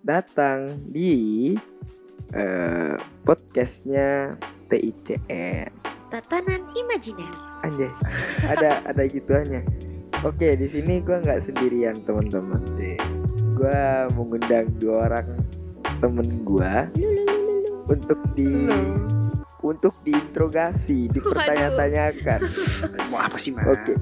datang 0.00 0.80
di 0.88 1.52
eh, 2.32 2.96
podcastnya 3.24 4.36
TICN. 4.72 5.70
Tatanan 6.10 6.62
imajiner. 6.74 7.30
Anjay, 7.62 7.92
ada 8.48 8.80
ada 8.90 9.02
gituannya. 9.06 9.62
Oke, 10.26 10.56
di 10.56 10.68
sini 10.68 11.00
gua 11.00 11.20
nggak 11.22 11.40
sendirian 11.40 11.96
teman-teman. 12.04 12.60
Gua 13.56 14.08
mengundang 14.16 14.68
dua 14.80 15.08
orang 15.08 15.28
temen 16.00 16.44
gua 16.48 16.88
Lululululu. 16.96 17.84
untuk 17.92 18.20
di 18.32 18.48
untuk 19.60 19.92
diinterogasi, 20.08 21.12
dipertanya-tanyakan. 21.12 22.40
Mau 23.12 23.20
apa 23.20 23.36
sih 23.36 23.52
mas? 23.52 23.68
Oke, 23.68 23.92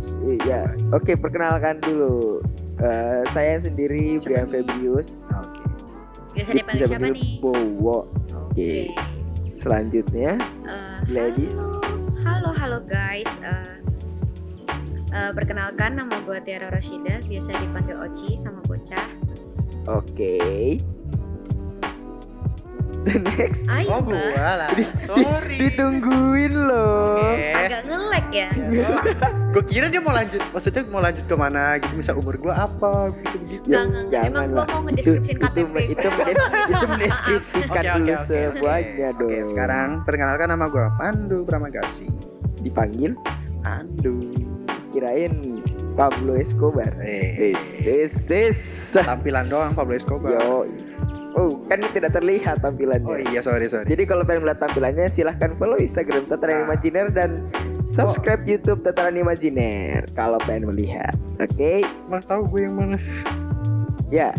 iya. 0.46 0.70
Oke, 0.94 1.18
perkenalkan 1.18 1.82
dulu. 1.82 2.38
Eh, 2.78 3.22
saya 3.34 3.58
sendiri 3.58 4.22
Brian 4.22 4.46
nih? 4.46 4.62
Febrius. 4.62 5.34
Oke. 5.34 5.67
Biasa 6.38 6.54
Bisa 6.54 6.62
dipanggil 6.62 6.86
siapa 6.86 7.08
nih? 7.10 7.30
Bowo. 7.42 7.98
Oke. 8.46 8.94
Selanjutnya, 9.58 10.38
Eh, 10.70 10.98
ladies. 11.10 11.58
Halo, 12.22 12.54
halo, 12.54 12.78
halo 12.78 12.78
guys. 12.86 13.42
Eh, 13.42 13.74
eh, 15.18 15.30
perkenalkan 15.34 15.98
nama 15.98 16.14
gue 16.22 16.38
Tiara 16.46 16.70
Roshida, 16.70 17.18
biasa 17.26 17.58
dipanggil 17.58 17.98
Oci 17.98 18.38
sama 18.38 18.62
Bocah. 18.70 19.10
Oke. 19.90 20.78
The 23.00 23.14
next. 23.16 23.64
Ayo, 23.68 23.88
Oh 23.88 24.00
gua 24.02 24.18
lah. 24.58 24.70
Sorry. 25.04 25.56
Ditungguin 25.60 26.52
loh. 26.52 27.22
Oke. 27.30 27.50
Agak 27.54 27.82
ngelek 27.84 28.26
ya. 28.28 28.48
gue 29.54 29.64
kira 29.64 29.86
dia 29.88 29.98
mau 29.98 30.10
lanjut, 30.10 30.42
maksudnya 30.50 30.82
mau 30.84 31.00
lanjut 31.00 31.24
ke 31.24 31.32
mana 31.32 31.78
gitu, 31.78 31.94
misal 31.94 32.14
umur 32.14 32.36
gue 32.36 32.50
apa, 32.50 33.08
gitu 33.14 33.36
begitu. 33.38 33.64
Nggak, 33.66 33.84
nggak. 34.04 34.22
Emang 34.28 34.44
gua 34.50 34.64
mau 34.66 34.80
ngedeskripsiin 34.84 35.36
itu, 35.36 35.42
KTP. 35.42 35.74
Itu, 35.88 36.08
itu, 36.08 36.44
itu 36.68 36.84
mendeskripsikan 36.86 37.82
dulu 37.96 38.14
semuanya 38.18 39.08
dong. 39.14 39.30
Oke, 39.30 39.38
sekarang 39.46 39.88
perkenalkan 40.02 40.48
nama 40.48 40.66
gue 40.66 40.86
Pandu 40.94 41.38
Pramagasi. 41.42 42.08
dipanggil 42.58 43.14
Pandu. 43.60 44.34
kirain 44.88 45.60
Pablo 45.94 46.32
Escobar. 46.34 46.90
Eh, 46.98 47.52
Is, 47.52 47.64
is, 47.82 48.14
is. 48.30 48.58
tampilan 48.94 49.44
doang 49.46 49.70
Pablo 49.70 49.92
Escobar. 49.92 50.32
Yo. 50.32 50.64
Oh, 51.38 51.62
kan 51.70 51.78
ini 51.78 51.86
tidak 51.94 52.10
terlihat 52.12 52.58
tampilannya. 52.58 53.06
Oh 53.06 53.14
iya, 53.14 53.38
sorry 53.38 53.70
sorry. 53.70 53.86
Jadi 53.86 54.02
kalau 54.04 54.26
pengen 54.26 54.42
melihat 54.42 54.66
tampilannya 54.66 55.06
silahkan 55.06 55.54
follow 55.54 55.78
Instagram 55.78 56.26
Tataran 56.26 56.56
Nah. 56.58 56.64
Imajiner 56.66 57.06
dan 57.14 57.46
subscribe 57.86 58.42
YouTube 58.42 58.82
Tataran 58.82 59.14
Imajiner 59.14 60.02
kalau 60.12 60.42
pengen 60.42 60.66
melihat. 60.66 61.14
Oke, 61.38 61.86
Emang 61.86 62.26
tahu 62.26 62.42
gue 62.50 62.66
yang 62.66 62.74
mana? 62.74 62.98
ya. 64.10 64.34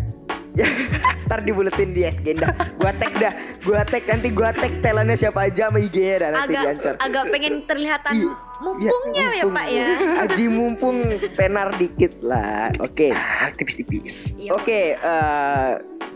Ya, 0.58 0.66
Ntar 1.30 1.46
dibuletin 1.46 1.94
di 1.94 2.02
SG 2.02 2.34
dah. 2.36 2.50
Gua 2.74 2.90
tag 2.92 3.14
dah. 3.16 3.34
Gua 3.62 3.86
tag 3.86 4.02
nanti 4.04 4.28
gua 4.30 4.50
tag 4.50 4.74
telannya 4.82 5.14
siapa 5.14 5.46
aja 5.46 5.70
sama 5.70 5.78
IG-nya 5.78 6.16
dah 6.18 6.30
nanti 6.34 6.50
Agak 6.50 6.64
diancar. 6.66 6.94
agak 6.98 7.24
pengen 7.30 7.54
terlihatan 7.64 8.12
Iya, 8.12 8.32
mumpungnya 8.60 9.22
ya, 9.22 9.30
mumpung. 9.40 9.54
Pak 9.54 9.68
ya. 9.70 9.88
Aji 10.20 10.46
mumpung 10.50 10.98
tenar 11.38 11.70
dikit 11.76 12.14
lah. 12.20 12.74
Oke. 12.80 13.14
Ah, 13.14 13.54
tipis-tipis. 13.54 14.34
Iya. 14.36 14.52
Oke, 14.52 14.98
eh, 14.98 15.72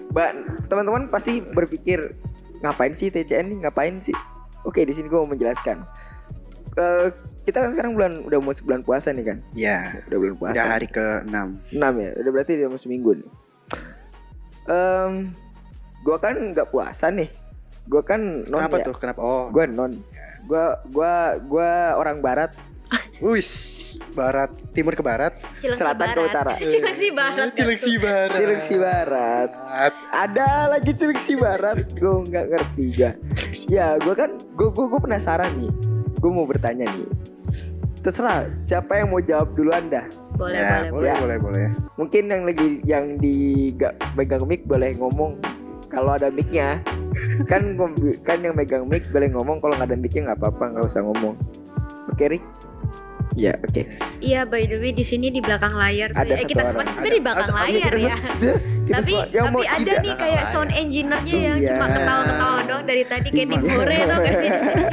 Mbak, 0.09 0.30
teman-teman 0.66 1.03
pasti 1.08 1.41
berpikir 1.41 2.17
ngapain 2.59 2.91
sih 2.91 3.08
TCN 3.08 3.45
nih? 3.47 3.58
Ngapain 3.64 3.97
sih? 4.00 4.17
Oke, 4.63 4.81
di 4.81 4.91
sini 4.91 5.06
gue 5.06 5.19
mau 5.19 5.28
menjelaskan. 5.28 5.85
Eh, 6.73 7.07
kita 7.44 7.59
kan 7.59 7.69
sekarang 7.69 7.94
bulan 7.94 8.23
udah 8.23 8.40
masuk 8.40 8.66
bulan 8.66 8.81
puasa 8.81 9.09
nih 9.09 9.25
kan? 9.25 9.38
Ya, 9.53 10.02
Udah 10.06 10.18
bulan 10.18 10.35
puasa. 10.35 10.53
udah 10.53 10.66
hari 10.68 10.88
ke-6. 10.88 11.38
6 11.69 11.94
ya. 12.00 12.09
Udah 12.18 12.31
berarti 12.31 12.52
udah 12.56 12.68
mau 12.68 12.79
seminggu 12.79 13.13
nih. 13.16 13.29
Em, 14.66 15.31
gua 16.01 16.18
kan 16.18 16.35
nggak 16.51 16.69
puasa 16.69 17.07
nih. 17.07 17.28
Gua 17.84 18.00
kan 18.00 18.19
non 18.46 18.63
Kenapa 18.63 18.78
ya. 18.79 18.85
tuh? 18.85 18.96
Kenapa? 18.96 19.19
Oh, 19.19 19.44
Gua 19.47 19.66
non. 19.66 19.91
Gua 20.44 20.79
gua 20.85 21.13
gua 21.40 21.69
orang 21.96 22.19
barat, 22.19 22.51
Wis, 23.23 23.50
barat, 24.12 24.52
timur 24.72 24.91
ke 24.91 25.00
barat. 25.00 25.31
Cilengsi 25.56 25.79
selatan 25.79 26.07
ke 26.07 26.19
Barat. 26.19 26.29
utara. 26.29 26.53
Cilengsi 26.63 27.07
Barat. 27.09 27.47
Cilengsi 27.53 27.91
tuh. 27.91 28.02
barat. 28.02 28.38
Cilengsi 28.38 28.75
barat. 28.75 29.50
Ada 30.12 30.50
lagi 30.69 30.91
Cilengsi 30.91 31.34
barat. 31.35 31.78
Gue 31.91 32.13
nggak 32.28 32.46
ngerti 32.50 32.85
gua. 32.94 33.12
Ya, 33.66 33.96
gue 33.96 34.13
kan, 34.13 34.29
gue 34.35 34.69
gue 34.69 34.85
gue 34.85 35.00
penasaran 35.00 35.52
nih. 35.56 35.72
Gue 36.19 36.31
mau 36.31 36.44
bertanya 36.44 36.85
nih. 36.85 37.07
Terserah 38.00 38.52
siapa 38.59 39.00
yang 39.00 39.09
mau 39.09 39.23
jawab 39.23 39.56
duluan 39.56 39.88
dah. 39.88 40.03
Boleh, 40.33 40.59
Ya, 40.59 40.69
boleh, 40.81 40.91
boleh, 40.91 41.09
Ya. 41.09 41.16
boleh, 41.21 41.38
boleh. 41.38 41.66
Mungkin 41.95 42.23
yang 42.25 42.44
lagi 42.44 42.67
yang 42.83 43.05
di 43.21 43.69
gak 43.77 43.94
megang 44.17 44.44
mic 44.49 44.66
boleh 44.66 44.97
ngomong 44.97 45.38
kalau 45.94 46.17
ada 46.17 46.33
micnya. 46.33 46.81
Kan 47.45 47.77
kan 48.25 48.38
yang 48.41 48.57
megang 48.57 48.89
mic 48.89 49.05
boleh 49.13 49.29
ngomong 49.29 49.61
kalau 49.61 49.77
nggak 49.77 49.93
ada 49.93 49.97
micnya 49.97 50.22
nggak 50.33 50.39
apa-apa 50.41 50.63
nggak 50.73 50.85
usah 50.89 51.05
ngomong. 51.05 51.38
Oke 52.09 52.25
Rik? 52.29 52.43
Ya 53.33 53.57
oke. 53.57 53.81
Iya, 54.19 54.45
by 54.45 54.63
the 54.63 54.77
way 54.77 54.91
di 54.91 55.01
sini 55.01 55.27
di 55.27 55.39
belakang 55.39 55.73
layar 55.73 56.09
tuh. 56.09 56.21
Ada 56.21 56.33
eh, 56.35 56.45
kita 56.51 56.63
semua 56.63 56.85
sebenarnya 56.85 57.11
di 57.11 57.21
belakang 57.21 57.49
layar 57.51 57.91
ya. 57.91 58.16
Kita 58.16 58.94
tapi 58.94 59.11
semua- 59.11 59.27
yang 59.27 59.45
tapi 59.45 59.55
mau 59.55 59.61
ada 59.63 59.94
nih 59.97 60.13
kayak 60.16 60.44
sound 60.45 60.71
engineer-nya 60.71 61.33
yang 61.35 61.57
Iya. 61.57 61.67
cuma 61.69 61.85
ketawa-ketawa 61.89 62.59
doang 62.63 62.85
dari 62.85 63.03
tadi 63.03 63.27
kayak 63.27 63.41
Iya. 63.43 63.53
tim 63.53 63.63
hore 63.66 63.97
tau 64.03 64.17
gak 64.19 64.35
sih 64.35 64.47
di 64.47 64.59
sini. 64.59 64.83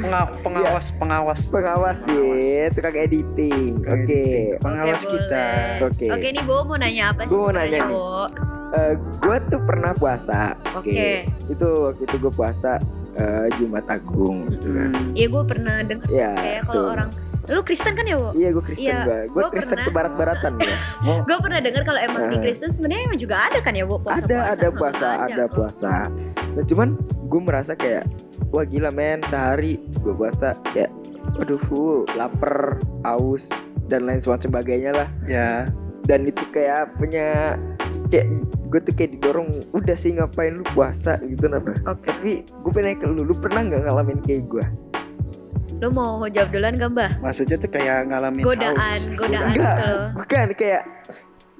Penga- 0.00 0.32
pengawas, 0.40 0.86
pengawas. 0.92 1.40
pengawas 1.48 2.00
ya, 2.08 2.64
tukang 2.70 2.96
editing. 2.96 3.62
Oke. 3.84 4.24
Pengawas 4.58 5.02
kita. 5.04 5.46
Oke. 5.84 6.06
Oke, 6.08 6.26
nih 6.28 6.42
Bo 6.42 6.64
mau 6.64 6.76
nanya 6.76 7.12
apa 7.12 7.22
sih 7.22 7.30
Gua 7.30 7.38
mau 7.38 7.46
sebenarnya, 7.50 7.78
nanya 7.78 7.80
nih. 7.84 7.92
Bo? 7.92 8.24
gue 9.20 9.36
tuh 9.52 9.60
pernah 9.62 9.92
puasa. 9.92 10.56
Oke. 10.72 11.28
Itu 11.46 11.68
waktu 11.86 12.02
itu 12.02 12.16
gue 12.18 12.32
puasa 12.32 12.80
eh, 13.14 13.46
Jumat 13.56 13.84
Agung 13.86 14.48
gitu 14.48 14.72
kan. 14.72 14.90
Hmm. 14.90 15.12
Iya, 15.12 15.26
gue 15.28 15.42
pernah 15.44 15.76
denger 15.80 16.06
Ya. 16.08 16.32
kayak 16.32 16.62
kalau 16.66 16.86
orang 16.90 17.10
lu 17.42 17.58
Kristen 17.60 17.92
kan 17.92 18.06
ya, 18.06 18.14
Bo? 18.14 18.30
Iya 18.32 18.48
gue 18.50 18.62
Kristen 18.62 18.86
Iya, 18.86 18.98
gue. 19.02 19.20
Gue 19.28 19.42
gua 19.42 19.50
Kristen 19.50 19.74
pernah. 19.74 19.86
ke 19.86 19.90
barat-baratan 19.92 20.52
gue. 20.56 20.76
Gue 21.26 21.38
pernah 21.42 21.58
denger 21.58 21.82
kalau 21.82 22.00
emang 22.00 22.22
di 22.28 22.36
Eh. 22.38 22.40
Kristen 22.40 22.70
sebenarnya 22.70 23.02
emang 23.04 23.18
juga 23.18 23.36
ada 23.42 23.58
kan 23.58 23.74
ya, 23.74 23.82
Bo? 23.82 23.98
Puasa, 23.98 24.22
ada 24.22 24.38
ada 24.48 24.68
puasa, 24.70 25.08
ada 25.26 25.44
puasa. 25.46 25.92
Nah, 26.54 26.62
cuman 26.62 26.94
gue 27.26 27.40
merasa 27.42 27.74
kayak 27.74 28.06
wah 28.48 28.62
gila 28.62 28.90
men 28.90 29.18
sehari 29.26 29.74
gue 29.96 30.12
puasa 30.12 30.54
kayak 30.70 30.92
waduh 31.34 31.58
fu, 31.58 31.80
lapar, 32.14 32.76
aus 33.02 33.50
dan 33.88 34.06
lain 34.06 34.20
sebagainya 34.20 34.94
lah. 34.94 35.08
Ya, 35.26 35.66
Dan 36.02 36.26
itu 36.26 36.46
kayak 36.48 36.94
punya 36.94 37.58
kayak 38.06 38.26
gue 38.72 38.80
tuh 38.80 38.96
kayak 38.96 39.20
didorong 39.20 39.60
udah 39.76 39.92
sih 39.92 40.16
ngapain 40.16 40.56
lu 40.56 40.64
puasa 40.72 41.20
gitu 41.20 41.44
napa. 41.44 41.76
Oke. 41.84 42.08
Tapi 42.08 42.32
gue 42.40 42.70
pengen 42.72 42.88
nanya 42.88 42.98
ke 43.04 43.06
lu, 43.06 43.20
lu 43.20 43.36
pernah 43.36 43.60
nggak 43.68 43.84
ngalamin 43.84 44.18
kayak 44.24 44.48
gue? 44.48 44.64
Lu 45.84 45.92
mau 45.92 46.24
jawab 46.24 46.48
duluan 46.54 46.78
gak, 46.78 46.90
Mbah? 46.94 47.10
maksudnya 47.20 47.60
tuh 47.60 47.68
kayak 47.68 48.08
ngalamin 48.08 48.40
Godaan, 48.40 48.76
haus. 48.78 49.02
godaan. 49.12 49.44
Enggak, 49.52 49.76
gitu 49.76 49.82
loh. 49.92 50.08
bukan 50.16 50.46
kayak 50.56 50.82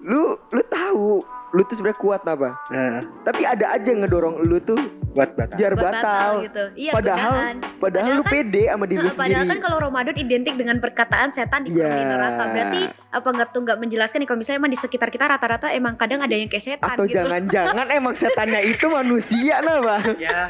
lu 0.03 0.23
lu 0.51 0.63
tahu 0.67 1.09
lu 1.53 1.61
tuh 1.69 1.75
sebenarnya 1.77 2.01
kuat 2.01 2.23
apa? 2.25 2.49
Nah, 2.73 3.05
Tapi 3.29 3.43
ada 3.45 3.77
aja 3.77 3.89
yang 3.93 4.01
ngedorong 4.09 4.41
lu 4.49 4.57
tuh 4.57 4.81
buat 5.13 5.31
batal. 5.33 5.57
biar 5.57 5.73
Buat 5.73 5.85
batal. 5.93 6.31
gitu. 6.43 6.65
Iya, 6.75 6.93
Padahal- 6.93 7.21
godaan. 7.29 7.57
Padahal, 7.61 7.81
Padahal 7.83 8.11
lu 8.13 8.23
kan- 8.23 8.33
pede 8.33 8.63
sama 8.65 8.85
diri 8.85 8.99
Nah, 8.99 9.05
sendiri. 9.07 9.21
padahal 9.23 9.45
kan 9.47 9.59
kalau 9.61 9.79
Ramadan 9.79 10.17
identik 10.17 10.55
dengan 10.55 10.77
perkataan 10.79 11.29
setan 11.29 11.61
di 11.63 11.71
Iya. 11.71 12.09
neraka. 12.09 12.43
Berarti 12.49 12.83
apa 13.09 13.29
nggak 13.29 13.49
tuh 13.51 13.61
nggak 13.63 13.79
menjelaskan 13.79 14.19
nih 14.19 14.27
kalau 14.27 14.39
misalnya 14.39 14.59
emang 14.59 14.73
di 14.73 14.81
sekitar 14.81 15.09
kita 15.09 15.25
rata-rata 15.27 15.67
emang 15.71 15.95
kadang 15.95 16.19
ada 16.19 16.33
yang 16.33 16.49
kayak 16.49 16.65
setan 16.67 16.97
Atau 16.97 17.05
gitu. 17.05 17.21
jangan-jangan 17.21 17.87
emang 17.93 18.15
setannya 18.15 18.61
itu 18.65 18.87
manusia 18.89 19.61
nah 19.61 19.79
bang 19.79 20.17
Ya, 20.17 20.41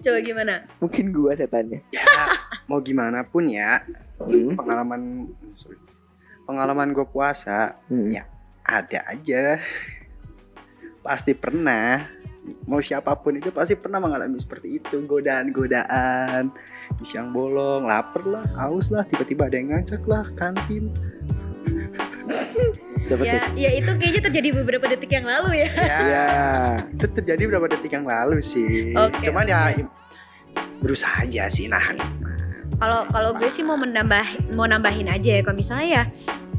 Coba 0.00 0.18
gimana? 0.20 0.54
Mungkin 0.78 1.10
gua 1.10 1.34
setannya 1.34 1.82
ya 1.88 2.06
mau 2.64 2.78
gimana 2.78 3.24
pun 3.24 3.42
ya, 3.44 3.82
Hmm. 4.16 4.54
pengalaman 4.54 5.26
sorry. 5.54 5.74
pengalaman 6.42 6.90
gue 6.90 7.02
puasa 7.04 7.74
Hmm. 7.86 8.06
Ya. 8.08 8.22
ada 8.62 9.02
aja. 9.04 9.58
Pasti 11.00 11.32
pernah. 11.32 12.06
Mau 12.64 12.80
siapa 12.80 13.14
pun 13.14 13.36
itu 13.36 13.50
pasti 13.50 13.76
pernah 13.76 13.98
mengalami 13.98 14.34
seperti 14.34 14.76
itu, 14.76 15.00
godaan-godaan, 15.04 16.48
di 16.96 17.04
siang 17.04 17.30
bolong, 17.30 17.84
lapar 17.84 18.24
lah, 18.24 18.44
haus 18.56 18.88
lah, 18.88 19.04
tiba-tiba 19.04 19.46
ada 19.46 19.54
yang 19.54 19.70
ngajak 19.70 20.02
lah 20.04 20.24
kantin. 20.34 20.90
Siapa 23.00 23.22
Ya, 23.24 23.40
ya 23.56 23.70
itu 23.72 23.90
kayaknya 23.90 24.22
terjadi 24.22 24.48
beberapa 24.54 24.84
detik 24.86 25.10
yang 25.10 25.24
lalu 25.24 25.64
ya. 25.64 25.68
Ya, 25.82 26.28
itu 26.86 27.06
terjadi 27.10 27.42
beberapa 27.48 27.66
detik 27.70 27.90
yang 27.90 28.04
lalu 28.04 28.38
sih. 28.40 28.92
Oke, 28.92 29.24
Cuman 29.24 29.48
ya 29.48 29.72
berusaha 30.80 31.24
aja 31.24 31.48
sih 31.48 31.66
nahan. 31.66 31.96
Kalau 32.76 33.08
kalau 33.08 33.30
gue 33.34 33.48
sih 33.48 33.60
mau 33.60 33.76
menambah 33.76 34.52
mau 34.52 34.64
nambahin 34.64 35.08
aja 35.08 35.36
ya 35.36 35.40
kalau 35.42 35.56
misalnya 35.56 35.88
ya 35.90 36.02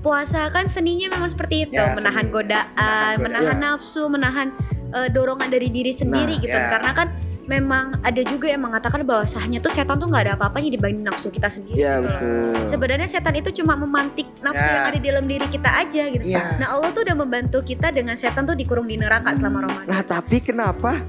puasa 0.02 0.50
kan 0.50 0.66
seninya 0.66 1.14
memang 1.14 1.30
seperti 1.30 1.70
itu, 1.70 1.78
Ya, 1.78 1.94
menahan 1.94 2.26
seni. 2.26 2.34
godaan, 2.34 2.68
Menahan 2.74 2.74
godaan. 2.74 3.16
menahan 3.22 3.54
Ya. 3.54 3.62
nafsu, 3.64 4.04
menahan 4.10 4.48
eh, 4.92 5.08
dorongan 5.08 5.48
dari 5.48 5.68
diri 5.68 5.90
sendiri 5.90 6.36
Nah, 6.36 6.44
gitu. 6.44 6.54
ya. 6.54 6.70
Karena 6.70 6.92
kan 6.92 7.08
memang 7.44 8.00
ada 8.00 8.22
juga 8.22 8.48
yang 8.48 8.62
mengatakan 8.62 9.02
bahwa 9.02 9.26
sahnya 9.26 9.60
tuh 9.60 9.68
setan 9.70 9.98
tuh 9.98 10.08
nggak 10.08 10.24
ada 10.24 10.34
apa-apanya 10.36 10.72
dibanding 10.72 11.04
nafsu 11.04 11.28
kita 11.28 11.48
sendiri 11.48 11.76
Iya 11.78 11.94
gitu 11.94 12.06
loh. 12.06 12.12
betul. 12.54 12.64
Sebenarnya 12.66 13.08
setan 13.10 13.36
itu 13.36 13.50
cuma 13.54 13.74
memantik 13.76 14.28
nafsu 14.40 14.62
Ya. 14.62 14.72
yang 14.72 14.86
ada 14.86 14.96
di 14.96 15.06
dalam 15.06 15.26
diri 15.26 15.48
kita 15.48 15.70
aja 15.70 16.04
gitu. 16.08 16.24
Iya. 16.24 16.56
Nah 16.56 16.68
Allah 16.70 16.90
tuh 16.90 17.04
udah 17.04 17.16
membantu 17.18 17.60
kita 17.62 17.90
dengan 17.90 18.16
setan 18.16 18.46
tuh 18.46 18.56
dikurung 18.56 18.86
di 18.86 18.96
neraka 18.96 19.32
selama 19.32 19.66
Ramadan. 19.66 19.90
Nah 19.90 20.02
tapi 20.02 20.40
kenapa 20.40 21.04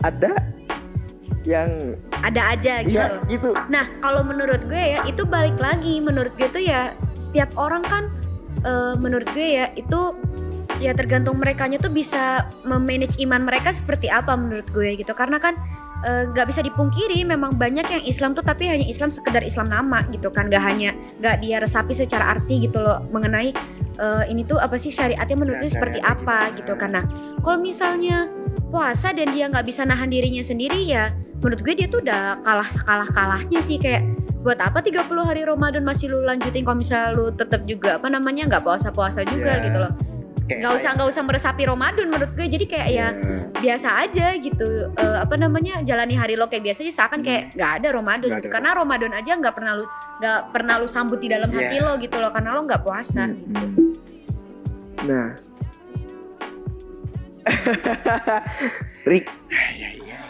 ada 0.00 0.34
yang 1.42 1.94
Ada 2.16 2.42
aja 2.52 2.74
gitu. 2.82 2.94
ya 2.96 3.06
gitu 3.24 3.50
Nah 3.66 3.86
kalau 3.96 4.22
menurut 4.22 4.66
gue 4.66 4.82
ya 4.92 5.02
itu 5.04 5.22
balik 5.24 5.54
lagi 5.56 5.98
menurut 6.00 6.34
gue 6.34 6.46
tuh 6.48 6.58
ya 6.58 6.90
setiap 7.12 7.54
orang 7.56 7.82
kan 7.82 8.10
eh, 8.60 8.94
menurut 8.96 9.26
gue 9.30 9.46
ya 9.56 9.70
itu 9.72 10.00
ya 10.80 10.92
tergantung 10.92 11.40
merekanya 11.40 11.80
tuh 11.80 11.88
bisa 11.92 12.46
memanage 12.62 13.16
iman 13.22 13.42
mereka 13.44 13.72
seperti 13.72 14.12
apa 14.12 14.36
menurut 14.36 14.68
gue 14.72 14.96
gitu. 15.00 15.12
Karena 15.16 15.40
kan 15.40 15.56
eh, 16.04 16.28
nggak 16.28 16.46
bisa 16.52 16.60
dipungkiri 16.60 17.24
memang 17.24 17.56
banyak 17.56 17.86
yang 17.88 18.04
Islam 18.04 18.30
tuh 18.36 18.44
tapi 18.44 18.68
hanya 18.68 18.84
Islam 18.84 19.08
sekedar 19.08 19.40
Islam 19.42 19.72
nama 19.72 20.04
gitu 20.12 20.28
kan. 20.30 20.48
Nggak 20.52 20.62
hanya 20.64 20.90
nggak 21.20 21.36
dia 21.40 21.56
resapi 21.60 21.92
secara 21.96 22.28
arti 22.36 22.68
gitu 22.68 22.80
loh 22.84 23.04
mengenai 23.08 23.50
eh, 23.96 24.24
ini 24.28 24.44
tuh 24.44 24.60
apa 24.60 24.76
sih 24.76 24.92
syariatnya 24.92 25.36
menurut 25.36 25.58
dia 25.64 25.70
seperti 25.72 25.98
apa 26.04 26.52
gimana. 26.52 26.58
gitu 26.60 26.72
karena 26.76 27.00
kalau 27.40 27.58
misalnya 27.60 28.28
puasa 28.68 29.14
dan 29.16 29.32
dia 29.32 29.48
nggak 29.48 29.64
bisa 29.64 29.86
nahan 29.88 30.10
dirinya 30.10 30.42
sendiri 30.42 30.82
ya 30.84 31.08
menurut 31.40 31.60
gue 31.62 31.74
dia 31.76 31.86
tuh 31.86 32.00
udah 32.04 32.40
kalah 32.44 32.68
sekalah 32.68 33.08
kalahnya 33.08 33.60
sih. 33.64 33.80
Kayak 33.80 34.04
buat 34.46 34.62
apa 34.62 34.78
30 34.78 35.10
hari 35.26 35.42
Ramadan 35.42 35.82
masih 35.82 36.14
lu 36.14 36.22
lanjutin? 36.22 36.62
Kalau 36.62 36.78
misalnya 36.78 37.10
lu 37.18 37.34
tetap 37.34 37.66
juga 37.66 37.98
apa 37.98 38.06
namanya 38.06 38.46
nggak 38.46 38.62
puasa 38.62 38.94
puasa 38.94 39.26
juga 39.26 39.58
Ya. 39.58 39.64
gitu 39.66 39.80
loh 39.82 40.15
nggak 40.46 40.72
usah 40.72 40.90
nggak 40.94 41.08
usah 41.08 41.22
meresapi 41.22 41.62
Ramadan 41.64 42.06
menurut 42.06 42.30
gue 42.32 42.46
jadi 42.46 42.64
kayak 42.64 42.88
ya 42.88 43.06
biasa 43.56 43.88
aja 44.00 44.26
gitu 44.36 44.88
Eh, 44.88 45.16
apa 45.18 45.34
namanya 45.34 45.82
jalani 45.82 46.14
hari 46.14 46.34
lo 46.34 46.46
kayak 46.46 46.62
biasa 46.64 46.78
aja 46.80 46.92
seakan 46.94 47.20
kayak 47.20 47.50
nggak 47.52 47.72
ada 47.82 47.88
Ramadan 47.90 48.28
gitu. 48.30 48.46
ada. 48.46 48.52
karena 48.52 48.70
Ramadan 48.72 49.12
aja 49.12 49.32
nggak 49.34 49.52
pernah 49.52 49.72
lu 49.74 49.84
nggak 50.16 50.40
pernah 50.48 50.74
lu 50.76 50.86
sambut 50.86 51.18
di 51.18 51.26
dalam 51.26 51.50
hati 51.50 51.76
Iya. 51.76 51.84
lo 51.84 51.92
gitu 51.96 52.16
loh 52.16 52.30
karena 52.30 52.50
lo 52.52 52.62
nggak 52.62 52.82
puasa 52.82 53.26
Hmm. 53.26 53.34
gitu. 53.34 53.66
Nah 55.04 55.28
Rick 59.04 59.26
Iya, 59.72 59.88
iya. 59.92 60.20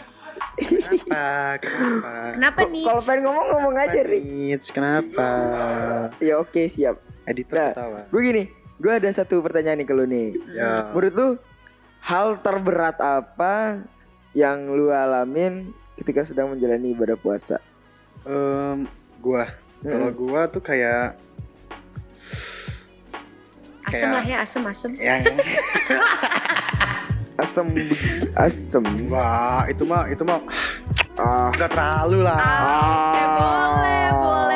Kenapa? 0.57 1.61
Kenapa? 1.61 2.11
kenapa 2.33 2.59
nih 2.67 2.83
kalau 2.83 3.01
pengen 3.03 3.21
ngomong 3.23 3.47
ngomong 3.51 3.75
aja 3.77 3.99
Rick 4.01 4.61
kenapa? 4.67 5.29
Ya 6.17 6.35
oke 6.37 6.61
siap 6.65 6.97
Editor 7.23 7.55
Nah. 7.55 7.69
ketawa. 7.71 7.99
Gue 8.07 8.21
gini 8.23 8.43
Gue 8.77 8.93
ada 8.93 9.09
satu 9.09 9.41
pertanyaan 9.41 9.81
nih 9.81 9.87
ke 9.87 9.93
lu 9.93 10.05
nih. 10.05 10.29
Ya. 10.53 10.89
Menurut 10.93 11.13
lu 11.13 11.29
Hal 11.99 12.39
terberat 12.39 12.95
apa 13.01 13.81
Yang 14.31 14.57
lu 14.69 14.87
alamin 14.89 15.73
Ketika 15.97 16.21
sedang 16.21 16.53
menjalani 16.53 16.93
ibadah 16.93 17.17
puasa? 17.17 17.57
Em, 18.21 18.85
gua, 19.17 19.49
kalau 19.81 20.13
gua 20.13 20.45
tuh 20.45 20.61
kayak 20.61 21.15
asem 23.87 24.03
kayak- 24.03 24.13
lah 24.13 24.25
ya 24.27 24.37
asem 24.43 24.61
asem. 24.67 24.91
Yang 24.99 25.23
Asem 27.37 27.69
Asem. 28.33 28.81
Enggak, 28.81 29.69
itu 29.69 29.83
mah 29.85 30.03
itu 30.09 30.23
mah 30.25 30.41
Ah 31.17 31.53
enggak 31.53 31.69
terlalu 31.69 32.19
lah. 32.25 32.37
Oke, 32.37 33.21
boleh 33.21 33.29
boleh 33.37 34.05
boleh 34.17 34.46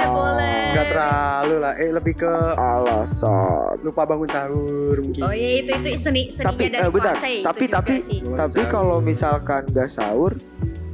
Enggak 1.01 1.17
terlalu 1.41 1.55
lah. 1.57 1.73
Eh 1.75 1.89
lebih 1.91 2.13
ke 2.15 2.31
Alasan 2.55 3.75
lupa 3.81 4.01
bangun 4.03 4.27
sahur 4.27 4.95
mungkin. 4.97 5.21
oh 5.21 5.33
iya 5.33 5.49
itu 5.59 5.71
itu 5.71 5.89
seni 5.95 6.29
seninya 6.29 6.47
Tapi, 6.47 6.63
dari 6.67 6.77
eh, 6.77 6.89
bentar. 6.89 7.13
puasa 7.13 7.27
ya, 7.27 7.39
Tapi- 7.41 7.57
itu 7.57 7.65
juga 7.67 7.77
tapi- 7.79 7.97
sih. 7.99 8.19
Tapi 8.23 8.61
kalau 8.67 8.97
misalkan 8.99 9.61
gak 9.67 9.89
sahur 9.89 10.33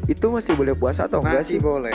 Itu 0.05 0.31
masih 0.31 0.55
boleh 0.55 0.71
puasa 0.71 1.03
atau 1.03 1.19
enggak 1.19 1.43
masih 1.43 1.59
sih? 1.59 1.59
boleh. 1.59 1.91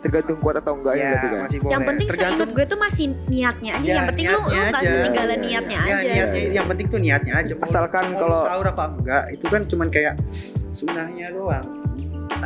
Tergantung 0.00 0.40
kuat 0.40 0.56
atau 0.56 0.72
enggaknya 0.74 0.96
Ya, 0.98 1.10
berarti 1.12 1.28
kan 1.28 1.40
masih 1.44 1.58
boleh. 1.60 1.72
yang 1.72 1.82
penting 1.84 2.08
Tergantung 2.08 2.50
gue 2.50 2.64
tuh 2.64 2.78
masih 2.80 3.06
niatnya 3.26 3.70
aja 3.74 3.84
Ya, 3.84 3.92
yang 3.92 4.06
penting 4.08 4.24
lu 4.24 4.32
lu 4.32 4.40
niatnya 4.40 4.64
kan 4.64 4.80
aja. 4.80 4.90
ketinggalan 4.96 5.28
Ya, 5.30 5.44
niatnya 5.44 5.76
Ya, 5.78 5.84
aja 5.92 6.06
niatnya 6.08 6.40
yang 6.50 6.66
penting 6.66 6.86
tuh 6.88 6.98
niatnya 6.98 7.32
aja. 7.36 7.52
Mau- 7.52 7.62
Asalkan 7.62 8.04
mau 8.06 8.16
kalau- 8.18 8.42
sahur 8.42 8.66
apa 8.66 8.84
enggak, 8.90 9.24
itu 9.30 9.44
kan 9.46 9.60
cuman 9.66 9.88
kayak 9.88 10.14
sunahnya 10.70 11.26
doang. 11.30 11.66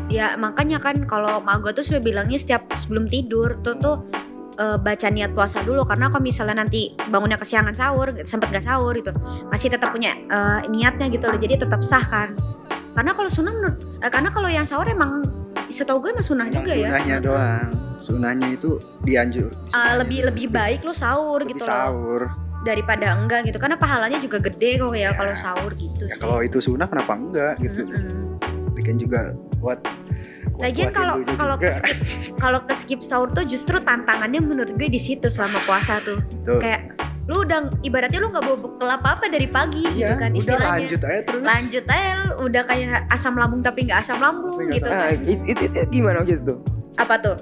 ya 0.06 0.34
makanya 0.34 0.78
kan 0.78 0.96
kalau 1.04 1.38
mak 1.38 1.62
gue 1.62 1.72
tuh 1.72 1.84
sudah 1.84 2.02
bilangnya 2.02 2.34
setiap 2.34 2.66
sebelum 2.74 3.06
tidur 3.06 3.54
tuh 3.56 3.78
tuh 3.78 3.96
eh, 4.54 4.76
baca 4.76 5.08
niat 5.08 5.30
puasa 5.30 5.60
dulu 5.60 5.82
karena 5.82 6.06
kalau 6.06 6.20
misalnya 6.20 6.58
nanti 6.58 6.80
bangunnya 7.04 7.34
kesiangan 7.34 7.72
sahur 7.72 8.10
sempet 8.22 8.50
gak 8.50 8.62
sahur 8.62 8.92
itu 8.92 9.10
masih 9.46 9.68
tetap 9.68 9.90
punya 9.90 10.14
eh, 10.16 10.60
niatnya 10.66 11.06
gitu 11.08 11.26
loh 11.26 11.36
jadi 11.36 11.60
tetap 11.60 11.80
sah 11.80 12.02
kan 12.02 12.34
karena 12.92 13.10
kalau 13.10 13.26
sunnah 13.26 13.52
menurut 13.52 13.78
eh, 13.98 14.08
karena 14.08 14.28
kalau 14.28 14.46
yang 14.46 14.62
sahur 14.62 14.86
emang 14.86 15.22
setahu 15.66 15.98
gue 15.98 16.10
emang 16.12 16.22
sunnah 16.22 16.46
Emang 16.46 16.62
juga 16.62 16.72
ya 16.72 16.88
sunahnya 16.88 17.16
doang. 17.18 17.68
Sunahnya 17.96 18.46
itu 18.52 18.76
dianjur. 19.00 19.48
Sunahnya 19.66 19.96
lebih 19.96 20.18
itu 20.18 20.26
lebih 20.28 20.46
baik 20.48 20.80
lo 20.82 20.92
sahur 20.92 21.40
lebih 21.40 21.56
gitu 21.56 21.64
loh 21.64 21.72
sahur. 21.72 22.22
daripada 22.62 23.12
enggak 23.12 23.44
gitu 23.44 23.56
karena 23.58 23.74
pahalanya 23.74 24.16
juga 24.18 24.38
gede 24.40 24.78
kok 24.78 24.92
ya 24.92 25.00
Ya. 25.04 25.10
kalau 25.12 25.34
sahur 25.34 25.72
gitu 25.72 26.04
Ya, 26.04 26.12
sih 26.12 26.20
kalau 26.20 26.40
itu 26.40 26.58
sunah 26.60 26.86
kenapa 26.86 27.12
enggak 27.12 27.54
gitu? 27.60 27.84
Mm-mm. 27.84 28.38
Bikin 28.72 28.96
juga 28.96 29.32
buat 29.56 29.80
Lagian 30.56 30.90
kalau 30.90 31.18
kalau 31.34 31.56
juga. 31.56 31.66
ke 31.66 31.72
skip 31.72 31.98
kalau 32.42 32.60
ke 32.62 32.74
skip 32.74 33.00
sahur 33.00 33.28
tuh 33.28 33.42
justru 33.42 33.76
tantangannya 33.76 34.38
menurut 34.38 34.70
gue 34.70 34.86
di 34.86 34.98
situ 34.98 35.26
selama 35.26 35.58
puasa 35.62 35.98
tuh. 36.00 36.22
Tuh. 36.42 36.58
Kayak 36.58 36.94
lu 37.24 37.40
udah 37.40 37.72
ibaratnya 37.80 38.18
lu 38.18 38.28
nggak 38.28 38.44
bawa 38.44 38.58
bekal 38.58 38.88
apa-apa 38.90 39.26
dari 39.26 39.46
pagi 39.46 39.80
Iya, 39.88 40.12
gitu 40.12 40.14
kan 40.14 40.28
udah 40.28 40.38
istilahnya. 40.38 40.68
lanjut 40.76 41.00
aja 41.02 41.20
terus. 41.24 41.42
Lanjut 41.42 41.84
aja 41.86 42.12
udah 42.36 42.62
kayak 42.64 42.88
asam 43.08 43.34
lambung 43.34 43.60
tapi 43.60 43.80
nggak 43.82 43.98
asam 43.98 44.18
lambung 44.18 44.58
Tapi 44.58 44.74
gitu 44.74 44.86
asam 44.86 44.94
Nah 44.94 45.08
kan. 45.08 45.18
itu, 45.24 45.44
itu, 45.46 45.62
itu 45.64 45.78
gimana 45.90 46.18
gitu 46.22 46.40
tuh 46.44 46.58
Apa 46.94 47.14
tuh? 47.16 47.36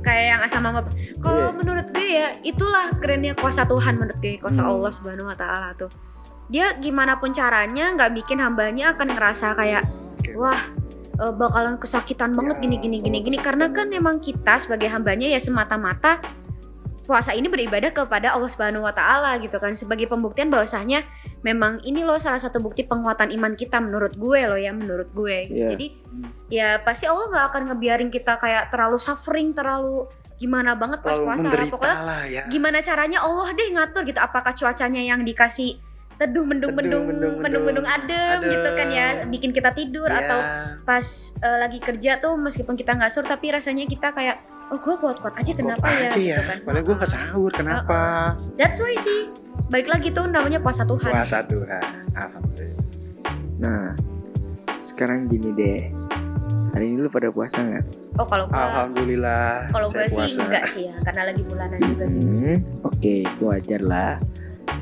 Kayak 0.00 0.24
yang 0.28 0.40
asam 0.40 0.62
lambung. 0.62 0.86
Kalau 1.18 1.40
Iya. 1.42 1.52
menurut 1.52 1.86
gue 1.90 2.06
ya 2.06 2.26
itulah 2.42 2.86
kerennya 2.94 3.32
kuasa 3.34 3.64
Tuhan 3.64 3.94
menurut 3.94 4.18
gue, 4.18 4.36
kuasa 4.38 4.60
Hmm. 4.60 4.70
Allah 4.70 4.90
Subhanahu 4.90 5.26
wa 5.26 5.34
taala 5.34 5.74
tuh. 5.74 5.90
Dia 6.46 6.76
gimana 6.76 7.16
pun 7.16 7.28
caranya 7.30 7.90
nggak 7.90 8.14
bikin 8.14 8.38
hambanya 8.38 8.92
akan 8.92 9.08
ngerasa 9.10 9.52
kayak 9.52 9.82
wah 10.32 10.60
eh, 11.20 11.32
bakalan 11.34 11.78
kesakitan 11.78 12.34
banget 12.34 12.58
gini 12.62 12.76
gini 12.78 12.98
gini 13.02 13.18
gini 13.22 13.38
karena 13.38 13.70
kan 13.70 13.90
emang 13.90 14.18
kita 14.18 14.58
sebagai 14.58 14.90
hambanya 14.90 15.30
ya 15.30 15.38
semata-mata 15.38 16.18
puasa 17.04 17.36
ini 17.36 17.52
beribadah 17.52 17.92
kepada 17.92 18.32
Allah 18.32 18.48
Subhanahu 18.48 18.88
wa 18.88 18.92
taala 18.96 19.36
gitu 19.36 19.60
kan 19.60 19.76
sebagai 19.76 20.08
pembuktian 20.08 20.48
bahwasanya 20.48 21.04
memang 21.44 21.84
ini 21.84 22.00
loh 22.00 22.16
salah 22.16 22.40
satu 22.40 22.64
bukti 22.64 22.88
penguatan 22.88 23.28
iman 23.36 23.52
kita 23.52 23.76
menurut 23.78 24.16
gue 24.16 24.40
loh 24.48 24.56
ya 24.56 24.72
menurut 24.72 25.12
gue. 25.12 25.52
Iya. 25.52 25.76
Jadi 25.76 25.86
ya 26.48 26.80
pasti 26.80 27.04
Allah 27.04 27.28
nggak 27.28 27.44
akan 27.52 27.62
ngebiarin 27.72 28.08
kita 28.08 28.40
kayak 28.40 28.72
terlalu 28.72 28.96
suffering 28.96 29.52
terlalu 29.52 30.08
gimana 30.40 30.74
banget 30.74 30.98
pas 31.04 31.14
Terlalu 31.14 31.26
puasa 31.30 31.46
pokoknya 31.70 31.98
lah 32.02 32.22
ya. 32.26 32.42
gimana 32.50 32.82
caranya 32.82 33.22
Allah 33.22 33.54
deh 33.54 33.68
ngatur 33.70 34.02
gitu 34.02 34.18
apakah 34.18 34.50
cuacanya 34.50 34.98
yang 34.98 35.22
dikasih 35.22 35.78
teduh 36.14 36.42
mendung-mendung 36.42 37.10
mendung-mendung. 37.10 37.34
mendung-mendung 37.40 37.84
adem, 37.84 38.38
gitu 38.44 38.68
kan 38.70 38.88
ya 38.88 39.06
Adem. 39.16 39.28
bikin 39.28 39.50
kita 39.50 39.70
tidur 39.70 40.06
Ya, 40.06 40.18
atau 40.20 40.38
pas 40.82 41.06
eh, 41.36 41.58
lagi 41.58 41.78
kerja 41.78 42.16
tuh 42.16 42.34
meskipun 42.36 42.74
kita 42.74 42.94
nggak 42.94 43.08
sur 43.08 43.22
tapi 43.22 43.50
rasanya 43.50 43.84
kita 43.84 44.10
kayak 44.10 44.38
oh 44.66 44.78
gue 44.78 44.94
kuat-kuat 44.96 45.34
aja 45.34 45.52
kenapa 45.52 45.82
kok 45.82 45.90
ya 45.90 45.98
aja 46.00 46.14
gitu 46.14 46.20
ya. 46.30 46.38
kan 46.40 46.58
Padahal 46.62 46.82
gue 46.82 46.94
nggak 46.94 47.10
sahur, 47.10 47.50
kenapa? 47.50 48.00
that's 48.54 48.78
why 48.78 48.94
sih 48.96 49.28
balik 49.66 49.88
lagi 49.88 50.08
tuh 50.08 50.24
namanya 50.24 50.58
puasa 50.58 50.82
Tuhan 50.82 51.10
Puasa 51.10 51.42
Tuhan. 51.42 51.82
Alhamdulillah. 52.12 52.84
Nah 53.58 53.82
sekarang 54.76 55.26
gini 55.26 55.50
deh 55.50 55.82
Hari 56.70 56.88
ini 56.88 56.98
lu 56.98 57.08
pada 57.08 57.28
puasa 57.28 57.58
nggak? 57.58 57.84
oh 58.14 58.22
kalau 58.24 58.46
gue 58.46 58.54
Alhamdulillah. 58.56 59.70
kalau 59.70 59.86
gue 59.88 60.06
sih 60.06 60.18
puasa. 60.20 60.42
enggak 60.42 60.64
sih 60.66 60.82
ya 60.84 60.94
karena 61.02 61.22
lagi 61.26 61.42
bulanan 61.42 61.78
juga 61.80 62.04
sih 62.06 62.20
Hmm, 62.20 62.56
Oke 62.82 63.14
itu 63.22 63.42
wajar 63.44 63.80
lah 63.80 64.12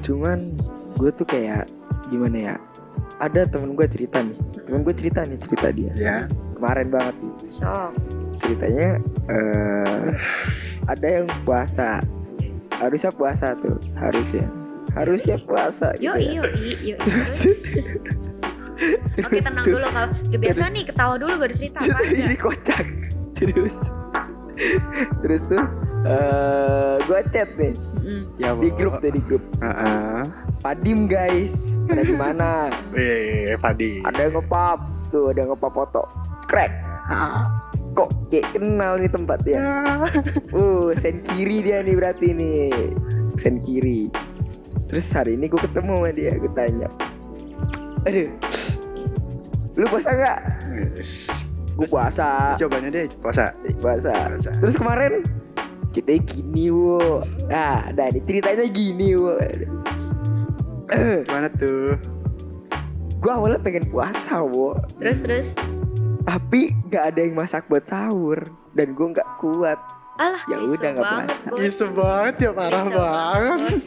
Cuman 0.00 0.56
gue 0.98 1.10
tuh 1.12 1.26
kayak 1.26 1.68
gimana 2.10 2.54
ya 2.54 2.56
Ada 3.22 3.46
temen 3.46 3.74
gue 3.78 3.86
cerita 3.86 4.20
nih 4.20 4.36
Temen 4.66 4.82
gue 4.82 4.94
cerita 4.94 5.22
nih 5.26 5.38
cerita 5.38 5.68
dia. 5.70 5.92
Ya. 5.94 6.18
Kemarin 6.58 6.88
banget. 6.90 7.14
Nih 7.18 7.52
sok. 7.52 7.90
Ceritanya 8.38 8.88
eh 9.30 10.06
ada 10.86 11.06
yang 11.06 11.26
puasa. 11.46 12.02
Harusnya 12.78 13.10
puasa 13.14 13.54
tuh 13.58 13.78
harusnya. 13.98 14.46
Harusnya 14.92 15.36
puasa 15.40 15.94
gitu 15.96 16.12
ya. 16.12 16.42
yuk 16.42 16.50
yuk 16.84 16.98
terus 17.00 17.48
oke 19.24 19.38
tenang 19.40 19.64
tuh, 19.64 19.72
dulu 19.78 19.86
kalau 19.88 20.08
kebiasaan 20.28 20.72
nih 20.74 20.84
ketawa 20.84 21.14
dulu 21.16 21.32
baru 21.38 21.54
cerita 21.54 21.78
apa 21.80 22.00
terus 22.04 22.18
aja? 22.18 22.26
ini 22.28 22.36
kocak. 22.36 22.86
Terus 23.32 23.76
terus 25.22 25.42
tuh 25.48 25.64
eh 26.06 26.96
gue 27.06 27.20
chat 27.30 27.50
nih 27.56 27.72
Ya, 28.40 28.52
di 28.56 28.68
grup 28.74 28.98
tuh 29.00 29.10
di 29.12 29.20
grup. 29.24 29.42
Heeh. 29.60 30.22
Padim 30.62 31.10
guys. 31.10 31.80
Pada 31.84 32.02
gimana 32.06 32.70
Eh, 32.98 33.56
Padi. 33.58 34.02
ada 34.04 34.28
yang 34.28 34.40
ngepap. 34.40 34.78
Tuh 35.12 35.32
ada 35.34 35.44
yang 35.44 35.50
ngepap 35.54 35.72
foto. 35.72 36.02
Crack 36.46 36.92
kok 37.92 38.08
kayak 38.32 38.56
kenal 38.56 38.96
nih 38.96 39.10
tempatnya? 39.10 39.60
Uh, 40.56 40.92
sen 40.96 41.24
kiri 41.24 41.64
dia 41.64 41.80
nih 41.84 41.96
berarti 41.96 42.32
nih. 42.32 42.72
Sen 43.36 43.60
kiri. 43.64 44.08
Terus 44.88 45.08
hari 45.16 45.40
ini 45.40 45.48
gue 45.48 45.56
ketemu 45.56 45.96
sama 45.96 46.10
dia 46.12 46.36
Gue 46.36 46.52
tanya. 46.52 46.88
Aduh. 48.04 48.28
Lu 49.72 49.88
puasa 49.88 50.12
gak? 50.12 50.40
Yes. 50.96 51.48
gue 51.72 51.88
puasa. 51.88 52.52
Jawabannya 52.60 52.90
deh 52.92 53.06
puasa. 53.24 53.56
puasa. 53.80 54.12
Puasa. 54.28 54.50
terus 54.60 54.76
kemarin 54.76 55.24
ceritanya 55.92 56.22
gini 56.24 56.64
wo 56.72 57.20
nah 57.46 57.86
ini 57.92 58.20
ceritanya 58.24 58.66
gini 58.66 59.08
wo 59.14 59.32
Gimana 60.92 61.48
tuh? 61.56 61.96
gue 63.22 63.32
awalnya 63.32 63.60
pengen 63.62 63.86
puasa 63.88 64.42
wo 64.42 64.76
Terus 64.98 65.20
terus 65.24 65.48
tapi 66.22 66.70
gak 66.86 67.14
ada 67.14 67.20
yang 67.24 67.34
masak 67.34 67.66
buat 67.66 67.82
sahur 67.82 68.38
dan 68.74 68.94
gue 68.94 69.06
nggak 69.10 69.30
kuat 69.40 69.78
alah 70.20 70.42
Ya 70.46 70.60
udah, 70.60 70.90
nggak 70.92 71.02
banget, 71.02 71.28
puasa. 71.32 71.46
Bos. 71.48 71.60
Isu 71.64 71.86
banget 71.96 72.34
ya 72.38 72.50
parah 72.52 72.82
Iso 72.84 72.90
banget. 72.92 73.58
Bos. 73.58 73.82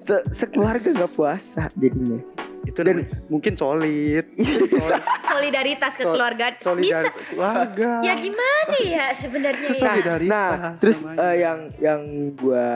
Se 0.00 0.16
sekeluarga 0.32 0.88
nggak 0.94 1.12
puasa 1.12 1.68
jadinya 1.76 2.18
Itu 2.62 2.80
Dan- 2.80 3.02
namanya- 3.02 3.24
mungkin 3.26 3.52
solid. 3.54 4.24
Solidaritas 5.30 5.92
Sol- 5.92 6.00
kekeluargaan 6.06 6.52
bisa 6.76 7.08
keluarga. 7.10 7.90
ya 8.00 8.14
gimana 8.14 8.76
ya 8.78 9.06
sebenarnya 9.10 9.66
Itu 9.66 9.74
ya? 9.74 9.82
solidaritas 9.82 10.28
nah 10.30 10.50
terus 10.76 10.98
namanya. 11.00 11.22
eh, 11.22 11.36
yang 11.38 11.58
yang 11.78 12.00
gue 12.32 12.68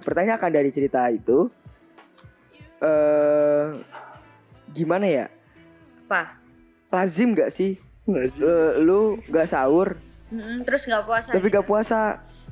pertanyakan 0.00 0.50
dari 0.50 0.70
cerita 0.70 1.08
itu 1.08 1.50
eh 2.78 3.66
gimana 4.70 5.06
ya 5.06 5.26
apa 6.04 6.36
lazim 6.92 7.32
gak 7.32 7.48
sih 7.48 7.80
Nggak 8.04 8.26
sih? 8.28 8.40
lu, 8.78 9.16
gak 9.26 9.48
sahur 9.48 9.96
Mm-mm, 10.28 10.62
terus 10.62 10.84
nggak 10.84 11.02
puasa 11.02 11.30
tapi 11.30 11.48
gitu. 11.48 11.56
gak 11.56 11.66
puasa 11.66 12.00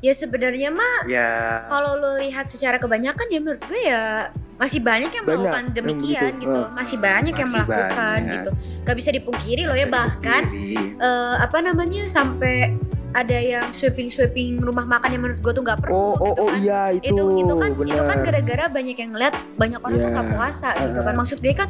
ya 0.02 0.12
sebenarnya 0.12 0.68
mah 0.68 1.06
Ya. 1.06 1.62
kalau 1.66 1.94
lo 1.94 2.18
lihat 2.18 2.44
secara 2.44 2.76
kebanyakan 2.76 3.26
ya 3.26 3.38
menurut 3.38 3.62
gue 3.62 3.80
ya 3.80 4.28
masih 4.54 4.78
banyak 4.78 5.10
yang 5.10 5.24
Banyak 5.24 5.38
melakukan 5.40 5.62
yang 5.64 5.74
demikian 5.74 6.32
gitu. 6.38 6.54
Oh. 6.56 6.68
masih 6.70 6.96
banyak 6.96 7.30
yang 7.32 7.46
Masih 7.48 7.62
melakukan 7.62 7.94
banyak. 7.96 8.32
gitu. 8.36 8.50
Gak 8.82 8.96
bisa 8.96 9.10
dipungkiri 9.10 9.62
loh 9.64 9.74
ya 9.74 9.86
bahkan 9.86 10.42
eh, 10.52 11.34
apa 11.36 11.58
namanya 11.58 12.06
sampai 12.06 12.74
ada 13.12 13.36
yang 13.36 13.68
sweeping 13.70 14.08
sweeping 14.08 14.56
rumah 14.58 14.82
makan 14.84 15.08
yang 15.08 15.20
menurut 15.20 15.38
gue 15.38 15.52
tuh 15.52 15.60
nggak 15.60 15.78
perlu 15.78 15.92
oh 15.92 16.14
oh 16.16 16.16
gitu 16.24 16.32
oh 16.34 16.48
kan. 16.48 16.58
iya 16.58 16.82
itu 16.90 17.12
itu. 17.12 17.24
itu 17.38 17.54
kan 17.54 17.70
bener 17.72 17.92
itu 17.92 18.02
kan 18.02 18.18
gara-gara 18.22 18.64
banyak 18.66 18.96
yang 18.96 19.10
ngeliat 19.12 19.34
banyak 19.54 19.78
orang 19.78 19.92
tuh 19.92 20.02
Iya. 20.02 20.14
nggak 20.14 20.28
puasa 20.32 20.68
gitu 20.80 21.00
kan. 21.00 21.14
Maksud 21.14 21.38
gue 21.38 21.54
kan 21.54 21.68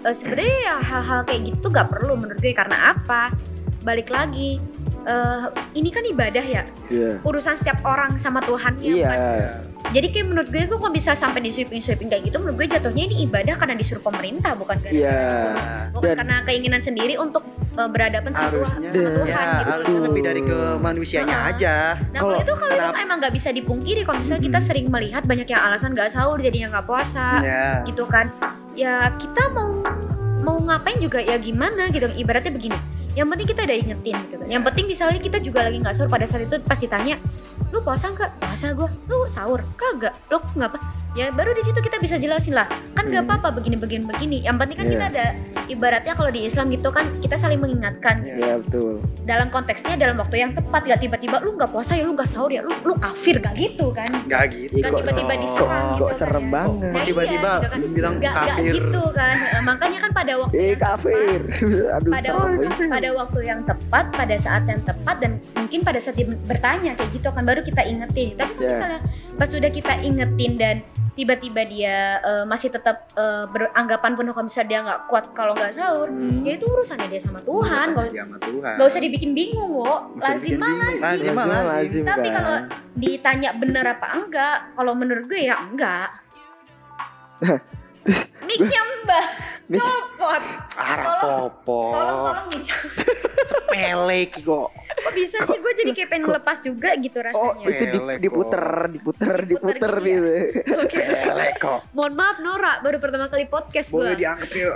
eh, 0.00 0.14
sebenarnya 0.14 0.56
ya 0.64 0.74
hal-hal 0.80 1.20
kayak 1.22 1.40
gitu 1.44 1.58
tuh 1.60 1.70
nggak 1.70 1.88
perlu 1.90 2.12
menurut 2.14 2.38
gue 2.38 2.54
karena 2.54 2.94
apa? 2.94 3.34
Balik 3.80 4.08
lagi 4.08 4.62
eh, 5.08 5.42
ini 5.74 5.88
kan 5.88 6.04
ibadah 6.04 6.44
ya 6.44 6.62
Iya. 6.86 7.20
urusan 7.22 7.56
setiap 7.56 7.80
orang 7.82 8.14
sama 8.16 8.38
Tuhan 8.40 8.76
ya 8.78 8.84
iya 8.86 9.08
bukan? 9.08 9.38
jadi 9.88 10.06
kayak 10.10 10.26
menurut 10.26 10.48
gue 10.48 10.62
tuh 10.64 10.76
kok 10.76 10.90
bisa 10.90 11.12
sampai 11.12 11.40
di 11.40 11.48
sweeping 11.48 11.78
sweeping 11.78 12.06
kayak 12.06 12.26
gitu 12.26 12.36
menurut 12.36 12.56
gue 12.58 12.68
jatuhnya 12.70 13.04
ini 13.04 13.24
ibadah 13.24 13.56
karena 13.56 13.72
disuruh 13.72 14.00
pemerintah 14.00 14.52
bukan 14.52 14.76
karena 14.78 14.94
Iya. 14.94 15.16
disuruh 15.24 15.54
bukan 15.94 16.06
Dan- 16.06 16.18
karena 16.18 16.36
keinginan 16.44 16.80
sendiri 16.80 17.14
untuk 17.16 17.40
eh, 17.74 17.86
berhadapan 17.86 18.30
sama 18.30 18.48
Tuhan 18.50 18.78
sama 18.84 19.10
Tuhan 19.14 19.28
ya, 19.28 19.42
gitu 19.54 19.70
harusnya 19.70 20.00
lebih 20.02 20.22
dari 20.24 20.40
kemanusianya 20.42 21.36
Uh-uh. 21.38 21.50
aja. 21.50 21.74
Nah 22.10 22.20
kalau 22.20 22.36
itu 22.36 22.52
kalau 22.52 22.68
itu 22.68 22.82
kenapa- 22.82 22.98
emang 22.98 23.16
nggak 23.18 23.32
bisa 23.32 23.48
dipungkiri 23.50 24.00
kalau 24.02 24.18
misalnya 24.18 24.42
kita 24.42 24.58
Mm-mm. 24.58 24.68
sering 24.68 24.86
melihat 24.88 25.22
banyak 25.22 25.46
yang 25.46 25.62
alasan 25.62 25.90
nggak 25.90 26.10
sahur 26.10 26.36
jadinya 26.36 26.68
nggak 26.70 26.84
puasa 26.84 27.38
Ya. 27.40 27.66
gitu 27.84 28.04
kan 28.04 28.28
ya 28.74 29.14
kita 29.14 29.46
mau 29.48 29.78
mau 30.38 30.58
ngapain 30.60 30.98
juga 30.98 31.18
ya 31.18 31.34
gimana 31.36 31.86
gitu 31.88 32.10
ibaratnya 32.12 32.50
begini 32.50 32.78
yang 33.18 33.26
penting 33.34 33.50
kita 33.50 33.66
udah 33.66 33.76
ingetin 33.82 34.16
gitu 34.30 34.34
kan. 34.38 34.46
Yang 34.46 34.62
penting 34.70 34.84
misalnya 34.86 35.18
kita 35.18 35.38
juga 35.42 35.66
lagi 35.66 35.76
nggak 35.82 35.94
sahur 35.98 36.06
pada 36.06 36.26
saat 36.30 36.46
itu 36.46 36.54
pasti 36.62 36.86
tanya 36.86 37.18
lu 37.74 37.82
puasa 37.82 38.14
nggak? 38.14 38.30
Puasa 38.38 38.66
gua. 38.78 38.88
Lu 39.10 39.26
sahur? 39.26 39.60
Kagak. 39.74 40.14
Lu 40.30 40.38
nggak 40.38 40.70
apa 40.70 40.78
ya 41.18 41.26
baru 41.28 41.50
di 41.50 41.60
situ 41.60 41.78
kita 41.78 41.98
bisa 41.98 42.14
jelasin 42.14 42.54
lah 42.54 42.64
kan 42.94 43.04
nggak 43.04 43.18
Hmm. 43.18 43.30
apa-apa 43.32 43.48
begini 43.52 43.74
begini 43.74 44.04
begini 44.04 44.38
yang 44.40 44.54
penting 44.54 44.76
kan 44.76 44.86
Iya. 44.86 44.92
kita 44.92 45.04
ada 45.08 45.24
ibaratnya 45.66 46.12
kalau 46.12 46.30
di 46.30 46.44
Islam 46.44 46.70
gitu 46.70 46.88
kan 46.88 47.10
kita 47.18 47.34
saling 47.34 47.58
mengingatkan 47.58 48.22
Iya. 48.22 48.34
Iya 48.38 48.54
betul 48.60 49.02
dalam 49.24 49.48
konteksnya 49.48 49.94
dalam 49.94 50.14
waktu 50.16 50.36
yang 50.38 50.52
tepat 50.52 50.80
gak 50.84 51.00
tiba-tiba 51.00 51.36
lu 51.40 51.52
nggak 51.52 51.68
puasa 51.68 51.92
ya 51.92 52.02
lu 52.02 52.14
nggak 52.14 52.26
sahur 52.26 52.48
ya 52.48 52.60
lu 52.60 52.70
lu 52.78 52.94
kafir 52.96 53.36
gak 53.38 53.54
gitu 53.54 53.90
kan 53.90 54.06
Nggak 54.24 54.44
gitu. 54.52 54.78
Gak 54.78 54.88
kok 54.88 55.00
tiba-tiba 55.02 55.26
serem- 55.28 55.42
diserang 55.42 55.84
kok 55.84 55.90
gitu 55.90 56.04
kan 56.04 56.14
serem 56.16 56.38
ya. 56.40 56.52
banget 56.52 56.76
Nah, 56.78 56.94
iya, 56.94 57.04
Tiba-tiba 57.04 57.50
gitu 57.50 57.68
kan. 57.68 57.80
bilang 57.90 58.14
Gak, 58.14 58.30
gak 58.30 58.46
kafir. 58.48 58.72
gitu 58.78 59.02
kan 59.10 59.34
Eh, 59.38 59.62
makanya 59.64 59.98
kan 59.98 60.10
pada 60.12 60.32
waktu 60.36 60.54
eh 60.54 60.62
yang 60.62 60.70
tepat, 60.72 60.88
kafir 60.88 61.38
aduh 61.96 62.12
pada 62.12 62.30
waktu, 62.32 62.66
pada 62.88 63.08
waktu 63.12 63.38
yang 63.42 63.60
tepat 63.64 64.04
pada 64.12 64.36
saat 64.38 64.62
yang 64.64 64.80
tepat 64.80 65.16
dan 65.18 65.32
mungkin 65.52 65.80
pada 65.82 65.98
saat 65.98 66.14
dia 66.14 66.26
bertanya 66.44 66.92
kayak 66.94 67.10
gitu 67.10 67.28
kan 67.28 67.42
baru 67.42 67.60
kita 67.60 67.82
ingetin 67.82 68.28
tapi 68.34 68.52
Ya. 68.58 68.68
misalnya 68.70 69.00
pas 69.34 69.48
sudah 69.48 69.68
kita 69.68 69.98
ingetin 70.00 70.54
dan 70.54 70.76
tiba-tiba 71.18 71.66
dia 71.66 71.96
eh, 72.20 72.44
masih 72.46 72.70
tetap 72.70 73.10
eh, 73.12 73.44
beranggapan 73.44 74.14
penuh 74.14 74.30
kalau 74.30 74.46
misalnya 74.46 74.68
dia 74.68 74.80
nggak 74.86 75.00
kuat 75.04 75.24
kalau 75.32 75.52
nggak 75.52 75.74
sahur 75.74 76.06
Hmm. 76.08 76.46
ya 76.46 76.54
itu 76.54 76.64
urusannya 76.64 77.08
dia 77.08 77.18
sama 77.18 77.42
Tuhan 77.42 77.86
nggak 77.90 78.06
dia 78.08 78.22
sama 78.22 78.38
Tuhan. 78.38 78.62
nggak 78.62 78.78
usah 78.78 78.86
usah 78.88 78.94
lazim 78.94 79.04
dibikin 79.04 79.30
bingung. 79.34 79.74
lazim 80.16 80.56
Lazim 80.56 80.58
Lazim, 81.02 81.34
lazim. 81.34 81.66
lazim 81.66 82.02
Tapi 82.06 82.28
kan. 82.28 82.36
kalau 82.38 82.56
ditanya 82.94 83.50
bener 83.52 83.84
apa 83.88 84.06
enggak 84.14 84.56
kalau 84.72 84.92
menurut 84.94 85.24
gue 85.26 85.40
ya 85.40 85.58
enggak 85.58 86.08
Mic-nya 88.40 88.80
mbah 88.98 89.26
copot 89.68 90.42
Arah 90.74 91.06
Tolong- 91.18 91.52
popo. 91.52 91.80
tolong 91.92 92.18
tolong 92.24 92.46
nih 92.48 92.62
Sepele 93.48 94.20
ki 94.26 94.40
kok. 94.42 94.68
kok 94.98 95.12
bisa 95.14 95.38
sih 95.42 95.56
gue 95.56 95.72
jadi 95.74 95.90
kayak 95.92 96.08
pengen 96.10 96.26
lepas 96.28 96.58
juga 96.58 96.90
gitu 96.94 97.16
oh 97.16 97.22
rasanya 97.22 97.64
itu 97.66 97.84
di- 97.86 97.98
Elek 97.98 98.08
kok. 98.10 98.20
diputer 98.20 98.64
diputer 98.88 99.34
diputer 99.44 99.92
gini 99.94 100.08
ya? 100.08 100.16
gitu 100.18 100.72
Oke. 100.74 100.98
Sepele 100.98 101.46
kok. 101.56 101.80
mohon 101.92 102.12
maaf 102.14 102.36
Nora 102.38 102.80
baru 102.80 102.96
pertama 102.96 103.26
kali 103.26 103.44
podcast 103.44 103.88
Boleh 103.90 104.12
gue 104.12 104.24
dianggap 104.24 104.50
ya 104.50 104.72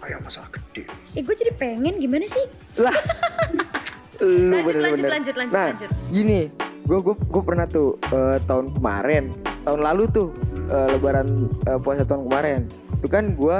kayak 0.00 0.18
masalah 0.20 0.48
gede. 0.50 0.88
eh 1.12 1.20
gue 1.20 1.34
jadi 1.34 1.52
pengen 1.54 1.94
gimana 1.96 2.24
sih 2.24 2.44
lah 2.76 2.94
lu 4.20 4.52
lanjut 4.52 4.74
lanjut 4.74 4.74
bener-bener 4.82 5.10
lanjut 5.10 5.34
lanjut 5.34 5.54
Nah, 5.54 5.66
lanjut 5.70 5.90
gini 6.10 6.40
gue 6.82 6.98
gue 6.98 7.14
gue 7.16 7.42
pernah 7.42 7.66
tuh 7.66 7.88
eh, 8.04 8.38
tahun 8.42 8.74
kemarin 8.74 9.24
tahun 9.62 9.80
lalu 9.80 10.04
tuh 10.10 10.28
eh, 10.70 10.86
lebaran 10.88 11.28
eh, 11.62 11.76
puasa 11.76 12.02
tahun 12.02 12.24
kemarin 12.24 12.60
itu 12.94 13.06
kan 13.06 13.34
gue 13.34 13.58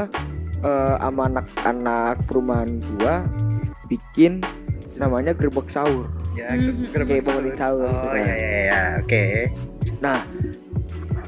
eh, 0.61 0.95
sama 0.97 1.23
anak-anak 1.29 2.15
perumahan 2.25 2.71
gue 2.95 3.15
bikin 3.89 4.41
namanya 4.95 5.33
gerbek 5.33 5.67
sahur 5.67 6.07
Ya, 6.31 6.55
Mhm. 6.55 6.95
gerbang 6.95 7.11
Kayak 7.11 7.25
bangunin 7.27 7.55
sahur 7.55 7.83
gitu 7.83 7.99
Oh 8.01 8.07
kan. 8.07 8.17
iya 8.17 8.33
iya 8.33 8.51
iya, 8.63 8.81
oke. 8.97 9.25
nah 9.99 10.19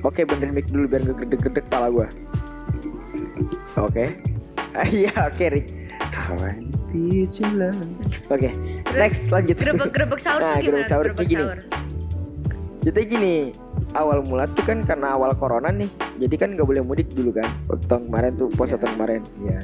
oke 0.01 0.21
benerin 0.23 0.53
mic 0.53 0.67
dulu 0.67 0.87
biar 0.87 1.03
gak 1.03 1.19
gede-gede 1.21 1.61
kepala 1.61 1.91
gue 1.91 2.07
oke 3.77 4.07
Ah, 4.73 4.87
iya 4.95 5.12
oke 5.23 5.45
Rick 5.49 5.69
Kawan 6.09 6.71
vigilant. 6.89 7.83
oke 8.27 8.49
next 8.95 9.29
lanjut 9.29 9.57
gerebek 9.57 9.91
gerebek 9.91 10.21
sahur 10.21 10.41
Nah, 10.45 10.57
gimana 10.57 10.62
gerebek 10.79 10.89
sahur 10.89 11.05
gerebek 11.05 11.19
kayak 11.19 11.29
gini. 11.29 11.43
sahur 11.43 11.59
Jadi 12.83 13.01
gini, 13.07 13.37
awal 13.95 14.25
mula 14.25 14.49
tuh 14.51 14.65
kan 14.65 14.81
karena 14.87 15.15
awal 15.15 15.35
corona 15.37 15.69
nih, 15.71 15.91
jadi 16.19 16.35
kan 16.37 16.49
nggak 16.55 16.67
boleh 16.67 16.83
mudik 16.83 17.09
dulu 17.12 17.35
kan. 17.35 17.49
Waktu 17.69 17.85
tahun 17.87 18.03
kemarin 18.09 18.33
tuh 18.39 18.49
puasa 18.55 18.75
Iya. 18.77 18.81
tahun 18.83 18.93
kemarin. 18.97 19.23
Iya. 19.43 19.61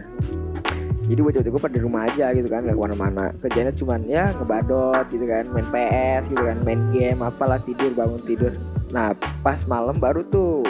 Jadi 1.09 1.21
bocah-bocah 1.25 1.53
gue 1.57 1.63
pada 1.65 1.75
di 1.75 1.81
rumah 1.81 2.03
aja 2.05 2.27
gitu 2.37 2.49
kan, 2.53 2.69
nggak 2.69 2.77
ke 2.77 2.83
mana-mana. 2.85 3.25
Kerjanya 3.41 3.73
cuman 3.73 4.01
ya 4.05 4.25
ngebadot 4.37 5.07
gitu 5.09 5.25
kan, 5.25 5.45
main 5.49 5.65
PS 5.73 6.29
gitu 6.29 6.43
kan, 6.45 6.57
main 6.69 6.81
game, 6.93 7.25
apalah 7.25 7.57
tidur 7.65 7.97
bangun 7.97 8.21
tidur. 8.29 8.53
Nah 8.93 9.17
pas 9.41 9.65
malam 9.65 9.97
baru 9.97 10.21
tuh 10.29 10.69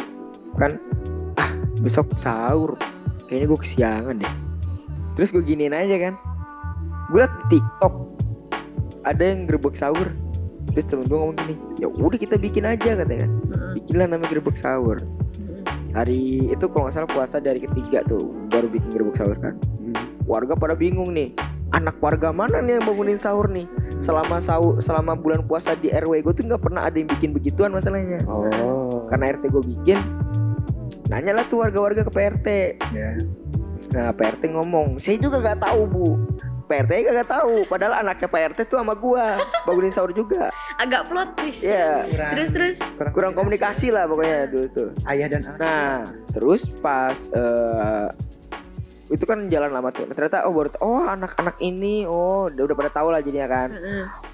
kan, 0.54 0.78
ah 1.34 1.50
besok 1.82 2.14
sahur, 2.14 2.78
kayaknya 3.26 3.50
gue 3.50 3.58
kesiangan 3.58 4.14
deh. 4.22 4.34
Terus 5.18 5.34
gue 5.34 5.42
giniin 5.42 5.74
aja 5.74 5.96
kan, 5.98 6.14
gue 7.10 7.18
liat 7.18 7.34
di 7.50 7.58
TikTok 7.58 7.94
ada 9.02 9.22
yang 9.26 9.50
gerbek 9.50 9.74
sahur. 9.74 10.06
Terus 10.72 10.86
temen 10.86 11.04
gue 11.04 11.16
ngomong 11.16 11.36
gini, 11.36 11.54
ya 11.76 11.88
udah 11.88 12.18
kita 12.18 12.36
bikin 12.36 12.64
aja 12.64 12.94
katanya 12.94 13.26
kan. 13.26 13.32
Bikinlah 13.74 14.06
namanya 14.08 14.30
gerbek 14.30 14.54
sahur 14.54 14.98
Mm-mm. 15.38 15.64
hari 15.92 16.48
itu 16.48 16.64
kalau 16.68 16.86
nggak 16.86 16.94
salah 16.94 17.10
puasa 17.10 17.36
dari 17.38 17.60
ketiga 17.60 18.04
tuh 18.04 18.30
baru 18.48 18.68
bikin 18.68 18.90
gerbek 18.90 19.16
sahur 19.16 19.36
kan. 19.38 19.54
Warga 20.24 20.52
pada 20.54 20.76
bingung 20.76 21.10
nih 21.12 21.32
anak 21.68 22.00
warga 22.00 22.32
mana 22.32 22.60
nih 22.60 22.80
yang 22.80 22.84
bangunin 22.86 23.16
sahur 23.16 23.48
nih? 23.48 23.64
Selama 23.98 24.38
sahur 24.38 24.78
selama 24.78 25.16
bulan 25.16 25.44
puasa 25.44 25.72
di 25.74 25.88
RW 25.88 26.22
gue 26.22 26.32
tuh 26.32 26.44
nggak 26.46 26.62
pernah 26.62 26.86
ada 26.86 26.96
yang 26.96 27.08
bikin 27.08 27.32
begituan 27.32 27.72
masalahnya. 27.72 28.22
Oh. 28.28 29.04
karena 29.08 29.32
RT 29.34 29.48
gue 29.48 29.64
bikin 29.64 29.98
nanya 31.08 31.32
lah 31.32 31.44
tuh 31.48 31.64
warga-warga 31.64 32.04
ke 32.04 32.12
PRT 32.12 32.46
Ya. 32.92 33.16
nah 33.88 34.12
PRT 34.12 34.52
ngomong 34.52 35.00
saya 35.00 35.16
juga 35.16 35.40
nggak 35.40 35.64
tahu 35.64 35.80
bu 35.88 36.08
PRT 36.68 36.92
gak 37.08 37.32
tahu 37.32 37.64
padahal 37.64 38.04
anaknya 38.04 38.28
Pak 38.28 38.40
RT 38.52 38.58
tuh 38.68 38.78
sama 38.78 38.92
gua 38.92 39.40
bangunin 39.64 39.88
sahur 39.88 40.12
juga 40.12 40.52
agak 40.76 41.08
plot 41.08 41.30
twist 41.34 41.64
Iya. 41.64 42.04
terus 42.36 42.50
terus 42.52 42.76
kurang 43.16 43.32
komunikasi 43.32 43.88
lah 43.88 44.04
pokoknya 44.04 44.46
dulu 44.46 44.66
tuh 44.68 44.88
Ayah 45.08 45.26
dan 45.32 45.42
anak. 45.48 45.58
Nah, 45.58 45.98
terus 46.30 46.68
pas 46.78 47.16
eh 47.32 48.08
itu 49.08 49.24
kan 49.24 49.48
jalan 49.48 49.72
lama 49.72 49.88
tuh. 49.88 50.04
Ternyata 50.12 50.44
oh 50.44 50.52
baru 50.52 50.68
oh 50.84 51.00
anak-anak 51.00 51.56
ini 51.64 52.04
oh 52.04 52.52
udah, 52.52 52.62
udah 52.68 52.76
pada 52.76 52.90
tahu 52.92 53.08
lah 53.08 53.24
jadinya 53.24 53.48
kan. 53.48 53.68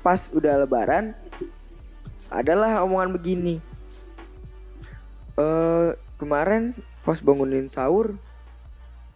Pas 0.02 0.26
udah 0.34 0.66
lebaran 0.66 1.14
adalah 2.26 2.82
omongan 2.82 3.14
begini. 3.14 3.62
Eh 5.38 5.88
kemarin 6.18 6.74
pas 7.06 7.22
bangunin 7.22 7.70
sahur 7.70 8.18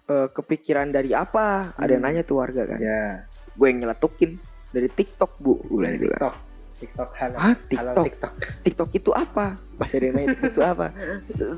eh 0.09 0.29
kepikiran 0.29 0.89
dari 0.89 1.13
apa? 1.13 1.77
Ada 1.77 1.91
yang 1.91 2.03
Hmm. 2.03 2.11
nanya 2.11 2.23
tuh 2.23 2.37
warga 2.39 2.65
kan. 2.67 2.79
Ya. 2.79 3.29
gue 3.53 3.67
yang 3.67 3.83
nyeletukin 3.83 4.39
dari 4.71 4.87
TikTok 4.87 5.37
bu. 5.37 5.59
Gue 5.61 5.77
bilang 5.79 5.91
dari 5.91 5.99
gitu 5.99 6.09
kan. 6.09 6.21
TikTok. 6.23 6.35
TikTok 6.79 7.11
halal. 7.13 7.37
Hah, 7.37 7.55
halal 7.75 7.95
TikTok? 7.99 8.05
TikTok 8.07 8.33
TikTok 8.63 8.91
itu 8.95 9.11
apa? 9.11 9.47
Bahasa 9.75 9.99
Rena 9.99 10.21
TikTok 10.23 10.47
itu 10.55 10.63
apa? 10.63 10.87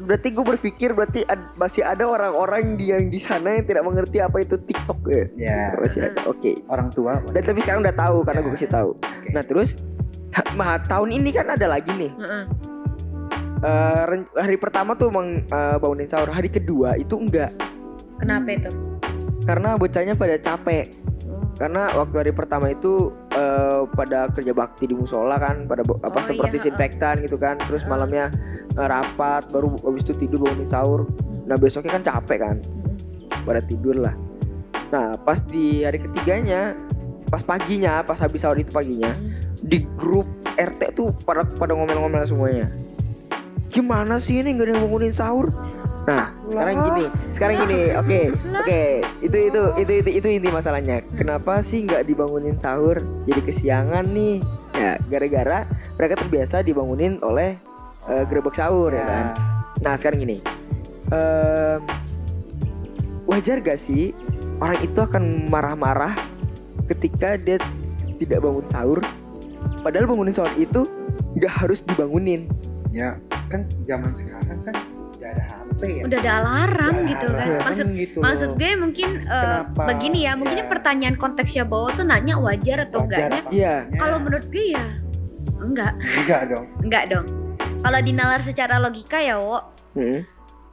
Berarti 0.01 0.29
gue 0.31 0.45
berpikir 0.47 0.89
berarti 0.91 1.21
ad- 1.23 1.53
masih 1.55 1.85
ada 1.85 2.03
orang-orang 2.03 2.75
di 2.75 2.89
yang 2.89 3.05
di 3.07 3.21
sana 3.21 3.53
yang 3.53 3.63
tidak 3.63 3.85
mengerti 3.85 4.17
apa 4.19 4.41
itu 4.41 4.57
TikTok 4.57 5.01
ya? 5.05 5.25
Ya. 5.37 5.63
Masih 5.77 6.09
ada. 6.09 6.25
Oke. 6.25 6.57
Orang 6.67 6.89
tua. 6.89 7.21
Dan 7.29 7.43
tapi 7.43 7.61
sekarang 7.61 7.85
udah 7.85 7.93
tahu 7.95 8.17
karena 8.25 8.41
gue 8.41 8.53
kasih 8.55 8.73
tahu. 8.73 8.91
Oke. 8.97 9.29
nah 9.31 9.45
terus 9.45 9.77
mah 10.51 10.81
tahun 10.81 11.13
ini 11.13 11.31
kan 11.31 11.53
ada 11.53 11.69
lagi 11.69 11.93
nih. 11.93 12.11
Heeh. 12.11 12.45
Eh, 13.61 14.03
ren- 14.09 14.33
hari 14.35 14.57
pertama 14.57 14.97
tuh 14.97 15.13
emang 15.13 15.45
eh, 15.45 15.77
bangunin 15.77 16.09
sahur. 16.09 16.33
Hari 16.33 16.49
kedua 16.49 16.97
itu 16.97 17.13
enggak 17.13 17.53
Kenapa 18.21 18.51
itu? 18.53 18.71
karena 19.41 19.75
bocahnya 19.75 20.15
pada 20.15 20.37
capek. 20.37 20.95
Karena 21.59 21.93
waktu 21.93 22.17
hari 22.23 22.33
pertama 22.33 22.71
itu 22.71 23.11
eh, 23.35 23.83
pada 23.93 24.31
kerja 24.31 24.53
bakti 24.55 24.89
di 24.89 24.95
musola 24.95 25.37
kan 25.37 25.69
pada 25.69 25.85
bo- 25.85 25.99
apa 26.01 26.21
Oh, 26.21 26.25
seperti 26.25 26.47
iya, 26.47 26.57
disinfektan 26.71 27.21
gitu 27.21 27.37
kan. 27.37 27.61
Terus 27.67 27.85
malamnya 27.85 28.33
eh, 28.77 28.87
rapat 28.87 29.51
baru 29.51 29.75
habis 29.83 30.07
itu 30.07 30.25
tidur 30.25 30.41
bangunin 30.47 30.65
sahur. 30.65 31.05
Nah 31.45 31.57
besoknya 31.59 31.99
kan 31.99 32.05
capek 32.05 32.39
kan. 32.41 32.57
Pada 33.45 33.61
tidur 33.61 34.01
lah. 34.01 34.15
Nah 34.89 35.19
pas 35.21 35.41
di 35.43 35.83
hari 35.85 36.01
ketiganya 36.01 36.73
pas 37.29 37.43
paginya 37.43 38.01
pas 38.07 38.17
habis 38.23 38.41
sahur 38.41 38.57
itu 38.57 38.73
paginya 38.73 39.13
di 39.61 39.85
grup 39.99 40.27
RT 40.57 40.97
tuh 40.97 41.13
pada 41.27 41.45
pada 41.45 41.77
ngomel-ngomel 41.77 42.25
semuanya. 42.25 42.73
Gimana 43.69 44.17
sih 44.17 44.41
ini 44.41 44.57
nggak 44.57 44.65
ada 44.65 44.73
yang 44.79 44.83
bangunin 44.87 45.13
sahur 45.13 45.53
nah 46.09 46.33
sekarang 46.49 46.77
gini 46.91 47.05
sekarang 47.31 47.57
gini 47.69 47.81
oke 47.93 48.21
oke. 48.33 48.83
Itu 49.21 49.37
itu 49.53 49.61
itu 49.77 49.93
itu 50.01 50.11
itu 50.23 50.29
inti 50.29 50.49
masalahnya. 50.49 51.05
Kenapa 51.15 51.61
sih 51.61 51.85
nggak 51.85 52.09
dibangunin 52.09 52.57
sahur 52.57 52.99
jadi 53.29 53.41
kesiangan 53.45 54.09
nih? 54.11 54.41
Ya 54.75 54.97
gara-gara 55.13 55.69
mereka 56.01 56.15
terbiasa 56.17 56.65
dibangunin 56.65 57.21
oleh 57.21 57.61
eh, 58.09 58.25
gerebek 58.27 58.57
sahur 58.57 58.91
ya 58.91 59.05
kan? 59.05 59.27
Nah 59.85 59.95
sekarang 59.97 60.25
gini 60.25 60.41
Em, 61.11 61.83
wajar 63.27 63.59
gak 63.59 63.83
sih 63.83 64.15
orang 64.63 64.79
itu 64.79 65.03
akan 65.03 65.51
marah-marah 65.51 66.15
ketika 66.87 67.35
dia 67.35 67.59
tidak 68.23 68.47
bangun 68.47 68.63
sahur? 68.63 69.03
Padahal 69.83 70.07
bangunin 70.07 70.31
sahur 70.31 70.55
itu 70.55 70.87
nggak 71.35 71.51
harus 71.51 71.83
dibangunin. 71.83 72.47
Ya 72.95 73.19
kan 73.51 73.67
zaman 73.91 74.15
sekarang 74.15 74.63
kan 74.63 74.75
udah 75.21 75.31
ada 75.31 75.45
HP 75.47 75.81
ya 75.85 76.03
Udah 76.03 76.19
ada 76.19 76.33
alarm 76.35 76.95
Udah 76.97 77.07
gitu 77.07 77.27
kan. 77.29 77.45
alarm 77.45 77.63
Maksud 77.63 77.87
gitu 77.93 78.19
maksud 78.19 78.51
gue 78.57 78.71
mungkin 78.75 79.09
eh, 79.21 79.43
Kenapa? 79.61 79.83
begini 79.87 80.19
ya, 80.25 80.33
mungkin 80.33 80.57
Ya. 80.57 80.67
pertanyaan 80.67 81.17
konteksnya 81.17 81.65
bahwa 81.65 81.89
tuh 81.93 82.05
nanya 82.05 82.35
wajar 82.37 82.79
atau 82.83 83.05
Wajar 83.05 83.29
enggaknya. 83.29 83.41
Iya. 83.51 83.75
enggaknya? 83.83 83.99
Kalau 83.99 84.17
menurut 84.19 84.47
gue 84.49 84.67
ya 84.71 84.85
enggak, 85.61 85.93
enggak 86.17 86.43
dong 86.49 86.67
enggak 86.85 87.05
dong. 87.07 87.27
Kalau 87.81 87.99
dinalar 87.99 88.41
secara 88.41 88.77
logika 88.77 89.19
ya, 89.19 89.37
wo, 89.37 89.61
Hmm. 89.91 90.25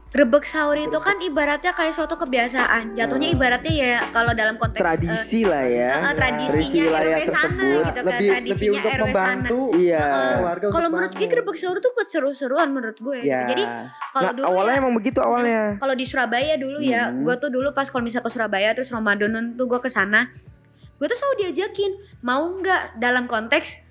Grebek 0.08 0.44
sahur 0.44 0.74
itu 0.74 0.98
kan 0.98 1.20
ibaratnya 1.20 1.76
kayak 1.76 1.92
suatu 1.92 2.16
kebiasaan. 2.16 2.96
Jatuhnya 2.96 3.28
ibaratnya 3.30 3.74
ya 3.74 3.98
kalau 4.10 4.32
dalam 4.32 4.56
konteks 4.56 4.80
eh, 4.80 4.84
tradisi 4.84 5.44
lah 5.44 5.62
ya 5.62 5.94
eh, 6.10 6.16
tradisinya 6.16 6.84
RW 6.96 7.22
sana 7.28 7.28
tersebut. 7.28 7.84
gitu 7.84 8.02
kan, 8.02 8.06
lebih 8.08 8.16
lebih 8.18 8.32
tradisinya 8.32 8.80
untuk 8.80 8.88
RW 8.88 8.96
sana. 8.98 9.12
membantu 9.12 9.60
Iya. 9.76 10.06
keluarga 10.08 10.64
untuk 10.64 10.76
Kalau 10.76 10.88
menurut 10.90 11.12
gue 11.14 11.28
grebek 11.28 11.56
sahur 11.56 11.78
tuh 11.78 11.92
buat 11.92 12.08
seru-seruan 12.08 12.68
menurut 12.72 12.98
gue. 12.98 13.20
ya 13.22 13.42
Jadi 13.46 13.64
kalau 14.10 14.24
nah, 14.24 14.34
dulu 14.34 14.46
awalnya 14.48 14.74
ya, 14.74 14.82
emang 14.82 14.94
begitu 14.96 15.20
awalnya 15.20 15.62
kalau 15.82 15.94
di 15.94 16.06
Surabaya 16.08 16.54
dulu 16.56 16.80
ya, 16.80 17.04
Hmm. 17.08 17.24
gue 17.24 17.36
tuh 17.38 17.50
dulu 17.50 17.70
pas 17.72 17.86
kalau 17.86 18.02
misal 18.02 18.24
ke 18.24 18.30
Surabaya 18.30 18.72
terus 18.72 18.90
Ramadan 18.90 19.28
tuh 19.54 19.65
gue 19.67 19.80
ke 19.80 19.88
sana, 19.88 20.32
gue 20.98 21.06
tuh 21.06 21.13
selalu 21.13 21.36
diajakin 21.46 21.91
mau 22.22 22.41
nggak 22.48 22.96
dalam 22.96 23.28
konteks 23.28 23.84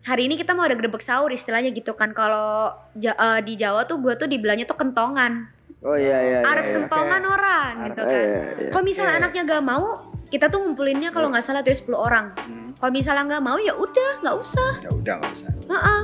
hari 0.00 0.26
ini 0.26 0.34
kita 0.34 0.52
mau 0.52 0.64
ada 0.64 0.74
grebek 0.74 1.00
sahur 1.00 1.30
istilahnya 1.30 1.70
gitu 1.70 1.94
kan. 1.94 2.10
Kalau 2.10 2.74
eh, 2.96 3.40
di 3.40 3.54
Jawa 3.54 3.86
tuh 3.86 4.00
gue 4.00 4.12
tuh 4.16 4.26
dibilangnya 4.26 4.64
tuh 4.64 4.76
kentongan, 4.76 5.48
oh 5.82 5.96
iya 5.96 6.18
iya 6.20 6.38
iya, 6.38 6.38
arep 6.44 6.64
iya. 6.64 6.74
kentongan 6.76 7.22
orang 7.24 7.72
gitu 7.86 8.00
kan. 8.00 8.12
iya, 8.12 8.42
iya. 8.54 8.70
Kalau 8.70 8.84
misalnya 8.84 9.12
Oke. 9.12 9.20
anaknya 9.22 9.42
gak 9.46 9.62
mau, 9.62 9.86
kita 10.26 10.46
tuh 10.46 10.58
ngumpulinnya 10.60 11.10
kalau 11.10 11.26
nggak 11.28 11.40
salah 11.40 11.60
tuh 11.60 11.72
10 11.72 11.96
orang. 11.96 12.26
Hmm, 12.36 12.68
Kalau 12.74 12.92
misalnya 12.92 13.24
nggak 13.26 13.42
mau 13.42 13.56
ya 13.56 13.74
udah 13.74 14.10
nggak 14.20 14.36
usah. 14.36 14.70
ya 14.78 14.90
udah 14.90 15.14
nggak 15.18 15.32
usah 15.32 15.50
Heeh. 15.66 16.02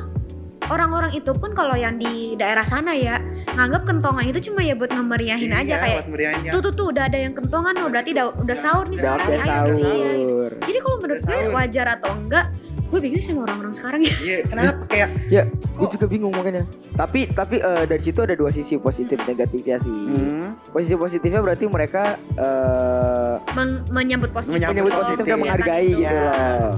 Orang-orang 0.67 1.15
itu 1.15 1.31
pun 1.31 1.55
kalau 1.55 1.79
yang 1.79 1.95
di 1.95 2.35
daerah 2.35 2.67
sana 2.67 2.91
ya 2.91 3.23
nganggap 3.55 3.87
kentongan 3.87 4.27
itu 4.27 4.51
cuma 4.51 4.61
ya 4.61 4.75
buat 4.75 4.91
ngemeriahin 4.91 5.55
aja 5.55 5.63
Iya, 5.63 5.77
kayak 5.79 5.99
buat 6.03 6.11
meriahinnya. 6.11 6.51
tuh 6.51 6.61
tuh 6.61 6.73
tuh 6.75 6.87
udah 6.91 7.07
ada 7.07 7.19
yang 7.23 7.39
kentongan 7.39 7.75
oh 7.79 7.87
berarti 7.87 8.11
udah, 8.11 8.27
udah 8.35 8.57
sahur 8.59 8.91
nih 8.91 8.99
Udah 8.99 9.15
ayo 9.15 9.39
sahur 9.39 9.71
iya. 9.79 10.11
Jadi 10.59 10.79
kalau 10.83 10.97
menurut 10.99 11.23
gue 11.23 11.39
wajar 11.55 11.87
atau 11.87 12.11
enggak, 12.13 12.47
gue 12.87 13.01
bingung 13.01 13.19
sama 13.19 13.41
orang-orang 13.43 13.75
sekarang 13.75 14.01
ya. 14.01 14.15
Iya, 14.17 14.39
kenapa 14.47 14.83
kayak 14.87 15.09
gue 15.53 15.89
juga 15.91 16.07
bingung 16.07 16.31
makanya 16.31 16.63
tapi 16.95 17.27
tapi 17.29 17.59
eh, 17.59 17.85
dari 17.85 18.01
situ 18.01 18.23
ada 18.23 18.33
dua 18.33 18.49
sisi 18.49 18.79
positif 18.79 19.21
negatifnya 19.21 19.77
sih 19.77 19.93
hmm, 19.93 20.71
posisi 20.71 20.95
positifnya 20.95 21.41
berarti 21.41 21.67
mereka 21.67 22.15
eh 22.33 23.35
Men- 23.53 23.85
menyambut 23.91 24.31
positif. 24.31 24.57
Menyambut 24.57 24.89
menyambut 24.89 24.93
Oh, 24.93 25.01
positif 25.03 25.19
dan 25.19 25.29
positif. 25.29 25.43
menghargai 25.43 25.89
gitu 25.91 26.03
Ya. 26.03 26.15
loh 26.15 26.73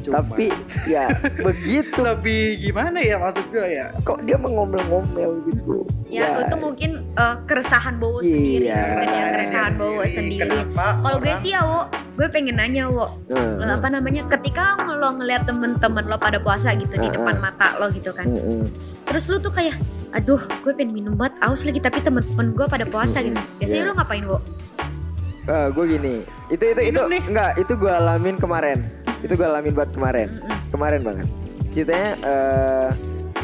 cuma 0.00 0.18
tapi 0.18 0.48
ya 0.84 1.06
begitu 1.46 1.96
lebih 1.96 2.42
gimana 2.58 2.98
ya 2.98 3.16
maksud 3.16 3.44
gue 3.48 3.66
ya 3.70 3.92
kok 4.00 4.20
dia 4.22 4.36
mengomel-ngomel 4.36 5.44
gitu 5.46 5.84
Ya, 6.10 6.42
itu 6.42 6.58
mungkin 6.58 7.06
eh, 7.14 7.36
keresahan 7.46 7.94
Bowo 7.96 8.18
Iya. 8.18 8.26
sendiri, 8.26 8.66
mungkin 8.66 8.66
ya 8.66 8.82
Keresahan 8.90 9.30
keresahan 9.30 9.72
Bowo 9.78 10.02
sendiri. 10.02 10.42
kenapa 10.42 10.86
Kalau 10.98 11.18
gue 11.18 11.34
sih 11.38 11.50
ya, 11.50 11.60
Wo, 11.62 11.80
gue 12.16 12.26
pengen 12.26 12.56
nanya, 12.56 12.90
Wo, 12.90 13.06
lo 13.30 13.70
apa 13.70 13.86
namanya? 13.88 14.26
Ketika 14.26 14.74
lo 14.90 15.14
ngeliat 15.14 15.46
temen-temen 15.46 16.02
lo 16.04 16.18
pada 16.18 16.42
puasa 16.42 16.74
gitu 16.74 16.90
di 16.90 17.06
Heeh. 17.06 17.14
depan 17.14 17.38
mata 17.38 17.78
lo 17.78 17.94
gitu 17.94 18.10
kan, 18.10 18.26
mm-mm. 18.26 18.66
terus 19.06 19.30
lu 19.30 19.38
tuh 19.38 19.54
kayak, 19.54 19.78
aduh, 20.10 20.42
gue 20.60 20.72
pengen 20.74 20.90
minum 20.92 21.14
banget, 21.14 21.38
aus 21.40 21.62
lagi, 21.62 21.78
tapi 21.78 22.02
temen-temen 22.02 22.58
gue 22.58 22.66
pada 22.66 22.82
puasa 22.84 23.22
gitu. 23.22 23.38
Biasanya 23.56 23.78
Iya. 23.80 23.86
lo 23.86 23.94
ngapain, 23.94 24.24
Wo? 24.26 24.38
Eh, 25.42 25.66
gue 25.68 25.84
gini 25.88 26.14
itu 26.48 26.62
itu 26.64 26.80
itu 26.84 26.90
Minum 26.92 27.06
nih. 27.08 27.22
enggak 27.24 27.50
itu 27.56 27.72
gue 27.72 27.88
alamin 27.88 28.36
kemarin 28.36 28.78
itu 29.20 29.32
gue 29.32 29.46
alamin 29.46 29.72
buat 29.72 29.90
kemarin. 29.90 30.40
Kemarin 30.70 31.00
banget. 31.02 31.28
Ceritanya 31.70 32.10
eh 32.20 32.88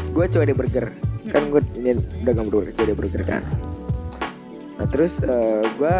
gue 0.09 0.25
COD 0.25 0.51
burger. 0.51 0.85
Kan 1.27 1.51
gue 1.51 1.61
ini 1.75 1.91
udah 2.23 2.31
gak 2.33 2.45
berdua 2.47 2.63
COD 2.71 2.91
burger 2.93 3.21
kan. 3.23 3.41
Nah 4.77 4.87
terus 4.87 5.19
eh 5.19 5.63
gue 5.67 5.95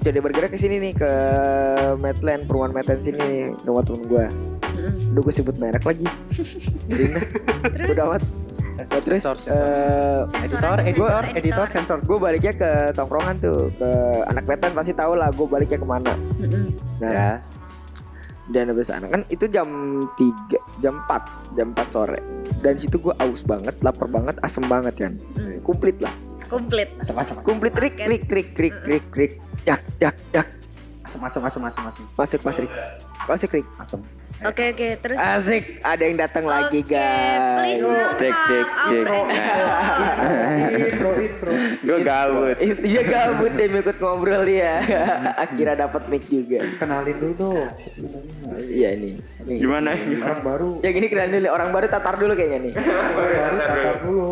COD 0.00 0.16
burger 0.20 0.44
ke 0.46 0.56
sini 0.56 0.76
nih 0.78 0.92
ke 0.94 1.12
Medland 1.96 2.44
perumahan 2.44 2.72
Medland 2.72 3.00
sini 3.00 3.18
nih 3.18 3.40
rumah 3.64 3.82
temen 3.82 4.04
gue 4.04 4.26
udah 5.14 5.22
gue 5.22 5.32
sebut 5.32 5.56
merek 5.56 5.84
lagi. 5.84 6.04
Jadi 6.84 7.04
nah, 7.08 7.22
Terus? 7.70 7.88
Udah 7.90 8.06
amat. 8.10 8.22
Sensor, 8.74 9.00
terus 9.06 9.22
sensor, 9.22 9.36
sensor. 9.38 9.54
eh, 9.54 10.20
Sensor 10.34 10.76
editor, 10.82 10.82
editor, 10.82 11.06
sensor, 11.22 11.38
editor, 11.38 11.66
sensor. 11.70 11.98
gue 12.02 12.18
baliknya 12.18 12.52
ke 12.52 12.70
tongkrongan 12.92 13.38
tuh 13.38 13.70
ke 13.70 13.90
anak 14.26 14.44
Medland 14.44 14.74
pasti 14.74 14.90
tahu 14.90 15.14
lah 15.14 15.30
gue 15.30 15.46
baliknya 15.46 15.78
ke 15.78 15.86
mana. 15.86 16.12
Nah 16.98 17.06
Ya. 17.06 17.30
Dan 18.52 18.68
habis 18.68 18.92
sana. 18.92 19.08
Kan 19.08 19.24
itu 19.32 19.48
jam 19.48 19.68
3 20.16 20.82
jam 20.84 21.00
4 21.08 21.56
jam 21.56 21.68
4 21.72 21.94
sore. 21.94 22.20
Dan 22.60 22.76
situ 22.76 23.00
gue 23.00 23.14
aus 23.16 23.40
banget 23.44 23.72
lapar 23.80 24.08
banget 24.10 24.36
asem 24.44 24.64
banget 24.68 24.94
kan. 25.00 25.14
Mm. 25.40 25.64
komplit 25.64 25.96
lah. 26.02 26.12
Komplit. 26.44 26.92
Asam, 27.00 27.16
asam, 27.16 27.40
asam, 27.40 27.44
komplit 27.44 27.72
krik 27.72 27.96
krik 27.96 28.28
krik 28.28 28.48
krik 28.52 28.76
krik 28.84 29.04
krik 29.08 29.32
dak 29.64 29.80
dak 29.96 30.12
dak 30.28 30.44
asam, 31.00 31.20
asam, 31.24 31.40
asam, 31.40 31.62
asam, 31.64 31.82
asam, 31.88 32.04
masuk 32.16 32.40
masuk 32.44 32.68
masuk 33.24 33.48
krik 33.48 33.66
asam. 33.80 34.00
Oke, 34.44 34.76
oke, 34.76 34.88
terus 35.00 35.16
asik 35.16 35.80
ada 35.80 36.04
yang 36.04 36.20
datang 36.20 36.44
lagi 36.44 36.84
Oke, 36.84 36.92
guys 36.92 37.80
please 37.80 37.80
Cek, 38.20 38.34
cek, 38.44 38.66
cek. 38.92 39.06
intro, 40.84 41.10
intro. 41.16 41.52
Gue 41.80 41.98
gabut. 42.04 42.56
Iya 42.60 43.02
gabut 43.08 43.52
deh 43.56 43.66
ikut 43.72 43.96
ngobrol 43.96 44.44
dia 44.44 44.84
Akhirnya 45.44 45.88
dapat 45.88 46.12
mic 46.12 46.28
juga 46.28 46.60
Kenalin 46.76 47.16
dulu 47.16 47.32
dong. 47.40 47.68
Iya 48.68 48.88
ini 49.00 49.16
Nih. 49.48 49.58
Gimana? 49.64 49.96
Orang 49.96 50.40
baru. 50.44 50.70
Ya 50.84 50.92
gini 50.92 51.06
kenalin 51.08 51.40
dulu 51.40 51.48
Orang 51.48 51.68
baru 51.72 51.86
tatar 51.88 52.14
dulu 52.20 52.32
kayaknya 52.36 52.58
nih 52.68 52.72
Baru 52.76 53.56
tatar 53.64 53.96
dulu. 54.04 54.30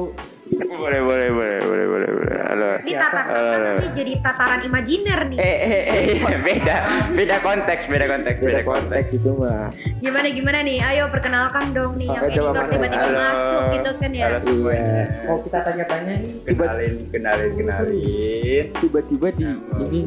Boleh, 0.52 1.00
boleh, 1.00 1.28
boleh, 1.32 1.58
boleh, 1.64 1.86
boleh, 1.88 2.10
boleh. 2.12 2.38
Halo. 2.44 2.68
Ini 2.76 2.92
tatar 3.00 3.24
tapi 3.24 3.88
jadi 3.96 4.12
tataran 4.20 4.60
imajiner 4.68 5.20
nih. 5.32 5.38
Eh 5.40 5.56
eh 5.64 5.82
eh 6.20 6.38
beda, 6.44 6.76
beda 7.16 7.36
konteks, 7.40 7.88
beda 7.88 8.04
konteks, 8.04 8.38
Beda 8.44 8.60
beda 8.60 8.60
konteks. 8.60 9.08
konteks 9.08 9.10
itu 9.16 9.30
mah 9.32 9.72
Gimana 9.96 10.28
gimana 10.28 10.58
nih? 10.60 10.78
Ayo 10.84 11.08
perkenalkan 11.08 11.72
dong 11.72 11.96
nih 11.96 12.12
yang 12.12 12.20
Oke, 12.20 12.36
coba 12.36 12.48
editor 12.52 12.68
tiba-tiba 12.68 13.08
Halo. 13.08 13.18
masuk 13.24 13.62
gitu 13.72 13.90
kan 13.96 14.10
ya. 14.12 14.24
Halo 14.28 14.38
semuanya. 14.44 14.84
Iya. 14.84 15.04
Oh 15.32 15.38
kita 15.40 15.58
tanya-tanya 15.64 16.12
nih. 16.20 16.32
Kenalin, 16.44 16.94
kenalin, 17.08 17.52
kenalin. 17.56 18.64
Tiba-tiba 18.76 19.28
di 19.32 19.44
ini 19.88 20.00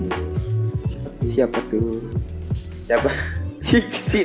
Siapa 1.25 1.57
tuh 1.73 2.05
Siapa? 2.85 3.09
Si 3.65 3.81
si 3.89 4.19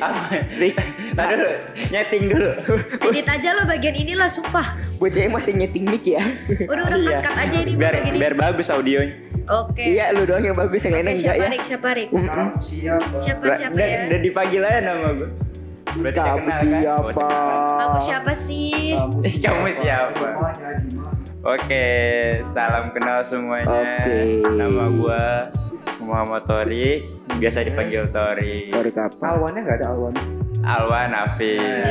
Rick 0.55 0.77
Tadi 1.11 1.33
dulu, 1.33 1.49
nyeting 1.89 2.23
dulu. 2.29 2.51
Edit 3.03 3.25
aja 3.27 3.49
lo 3.51 3.65
bagian 3.65 3.95
inilah 3.95 4.29
sumpah. 4.29 4.77
bocah 4.95 5.17
yang 5.19 5.33
masih 5.33 5.51
nyeting 5.51 5.83
mic 5.83 6.05
ya 6.05 6.21
Udah 6.63 6.85
udah 6.85 6.99
Iya. 7.01 7.19
cut 7.19 7.35
aja 7.35 7.57
ini 7.57 7.71
Biar 7.73 7.93
bagian 7.95 8.05
ini. 8.07 8.17
biar 8.17 8.33
bagus 8.35 8.67
audionya. 8.69 9.17
Oke. 9.51 9.81
iya 9.83 10.13
lu 10.13 10.23
doang 10.23 10.45
yang 10.45 10.53
bagus 10.53 10.85
yang 10.85 10.93
Oke, 10.93 11.01
lainnya 11.01 11.17
enggak 11.17 11.25
siapa 11.25 11.41
ya 11.41 11.49
Rik? 11.49 11.61
Siapa 11.65 11.89
Rik? 11.91 12.09
Mm-mm. 12.11 12.47
siapa 12.61 13.17
Siapa 13.17 13.41
Udah, 13.41 13.57
siapa 13.57 13.73
udah, 13.73 13.87
ya? 13.89 14.01
udah 14.05 14.19
dipanggil 14.21 14.61
aja 14.61 14.79
nama 14.85 15.07
gue. 15.11 15.29
Berarti 15.91 15.97
udah 16.13 16.29
Kamu 16.29 16.39
kenal 16.39 16.53
kan? 16.53 16.61
siapa? 16.61 17.01
Oh, 17.01 17.11
sekarang. 17.11 17.57
Kamu 17.75 17.97
siapa 17.99 18.31
sih? 18.37 18.71
Kamu 19.41 19.67
siapa? 19.81 20.27
Oke, 21.43 21.85
salam 22.47 22.85
kenal 22.91 23.19
semuanya. 23.21 23.65
Oke. 23.99 24.19
Nama 24.45 24.83
gua 24.93 25.23
Muhammad 25.99 26.45
Tori, 26.45 27.01
biasa 27.39 27.57
dipanggil 27.63 28.03
Tori. 28.09 28.71
Sorry 28.73 28.91
kapan 28.91 29.27
Alwannya 29.27 29.59
nggak 29.63 29.77
ada 29.79 29.87
Alwan 29.93 30.13
Alwan 30.61 31.11
Hafiz. 31.15 31.85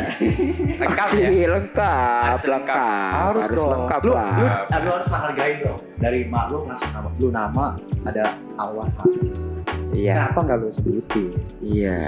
Lengkap 0.78 1.08
ya? 1.18 1.28
Lengkap, 1.50 2.22
Harus 2.22 2.44
lengkap, 2.46 2.76
lengkap. 2.78 3.12
harus, 3.18 3.46
dong. 3.50 3.70
lengkap 3.74 4.00
lu, 4.06 4.12
lah. 4.14 4.34
lu, 4.38 4.46
lu 4.86 4.90
harus 4.94 5.08
menghargai 5.10 5.54
dong 5.58 5.78
dari 6.00 6.24
mak 6.24 6.48
lu 6.48 6.64
ngasih 6.64 6.88
nama 6.90 7.08
lu 7.20 7.28
nama 7.28 7.64
ada 8.08 8.24
Alwan 8.56 8.88
Hafiz 8.96 9.60
Iya. 9.90 10.30
kenapa 10.30 10.38
nggak 10.46 10.58
lu 10.58 10.68
sebutin 10.70 11.34
Iya. 11.60 11.98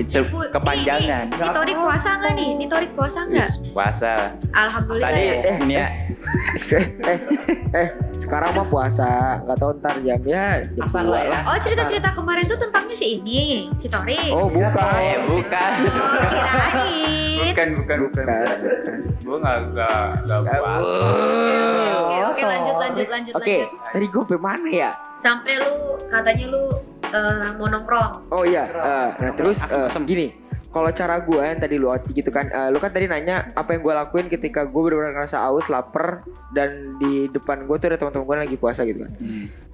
It's 0.00 0.14
a 0.14 0.24
Bu, 0.24 0.46
kepanjangan. 0.46 1.28
Nih, 1.28 1.36
nih, 1.36 1.42
nih 1.42 1.50
Torik 1.52 1.76
puasa 1.76 2.08
nggak 2.16 2.32
nih? 2.32 2.48
Nih 2.54 2.68
Torik 2.70 2.92
puasa 2.94 3.18
nggak? 3.26 3.50
Puasa. 3.74 4.12
Alhamdulillah. 4.54 5.10
Tadi 5.10 5.20
ya. 5.20 5.34
Eh, 5.42 5.56
ini 5.60 5.74
ya, 5.74 5.86
eh, 7.10 7.18
eh, 7.74 7.88
sekarang 8.14 8.50
mah 8.54 8.66
puasa, 8.66 9.42
nggak 9.42 9.58
tahu 9.58 9.70
ntar 9.80 9.96
jam 10.00 10.20
ya 10.24 10.62
jam 10.64 10.86
dua 10.86 11.02
lah 11.02 11.22
ya. 11.22 11.38
Oh 11.44 11.56
cerita-cerita 11.58 12.08
kemarin 12.14 12.44
tuh 12.46 12.56
tentangnya 12.56 12.96
si 12.96 13.06
ini, 13.18 13.68
si 13.74 13.86
Torik. 13.90 14.32
Oh 14.32 14.46
bukan. 14.48 14.72
eh 14.96 15.18
bukan. 15.26 15.70
Oh, 15.82 16.08
kirain. 16.24 17.52
Bukan, 17.52 17.68
bukan, 17.74 17.96
bukan. 18.06 18.24
Bukan, 18.24 18.56
bukan. 18.62 18.98
Gua 19.26 19.36
nggak 19.42 19.58
nggak 19.72 20.00
nggak 20.24 20.40
puasa. 20.40 20.78
Oke, 20.78 21.56
oke, 21.96 22.16
oke, 22.24 22.42
lanjut, 22.44 22.76
lanjut, 22.78 23.06
lanjut, 23.26 23.42
Oke, 23.42 23.56
lanjut. 23.66 23.70
tadi 23.90 24.06
gue 24.06 24.20
sampai 24.22 24.40
mana 24.40 24.68
ya? 24.68 24.90
Sampai 25.16 25.52
lu 25.58 25.74
katanya 26.06 26.46
lu 26.52 26.62
eh, 27.06 27.50
mau 27.58 27.66
nongkrong. 27.66 28.12
Oh 28.30 28.44
iya, 28.46 28.64
eh, 28.70 29.08
nah 29.18 29.32
terus 29.34 29.62
Asem, 29.62 29.82
eh, 29.82 29.88
asem. 29.88 30.02
gini, 30.06 30.26
kalau 30.68 30.90
cara 30.92 31.16
gue 31.18 31.40
yang 31.40 31.56
tadi 31.58 31.74
lu 31.80 31.88
oci 31.88 32.10
gitu 32.12 32.28
kan, 32.28 32.46
eh, 32.52 32.68
lu 32.68 32.78
kan 32.78 32.92
tadi 32.92 33.08
nanya 33.08 33.48
apa 33.56 33.74
yang 33.74 33.82
gue 33.82 33.94
lakuin 33.96 34.26
ketika 34.28 34.68
gue 34.68 34.80
benar-benar 34.80 35.16
ngerasa 35.16 35.40
haus, 35.42 35.66
lapar, 35.72 36.22
dan 36.52 37.00
di 37.00 37.26
depan 37.32 37.64
gue 37.64 37.76
tuh 37.80 37.88
ada 37.90 37.98
teman-teman 37.98 38.26
gue 38.26 38.36
lagi 38.50 38.56
puasa 38.60 38.84
gitu 38.84 39.02
kan. 39.06 39.12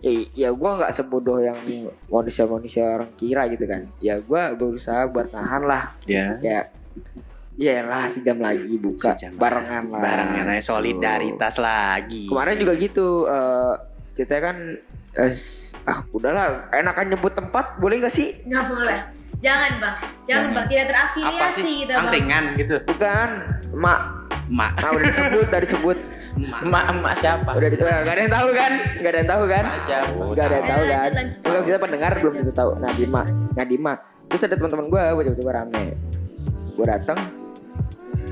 Ya, 0.02 0.12
ya 0.34 0.48
gue 0.50 0.70
nggak 0.82 0.92
sebodoh 0.94 1.38
yang 1.38 1.58
manusia-manusia 2.10 3.02
orang 3.02 3.10
kira 3.14 3.46
gitu 3.50 3.64
kan. 3.66 3.86
Ya 3.98 4.18
gue 4.22 4.42
berusaha 4.54 5.06
buat 5.10 5.30
nahan 5.34 5.62
lah, 5.66 5.94
ya 6.06 6.38
kayak 6.38 6.64
ya 6.70 7.30
lah 7.80 8.04
sejam 8.06 8.36
lagi 8.36 8.74
buka 8.74 9.14
Sejam 9.14 9.34
barengan 9.34 9.86
lah. 9.86 10.00
barengan 10.00 10.44
aja 10.48 10.62
solidaritas 10.64 11.54
lagi 11.56 12.26
Kemarin 12.26 12.56
juga 12.56 12.72
gitu, 12.74 13.08
eh 13.24 13.74
kita 14.12 14.34
kan 14.38 14.56
eh, 15.12 15.28
s- 15.28 15.76
ah 15.82 16.02
udahlah 16.08 16.68
enakan 16.70 17.06
nyebut 17.08 17.32
tempat 17.32 17.76
boleh 17.76 18.00
nggak 18.00 18.10
sih? 18.10 18.34
Nggak 18.42 18.64
boleh. 18.66 18.98
Jangan 19.38 19.70
bang, 19.76 19.94
jangan 19.98 20.22
Jangan. 20.24 20.50
bang, 20.52 20.66
tidak 20.66 20.86
terafiliasi 20.86 21.70
kita 21.76 21.90
bang. 21.90 22.00
angkringan 22.00 22.44
gitu 22.54 22.76
Bukan, 22.84 23.28
mak. 23.72 24.00
mak 24.48 24.72
Nah 24.76 24.90
udah 24.92 25.04
disebut, 25.04 25.44
udah 25.46 25.60
disebut. 25.60 25.98
mak 26.32 26.60
Emak 26.62 26.84
emak 26.88 27.14
siapa? 27.14 27.50
Udah 27.52 27.68
di, 27.68 27.76
eh, 27.76 27.82
nggak 28.00 28.08
ada 28.08 28.20
yang 28.20 28.32
tahu 28.32 28.48
kan? 28.52 28.72
Nggak 28.96 29.10
ada 29.10 29.18
yang 29.18 29.30
tahu 29.30 29.42
kan? 29.44 29.64
Emak 29.64 29.82
siapa? 29.82 30.10
Nggak 30.24 30.44
ada 30.44 30.54
yang 30.54 30.66
tahu 30.66 30.82
kan? 30.82 31.10
lanjut. 31.12 31.62
kita 31.62 31.78
pendengar 31.78 32.10
belum 32.16 32.34
tentu 32.34 32.52
tahu. 32.52 32.70
Nadima, 32.78 33.22
Nadima. 33.52 33.92
Terus 34.24 34.42
ada 34.42 34.54
teman-teman 34.54 34.86
gue, 34.88 35.02
gue 35.04 35.22
tiba-tiba 35.26 35.52
rame. 35.52 35.84
Gue 36.72 36.86
datang, 36.86 37.18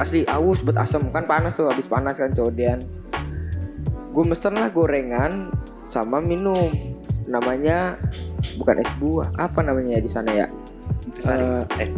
asli 0.00 0.24
aus 0.24 0.64
buat 0.64 0.80
asem 0.80 1.12
kan 1.12 1.28
panas 1.28 1.60
tuh, 1.60 1.68
habis 1.68 1.84
panas 1.84 2.16
kan 2.16 2.32
codean. 2.32 2.80
Gue 4.10 4.24
mesen 4.24 4.56
lah 4.56 4.72
gorengan 4.72 5.52
sama 5.84 6.18
minum. 6.18 6.72
Namanya 7.28 8.00
bukan 8.58 8.80
es 8.80 8.90
buah, 8.98 9.30
apa 9.36 9.60
namanya 9.60 10.00
ya 10.00 10.02
di 10.02 10.10
sana 10.10 10.30
ya? 10.32 10.46
Intisari. 11.06 11.44
Eh, 11.78 11.90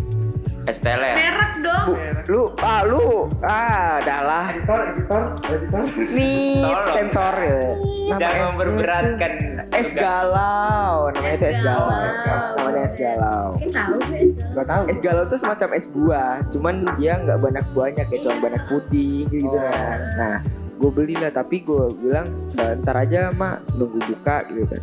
eh 0.62 0.70
Esteler. 0.70 1.14
Merek 1.14 1.52
dong. 1.58 1.86
Bu, 1.86 1.94
lu, 2.28 2.42
ah 2.60 2.80
lu, 2.82 3.06
ah 3.42 3.98
adalah 3.98 4.44
editor 4.48 4.80
editor 4.94 5.22
editor 5.48 5.82
nih 6.08 6.62
sensor 6.92 7.34
ya. 7.36 7.60
Nama 8.02 8.18
Jangan 8.18 8.30
esnya 8.30 8.46
memperberatkan. 8.46 9.32
tuh 9.32 9.50
Es 9.72 9.88
galau, 9.90 10.94
namanya 11.10 11.34
itu 11.34 11.46
es 11.48 11.60
galau. 11.60 11.88
Es 11.98 12.18
galau. 12.20 12.54
Namanya 12.60 12.82
es 12.84 12.94
galau. 12.94 13.44
Mungkin 13.52 13.70
tahu 13.72 13.96
guys. 14.04 14.30
nggak 14.52 14.66
tahu 14.68 14.82
Es 14.86 14.98
galau 15.00 15.24
tuh 15.24 15.38
semacam 15.38 15.68
es 15.72 15.86
buah, 15.86 16.34
cuman 16.48 16.74
dia 16.94 17.12
nggak 17.18 17.38
banyak 17.40 17.64
buahnya 17.72 18.02
kayak 18.04 18.20
cuma 18.20 18.36
banyak 18.42 18.62
puding 18.68 19.26
gitu, 19.26 19.48
Oh. 19.48 19.58
kan. 19.58 19.98
Nah, 20.14 20.36
gue 20.76 20.90
beli 20.92 21.14
lah 21.14 21.30
tapi 21.30 21.62
gue 21.62 21.84
bilang 21.96 22.26
"Eh, 22.52 22.74
ntar 22.76 22.96
aja 22.96 23.30
mak 23.30 23.64
nunggu 23.72 23.98
buka 24.04 24.44
gitu 24.46 24.66
kan. 24.68 24.82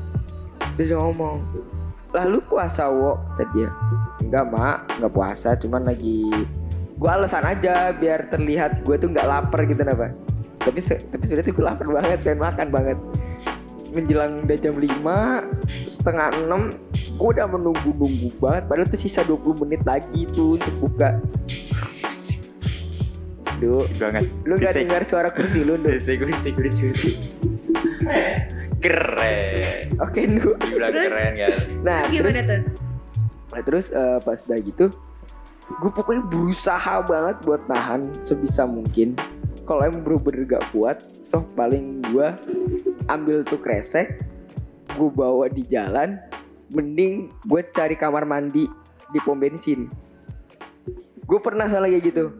Terus 0.73 0.87
dia 0.89 0.97
ngomong, 0.97 1.43
lalu 2.09 2.39
puasa 2.41 2.87
wo 2.87 3.15
tadi 3.35 3.63
ya. 3.63 3.71
Enggak 4.29 4.45
mak, 4.47 4.77
nggak 4.95 5.09
puasa, 5.09 5.57
cuman 5.57 5.83
lagi 5.83 6.21
gue 6.93 7.09
alasan 7.09 7.41
aja 7.43 7.89
biar 7.89 8.27
terlihat 8.27 8.83
gue 8.83 8.95
tuh 8.95 9.09
nggak 9.09 9.25
lapar 9.25 9.65
gitu 9.65 9.81
napa. 9.81 10.13
Tapi 10.59 10.77
se- 10.77 11.01
tapi 11.01 11.23
sebenarnya 11.23 11.49
tuh 11.49 11.55
gue 11.55 11.65
lapar 11.65 11.87
banget, 11.89 12.17
pengen 12.21 12.39
makan 12.39 12.67
banget. 12.69 12.97
Menjelang 13.89 14.45
udah 14.45 14.53
jam 14.55 14.77
5 14.77 15.49
setengah 15.89 16.27
6 16.45 16.77
gue 17.17 17.29
udah 17.33 17.49
menunggu-nunggu 17.49 18.29
banget 18.37 18.63
padahal 18.63 18.85
tuh 18.85 18.95
sisa 18.95 19.25
20 19.25 19.65
menit 19.65 19.81
lagi 19.81 20.29
tuh 20.29 20.55
untuk 20.55 20.75
buka 20.79 21.17
Duh, 23.57 23.83
banget. 23.97 24.29
lu 24.45 24.55
gak 24.55 24.71
Bisik. 24.71 24.81
dengar 24.85 25.01
suara 25.03 25.29
kursi 25.29 25.65
lu? 25.65 25.75
Bisik, 25.75 26.21
bisik, 26.21 26.53
bisik, 26.55 26.83
bisik. 26.85 27.15
Keren. 28.79 29.85
Oke. 29.99 30.21
Dibilang 30.23 30.93
Terus? 30.93 31.11
keren 31.11 31.31
guys. 31.33 31.59
Nah, 31.81 31.99
Terus 31.99 32.11
gimana 32.13 32.31
terus, 32.31 32.45
tuh? 32.47 32.61
Nah, 33.53 33.61
terus 33.65 33.89
eh, 33.93 34.19
pas 34.21 34.37
udah 34.45 34.59
gitu, 34.61 34.85
gue 35.77 35.91
pokoknya 35.93 36.23
berusaha 36.25 37.05
banget 37.05 37.37
buat 37.45 37.61
nahan 37.69 38.09
sebisa 38.17 38.65
mungkin. 38.65 39.13
Kalau 39.69 39.85
emang 39.85 40.01
bener-bener 40.01 40.57
gak 40.57 40.65
kuat, 40.73 41.05
toh 41.29 41.45
paling 41.53 42.01
gue 42.09 42.27
ambil 43.05 43.45
tuh 43.45 43.61
kresek, 43.61 44.25
gue 44.97 45.09
bawa 45.13 45.45
di 45.45 45.61
jalan, 45.61 46.17
mending 46.73 47.29
gue 47.45 47.61
cari 47.69 47.93
kamar 47.93 48.25
mandi 48.25 48.65
di 49.13 49.19
pom 49.21 49.37
bensin. 49.37 49.85
Gue 51.29 51.37
pernah 51.37 51.69
salah 51.69 51.85
kayak 51.85 52.03
gitu. 52.09 52.33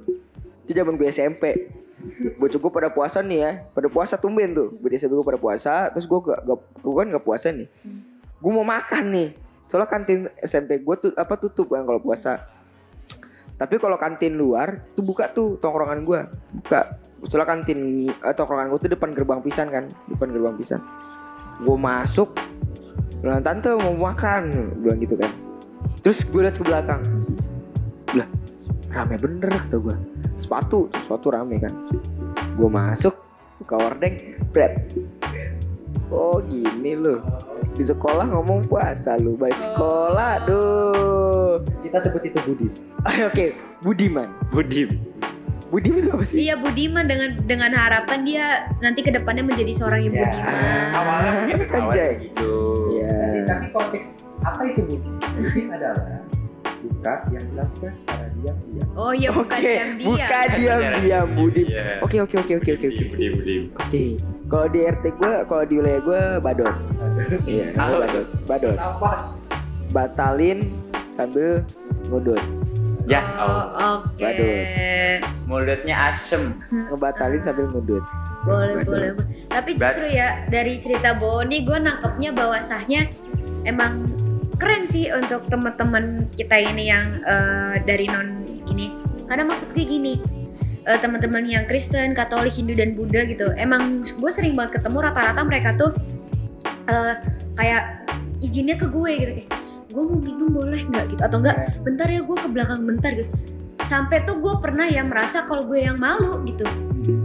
Itu 0.66 0.74
zaman 0.74 0.98
gue 0.98 1.06
SMP. 1.14 1.70
Gue 2.42 2.72
pada 2.74 2.90
puasa 2.90 3.22
nih 3.22 3.40
ya, 3.46 3.52
pada 3.78 3.86
puasa 3.86 4.18
tumben 4.18 4.58
tuh. 4.58 4.74
Buat 4.82 4.98
SMP 4.98 5.14
gue 5.14 5.28
pada 5.30 5.38
puasa, 5.42 5.94
terus 5.94 6.10
gue 6.10 6.20
gak, 6.26 6.42
gak, 6.42 6.60
gue 6.82 6.94
kan 6.98 7.08
gak 7.14 7.26
puasa 7.26 7.54
nih. 7.54 7.70
Gue 8.42 8.52
mau 8.54 8.66
makan 8.66 9.06
nih. 9.14 9.30
Soalnya 9.70 9.86
kantin 9.86 10.26
SMP 10.42 10.82
gue 10.82 10.96
tuh 10.98 11.12
apa 11.14 11.38
tutup 11.38 11.70
kan 11.70 11.86
kalau 11.86 12.02
puasa. 12.02 12.42
Tapi 13.54 13.78
kalau 13.78 14.02
kantin 14.02 14.34
luar 14.34 14.90
tuh 14.98 15.06
buka 15.06 15.30
tuh 15.30 15.62
tongkrongan 15.62 16.02
gue, 16.02 16.20
buka. 16.64 16.98
Soalnya 17.30 17.48
kantin 17.54 18.10
eh, 18.10 18.34
tongkrongan 18.34 18.74
gue 18.74 18.80
tuh 18.82 18.92
depan 18.98 19.14
gerbang 19.14 19.46
pisan 19.46 19.70
kan, 19.70 19.86
depan 20.10 20.34
gerbang 20.34 20.58
pisan. 20.58 20.82
Gue 21.62 21.78
masuk, 21.78 22.34
bilang 23.22 23.46
tante 23.46 23.70
mau 23.78 24.10
makan, 24.10 24.74
bilang 24.82 24.98
gitu 25.06 25.14
kan. 25.14 25.30
Terus 26.02 26.26
gue 26.26 26.42
liat 26.42 26.56
ke 26.58 26.64
belakang, 26.66 27.04
lah 28.18 28.26
rame 28.90 29.22
bener 29.22 29.54
kata 29.54 29.78
gue. 29.78 29.96
Sepatu, 30.42 30.90
sepatu 31.06 31.30
rame 31.30 31.62
kan. 31.62 31.76
Gue 32.58 32.70
masuk, 32.72 33.14
buka 33.62 33.76
ordeng, 33.92 34.40
bread. 34.50 34.98
Oh 36.10 36.42
gini 36.42 36.98
loh 36.98 37.22
di 37.80 37.86
sekolah 37.86 38.28
ngomong 38.28 38.68
puasa 38.68 39.16
lu 39.16 39.34
balik 39.34 39.56
sekolah 39.56 40.44
aduh 40.44 41.64
kita 41.80 41.96
sebut 41.98 42.20
itu 42.22 42.36
Budi 42.44 42.68
oke 43.32 43.46
Budiman 43.80 44.28
Budim. 44.52 45.00
Budiman 45.70 45.98
itu 45.98 46.10
apa 46.10 46.24
sih 46.26 46.36
Iya 46.42 46.58
Budiman 46.58 47.06
dengan 47.06 47.40
dengan 47.40 47.72
harapan 47.72 48.20
dia 48.22 48.46
nanti 48.78 49.00
ke 49.00 49.10
depannya 49.10 49.46
menjadi 49.46 49.72
seorang 49.72 50.02
yang 50.04 50.12
Ya, 50.12 50.26
budiman. 50.26 50.54
Awalnya 50.92 51.32
begitu. 51.38 51.64
Anjay. 51.70 51.80
Awalnya 51.80 52.10
begitu. 52.18 52.52
ya 52.92 53.16
tapi 53.46 53.66
konteks 53.70 54.06
apa 54.42 54.62
itu 54.66 54.82
Budi 54.84 55.10
Budi 55.32 55.62
adalah 55.70 56.20
buka 56.80 57.14
yang 57.30 57.44
dilakukan 57.48 57.92
secara 57.92 58.26
diam-diam 58.34 58.88
Oh 58.94 59.12
iya 59.12 59.30
bukan 59.30 59.56
oke 59.56 59.64
diam 59.64 59.90
dia. 59.96 60.08
bukan 60.10 60.48
diam 60.58 60.82
diam 61.00 61.28
Budim 61.32 61.68
oke 62.02 62.18
oke 62.20 62.36
oke 62.36 62.54
oke 62.58 62.70
oke 62.74 62.86
oke 62.90 63.04
Budim, 63.08 63.32
budim. 63.38 63.64
oke 63.72 64.04
kalau 64.50 64.68
di 64.68 64.80
RT 64.82 65.06
gue 65.14 65.34
kalau 65.46 65.64
di 65.64 65.74
wilayah 65.78 66.02
gue 66.02 66.22
badot 66.42 66.74
iya 67.46 67.70
badot 67.78 68.26
badot 68.44 68.76
apa 68.76 69.12
batalin 69.90 70.60
sambil 71.08 71.62
ngudut 72.08 72.42
Ya, 73.10 73.26
Oh, 73.42 73.66
oke. 74.06 74.22
Waduh. 74.22 75.18
mulutnya 75.44 76.14
asem. 76.14 76.54
ngebatalin 76.70 77.42
sambil 77.42 77.66
ngudut 77.68 78.06
Boleh, 78.40 78.78
Waduh. 78.78 78.86
boleh, 78.86 79.10
boleh. 79.18 79.36
Tapi 79.50 79.72
justru 79.76 80.06
ya 80.08 80.46
dari 80.46 80.78
cerita 80.78 81.18
Boni 81.18 81.66
gue 81.66 81.74
nangkepnya 81.74 82.30
bahwa 82.32 82.62
sahnya 82.62 83.10
emang 83.66 84.14
keren 84.56 84.86
sih 84.86 85.10
untuk 85.10 85.50
teman-teman 85.50 86.30
kita 86.32 86.54
ini 86.54 86.88
yang 86.88 87.18
eh, 87.20 87.82
dari 87.82 88.06
non 88.06 88.30
ini 88.68 88.94
karena 89.26 89.42
maksud 89.44 89.74
gue 89.74 89.82
gini 89.82 90.22
eh, 90.90 90.98
teman-teman 90.98 91.46
yang 91.46 91.64
Kristen, 91.70 92.18
Katolik, 92.18 92.58
Hindu 92.58 92.74
dan 92.74 92.98
Buddha 92.98 93.22
gitu. 93.30 93.54
Emang 93.54 94.02
gue 94.02 94.32
sering 94.34 94.58
banget 94.58 94.82
ketemu 94.82 94.98
rata-rata 95.06 95.42
mereka 95.46 95.78
tuh 95.78 95.94
eh, 96.90 97.14
kayak 97.54 98.10
izinnya 98.42 98.74
ke 98.80 98.90
gue 98.90 99.12
gitu 99.14 99.32
kayak 99.38 99.50
gue 99.90 100.04
mau 100.06 100.18
minum 100.18 100.50
boleh 100.50 100.82
nggak? 100.90 101.06
gitu. 101.14 101.22
Atau 101.22 101.38
enggak 101.46 101.58
bentar 101.86 102.10
ya 102.10 102.26
gue 102.26 102.38
ke 102.38 102.48
belakang 102.50 102.82
bentar 102.82 103.14
gitu. 103.14 103.30
Sampai 103.86 104.26
tuh 104.26 104.42
gue 104.42 104.54
pernah 104.58 104.90
ya 104.90 105.06
merasa 105.06 105.46
kalau 105.46 105.70
gue 105.70 105.86
yang 105.86 105.98
malu 106.02 106.42
gitu. 106.50 106.66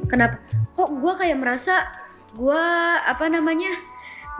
Kenapa? 0.07 0.39
Kok 0.77 1.01
gue 1.01 1.13
kayak 1.17 1.41
merasa 1.41 1.89
gue 2.35 2.65
apa 3.01 3.31
namanya 3.31 3.73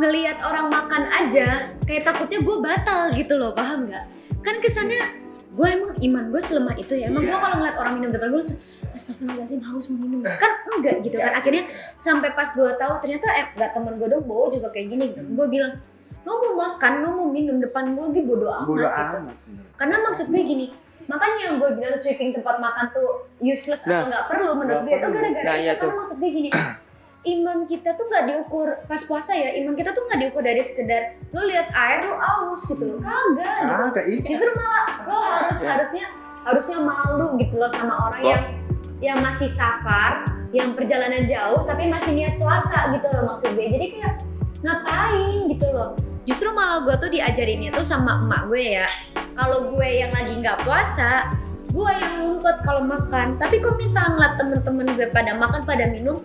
ngelihat 0.03 0.43
orang 0.43 0.75
makan 0.75 1.07
aja 1.07 1.71
kayak 1.87 2.03
takutnya 2.03 2.43
gue 2.43 2.57
batal 2.59 3.15
gitu 3.15 3.39
loh 3.41 3.57
paham 3.57 3.89
nggak? 3.89 4.05
Kan 4.45 4.61
kesannya 4.61 5.24
gue 5.55 5.67
emang 5.69 5.93
iman 5.95 6.25
gue 6.29 6.41
selemah 6.41 6.75
itu 6.75 6.95
ya 6.95 7.07
emang 7.07 7.23
gue 7.23 7.31
Iya. 7.31 7.39
kalau 7.39 7.57
ngeliat 7.57 7.77
orang 7.77 7.93
minum 7.95 8.11
depan 8.11 8.29
gue 8.29 8.41
langsung 8.41 8.59
astagfirullahaladzim 8.91 9.61
haus 9.63 9.85
mau 9.89 9.99
minum 10.01 10.21
kan 10.21 10.53
enggak 10.73 10.95
gitu 11.01 11.17
kan 11.17 11.33
akhirnya 11.33 11.65
sampai 11.95 12.31
pas 12.31 12.49
gue 12.49 12.71
tahu 12.73 12.93
ternyata 12.99 13.27
eh 13.33 13.47
nggak 13.53 13.71
temen 13.71 13.93
gue 13.95 14.09
dong 14.09 14.25
bawa 14.25 14.47
juga 14.49 14.69
kayak 14.69 14.87
gini 14.89 15.05
gitu 15.11 15.23
gue 15.25 15.47
bilang 15.49 15.73
lo 16.21 16.33
mau 16.41 16.55
makan 16.59 16.93
lo 16.99 17.09
mau 17.13 17.29
minum 17.29 17.57
depan 17.57 17.93
gue 17.93 18.05
gue 18.11 18.23
bodo 18.25 18.49
amat 18.49 18.67
Bodo 18.67 18.83
gitu 18.83 18.91
amat 18.91 19.37
sebenarnya. 19.37 19.73
karena 19.77 19.97
maksud 20.01 20.27
gue 20.27 20.43
gini 20.43 20.67
makanya 21.05 21.39
yang 21.39 21.55
gue 21.57 21.71
bilang 21.71 21.95
sweeping 21.95 22.33
tempat 22.33 22.57
makan 22.59 22.87
tuh 22.91 23.09
useless 23.39 23.83
atau 23.83 23.93
Nah. 23.95 24.09
nggak 24.09 24.25
perlu 24.27 24.51
menurut 24.55 24.83
gue 24.83 24.91
itu 24.91 25.01
perlu. 25.03 25.15
gara-gara 25.15 25.45
Nah, 25.45 25.55
itu 25.55 25.63
iya 25.63 25.73
karena 25.75 25.85
tuh. 25.87 25.99
maksud 26.01 26.17
gue 26.19 26.31
gini 26.33 26.49
iman 27.25 27.65
kita 27.65 27.97
tuh 27.97 28.05
nggak 28.05 28.25
diukur 28.29 28.69
pas 28.85 29.01
puasa 29.01 29.33
ya 29.33 29.57
iman 29.65 29.73
kita 29.73 29.97
tuh 29.97 30.05
nggak 30.05 30.21
diukur 30.29 30.45
dari 30.45 30.61
sekedar 30.61 31.17
lo 31.33 31.49
lihat 31.49 31.73
air 31.73 32.05
lo 32.05 32.17
aus 32.21 32.69
gitu 32.69 32.85
loh. 32.85 32.99
Kagak 33.01 33.65
gitu. 33.65 33.85
Kayak 33.97 34.09
itu. 34.13 34.25
justru 34.29 34.51
malah 34.53 34.85
lo 35.09 35.17
harus 35.17 35.59
Ya. 35.65 35.69
harusnya 35.77 36.05
harusnya 36.45 36.79
malu 36.85 37.41
gitu 37.41 37.57
loh 37.57 37.71
sama 37.73 38.13
orang 38.13 38.23
yang 38.23 38.43
yang 39.01 39.19
masih 39.25 39.49
safar 39.49 40.29
yang 40.53 40.77
perjalanan 40.77 41.25
jauh 41.25 41.65
tapi 41.65 41.89
masih 41.89 42.13
niat 42.15 42.37
puasa 42.37 42.93
gitu 42.93 43.09
loh 43.11 43.25
maksud 43.27 43.57
gue. 43.57 43.67
Jadi 43.73 43.87
kayak 43.97 44.15
ngapain 44.61 45.49
gitu 45.49 45.67
loh. 45.73 45.97
Justru 46.25 46.49
malah 46.53 46.85
gue 46.85 46.95
tuh 46.97 47.11
diajarinnya 47.13 47.73
tuh 47.73 47.85
sama 47.85 48.21
emak 48.21 48.49
gue 48.49 48.81
ya. 48.81 48.87
Kalau 49.35 49.73
gue 49.73 49.89
yang 49.89 50.13
lagi 50.13 50.37
nggak 50.41 50.61
puasa 50.63 51.33
gue 51.75 51.91
yang 51.91 52.13
ngumpet 52.23 52.57
kalau 52.63 52.87
makan. 52.87 53.35
Tapi 53.35 53.59
kok 53.59 53.75
misalnya 53.75 54.15
ngeliat 54.15 54.35
temen-temen 54.39 54.87
gue 54.95 55.09
pada 55.11 55.33
makan 55.35 55.61
pada 55.67 55.85
minum 55.91 56.23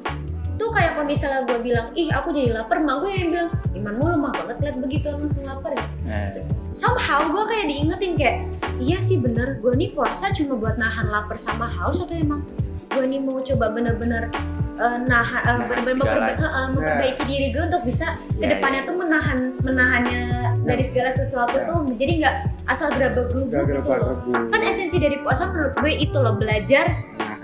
tuh 0.60 0.70
kayak 0.70 0.92
kalau 0.92 1.08
misalnya 1.08 1.48
gue 1.48 1.58
bilang 1.58 1.88
ih 1.94 2.12
aku 2.12 2.30
jadi 2.30 2.52
lapar 2.52 2.78
emak 2.78 3.00
gue 3.00 3.12
yang 3.16 3.30
bilang 3.32 3.50
imanmu 3.72 4.06
lemah 4.12 4.32
banget 4.36 4.58
lihat 4.60 4.76
begitu 4.78 5.08
langsung 5.08 5.44
lapar 5.44 5.72
ya. 5.72 5.86
Nah, 6.04 6.28
somehow 6.70 7.26
gue 7.26 7.44
kayak 7.48 7.66
diingetin 7.66 8.14
kayak 8.14 8.38
iya 8.78 9.00
sih 9.00 9.18
bener 9.18 9.58
gue 9.58 9.72
nih 9.72 9.96
puasa 9.96 10.30
cuma 10.30 10.54
buat 10.54 10.76
nahan 10.76 11.08
lapar 11.08 11.40
sama 11.40 11.66
haus 11.66 11.98
atau 11.98 12.12
emang 12.12 12.44
gue 12.90 13.04
nih 13.04 13.18
mau 13.18 13.40
coba 13.40 13.72
bener-bener 13.72 14.28
uh, 14.76 14.98
nahan 15.00 15.42
uh, 15.46 15.58
bener-bener 15.64 15.96
memperba- 15.96 16.36
uh, 16.38 16.52
uh, 16.52 16.68
memperbaiki 16.74 17.24
diri 17.24 17.48
gue 17.50 17.64
untuk 17.64 17.84
bisa 17.84 18.20
Ya, 18.36 18.48
ke 18.48 18.56
depannya 18.56 18.82
tuh 18.84 18.96
menahan 18.96 19.38
menahannya 19.60 20.22
dari 20.64 20.80
segala 20.80 21.12
sesuatu 21.12 21.56
Ya. 21.56 21.68
tuh 21.68 21.84
jadi 21.94 22.12
nggak 22.20 22.36
asal 22.66 22.88
gerabak 22.90 23.28
gerubuk 23.28 23.68
gitu 23.68 23.90
loh. 23.90 24.16
kan 24.48 24.62
esensi 24.62 24.96
dari 24.96 25.20
puasa 25.20 25.50
menurut 25.50 25.76
gue 25.76 25.92
itu 25.94 26.16
loh 26.16 26.36
belajar 26.36 26.86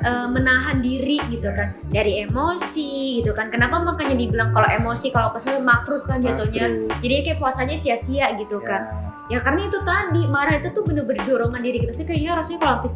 uh, 0.04 0.28
menahan 0.28 0.84
diri 0.84 1.22
gitu 1.32 1.48
kan. 1.54 1.72
Dari 1.88 2.26
emosi 2.28 3.22
gitu 3.22 3.32
kan. 3.32 3.48
Kenapa 3.54 3.80
makanya 3.80 4.18
dibilang 4.18 4.52
kalau 4.52 4.68
emosi 4.68 5.14
kalau 5.14 5.32
kesel 5.32 5.62
makruh 5.62 6.04
kan 6.04 6.20
jatuhnya. 6.20 6.90
Jadi 7.00 7.14
kayak 7.24 7.40
puasanya 7.40 7.78
sia-sia 7.78 8.34
gitu 8.36 8.60
kan. 8.60 8.90
Ya. 9.32 9.40
Karena 9.40 9.70
itu 9.70 9.80
tadi 9.86 10.24
marah 10.28 10.58
itu 10.60 10.70
tuh 10.74 10.84
bener-bener 10.84 11.24
dorongan 11.24 11.62
diri 11.62 11.78
kita. 11.80 11.94
Sih 11.96 12.04
kayaknya 12.04 12.36
rasanya 12.36 12.60
kalau 12.60 12.74
habis 12.82 12.94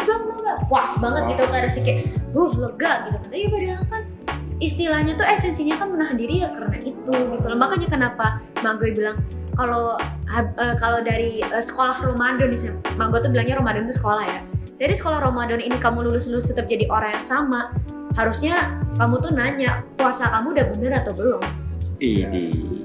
bla 0.00 0.16
puas 0.70 0.92
banget 1.02 1.22
gitu 1.34 1.44
kan 1.50 1.58
rasanya 1.66 1.84
kayak 1.86 2.00
uh 2.36 2.52
lega 2.54 2.92
gitu 3.08 3.16
kan. 3.18 3.28
Tapi 3.30 3.46
padahal 3.50 3.84
kan 3.90 4.02
istilahnya 4.60 5.12
tuh 5.16 5.26
esensinya 5.26 5.74
kan 5.80 5.88
menahan 5.88 6.16
diri 6.20 6.44
ya 6.44 6.48
karena 6.52 6.76
itu 6.78 7.14
gitu 7.16 7.46
loh. 7.48 7.58
Makanya 7.58 7.88
kenapa 7.90 8.38
mak 8.60 8.78
gue 8.78 8.92
bilang 8.92 9.18
kalau 9.58 9.98
eh, 10.30 10.74
kalau 10.78 11.00
dari 11.02 11.42
eh, 11.42 11.64
sekolah 11.64 11.96
Ramadan 12.00 12.54
nih 12.54 12.72
mak 12.96 13.12
gue 13.12 13.20
tuh 13.24 13.30
bilangnya 13.32 13.58
Ramadan 13.58 13.84
itu 13.88 13.98
sekolah 13.98 14.24
ya 14.24 14.40
dari 14.80 14.96
sekolah 14.96 15.20
Ramadan 15.20 15.60
ini 15.60 15.76
kamu 15.76 16.08
lulus 16.08 16.24
lulus 16.32 16.48
tetap 16.48 16.64
jadi 16.64 16.88
orang 16.88 17.12
yang 17.20 17.20
sama 17.20 17.68
harusnya 18.16 18.80
kamu 18.96 19.20
tuh 19.20 19.30
nanya 19.36 19.84
puasa 20.00 20.32
kamu 20.32 20.56
udah 20.56 20.66
bener 20.72 20.92
atau 21.04 21.12
belum? 21.12 21.42
Idi. 22.00 22.80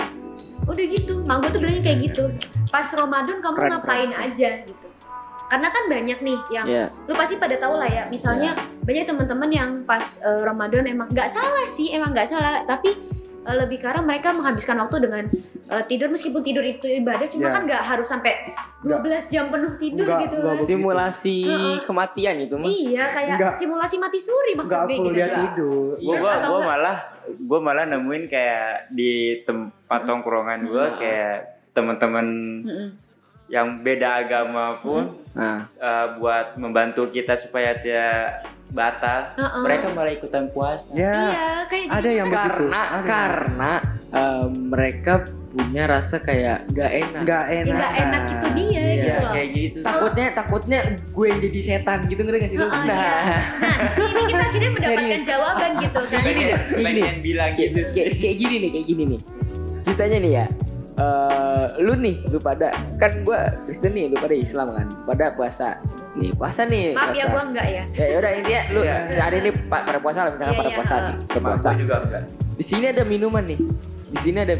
udah 0.67 0.85
gitu 0.91 1.23
mak 1.23 1.47
gue 1.47 1.49
tuh 1.55 1.59
bilangnya 1.63 1.83
kayak 1.87 1.99
gitu. 2.11 2.23
Pas 2.67 2.83
Ramadan 2.91 3.39
kamu 3.39 3.55
Keren, 3.55 3.71
ngapain 3.71 4.11
aja 4.11 4.49
gitu. 4.67 4.87
Karena 5.47 5.71
kan 5.71 5.83
banyak 5.87 6.19
nih 6.19 6.39
yang 6.51 6.67
Iya. 6.67 6.85
lu 7.07 7.15
pasti 7.15 7.39
pada 7.39 7.55
tahu 7.55 7.79
lah 7.79 7.87
ya 7.87 8.03
misalnya 8.11 8.51
banyak 8.83 9.07
teman-teman 9.07 9.47
yang 9.47 9.69
pas 9.87 10.19
eh, 10.19 10.43
Ramadan 10.43 10.83
emang 10.91 11.07
nggak 11.07 11.31
salah 11.31 11.63
sih 11.71 11.95
emang 11.95 12.11
nggak 12.11 12.27
salah. 12.27 12.67
Tapi 12.67 12.91
eh, 13.45 13.55
lebih 13.55 13.77
karena 13.77 14.01
mereka 14.01 14.29
menghabiskan 14.29 14.75
waktu 14.77 14.97
dengan 14.99 15.23
eh, 15.65 15.83
tidur 15.85 16.09
meskipun 16.09 16.41
tidur 16.41 16.61
itu 16.61 16.85
ibadah 16.91 17.25
cuma 17.25 17.45
Ya. 17.45 17.51
kan 17.51 17.61
nggak 17.63 17.83
harus 17.83 18.05
sampai 18.05 18.33
12 18.81 19.01
jam 19.27 19.47
penuh 19.47 19.73
tidur 19.75 20.05
Nggak, 20.05 20.21
gitu 20.23 20.35
kan. 20.39 20.55
Simulasi 20.55 21.37
Heeh. 21.43 21.77
kematian 21.81 22.35
itu 22.39 22.55
mah. 22.55 22.65
iya 22.65 23.05
kayak 23.07 23.35
Nggak. 23.35 23.53
simulasi 23.55 23.95
mati 23.97 24.19
suri 24.19 24.53
maksud 24.53 24.73
Enggak 24.75 24.85
gue 24.87 24.95
full 24.95 25.07
gitu 25.07 25.21
kan. 25.23 25.39
tidur. 25.41 25.91
Gue 25.95 26.05
Terus 26.11 26.23
gua, 26.23 26.35
gua 26.43 26.61
malah 26.63 26.97
gue 27.25 27.59
malah 27.59 27.85
nemuin 27.87 28.23
kayak 28.25 28.67
di 28.91 29.11
tempat 29.41 30.01
tongkrongan 30.03 30.59
gue 30.63 30.85
kayak 30.95 31.35
teman-teman. 31.71 32.27
Yang 33.55 33.79
beda 33.79 34.09
agama 34.19 34.77
pun 34.77 35.15
Nah, 35.31 35.67
eh, 35.69 36.07
buat 36.15 36.55
membantu 36.55 37.07
kita 37.07 37.35
supaya 37.35 37.75
dia 37.75 38.39
batal, 38.69 39.35
Heeh. 39.35 39.61
mereka 39.61 39.91
malah 39.91 40.07
ikutan 40.09 40.47
puasa. 40.47 40.91
Ya, 40.91 41.11
iya 41.11 41.47
kayak 41.65 41.85
ada 41.89 41.99
jadi 42.01 42.11
yang 42.17 42.29
begitu. 42.29 42.39
karena 42.41 42.81
Ada. 42.81 43.03
karena 43.05 43.71
eh, 44.09 44.45
mereka 44.49 45.13
punya 45.49 45.83
rasa 45.85 46.19
kayak 46.19 46.67
gak 46.69 46.87
enak. 46.89 47.21
Enggak 47.21 47.43
ya 47.45 47.55
enak. 47.57 47.75
nggak 47.75 47.93
enak 47.97 48.21
itu 48.25 48.47
dia 48.49 48.63
Iya, 48.65 48.95
gitu 48.97 49.19
loh 49.19 49.31
kayak 49.31 49.49
gitu. 49.51 49.77
Takutnya 49.81 50.25
takutnya 50.31 50.79
gue 51.05 51.25
yang 51.25 51.39
jadi 51.41 51.59
setan 51.61 51.99
gitu 52.05 52.21
ngerti 52.21 52.39
gak 52.39 52.51
sih 52.51 52.57
lu? 52.57 52.63
Heeh, 52.65 52.83
Nah, 52.85 52.95
iya. 52.95 53.37
Nah, 53.57 53.77
ini 54.07 54.21
kita 54.25 54.43
akhirnya 54.45 54.71
mendapatkan 54.75 55.03
Serius. 55.11 55.27
jawaban 55.27 55.71
gitu 55.77 55.99
kan. 56.01 56.11
Kayak 56.17 56.31
gini 56.33 56.43
deh, 56.45 56.59
kayak 56.65 56.85
gini. 56.89 57.01
bilang 57.21 57.51
gitu 57.53 57.79
kayak, 57.89 58.07
kayak 58.17 58.35
gini 58.37 58.55
nih, 58.57 58.69
kayak 58.71 58.85
gini 58.87 59.03
nih. 59.05 59.19
Ceritanya 59.81 60.17
nih 60.17 60.31
ya. 60.33 60.45
Eh 60.95 61.65
lu 61.77 61.93
nih, 61.93 62.23
lu 62.25 62.39
pada 62.39 62.71
kan 62.95 63.11
gue 63.19 63.39
Kristen 63.65 63.91
nih, 63.91 64.07
lu 64.07 64.15
pada 64.15 64.31
Islam 64.31 64.71
kan, 64.71 64.87
pada 65.03 65.25
puasa. 65.31 65.75
Nih 66.15 66.31
puasa 66.31 66.63
nih. 66.63 66.95
Maaf 66.95 67.11
ya 67.11 67.27
puasa. 67.27 67.27
gua 67.29 67.41
enggak 67.45 67.67
ya. 67.67 67.83
Ya 67.93 68.15
udah 68.15 68.31
intinya 68.31 68.61
lu 68.71 68.79
Iya. 68.81 68.95
hari 69.19 69.37
ini 69.39 69.51
pa- 69.67 69.83
pada 69.83 69.99
puasa 69.99 70.23
lah 70.23 70.31
misalkan 70.31 70.53
Iya, 70.53 70.61
pada 70.61 70.71
iya, 70.71 70.77
puasa 70.79 70.95
nih, 70.95 71.15
pada 71.21 71.39
Mak 71.39 71.49
puasa. 71.51 71.69
juga 71.75 71.95
enggak. 71.99 72.21
Di 72.55 72.63
sini 72.63 72.85
ada 72.87 73.03
minuman 73.03 73.43
nih. 73.43 73.59
Di 74.07 74.19
sini 74.21 74.37
ada 74.39 74.55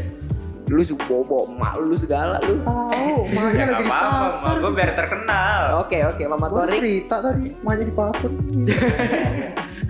lu 0.66 0.82
bobo 1.00 1.46
emak 1.46 1.72
lu 1.78 1.94
segala 1.94 2.36
lu. 2.42 2.58
Oh, 2.66 3.22
makanya 3.24 3.54
Ya 3.56 3.64
lagi 3.64 3.70
nggak 3.70 3.80
di 3.80 3.86
pasar. 3.86 4.50
mak 4.50 4.54
gue 4.58 4.72
biar 4.74 4.90
terkenal. 4.92 5.60
Oke 5.78 5.98
oke 6.04 6.22
Mama 6.26 6.46
Gua 6.50 6.66
Torik. 6.66 6.76
cerita 6.76 7.16
tadi, 7.22 7.46
makanya 7.62 7.84
di 7.86 7.94
pasar. 7.94 8.30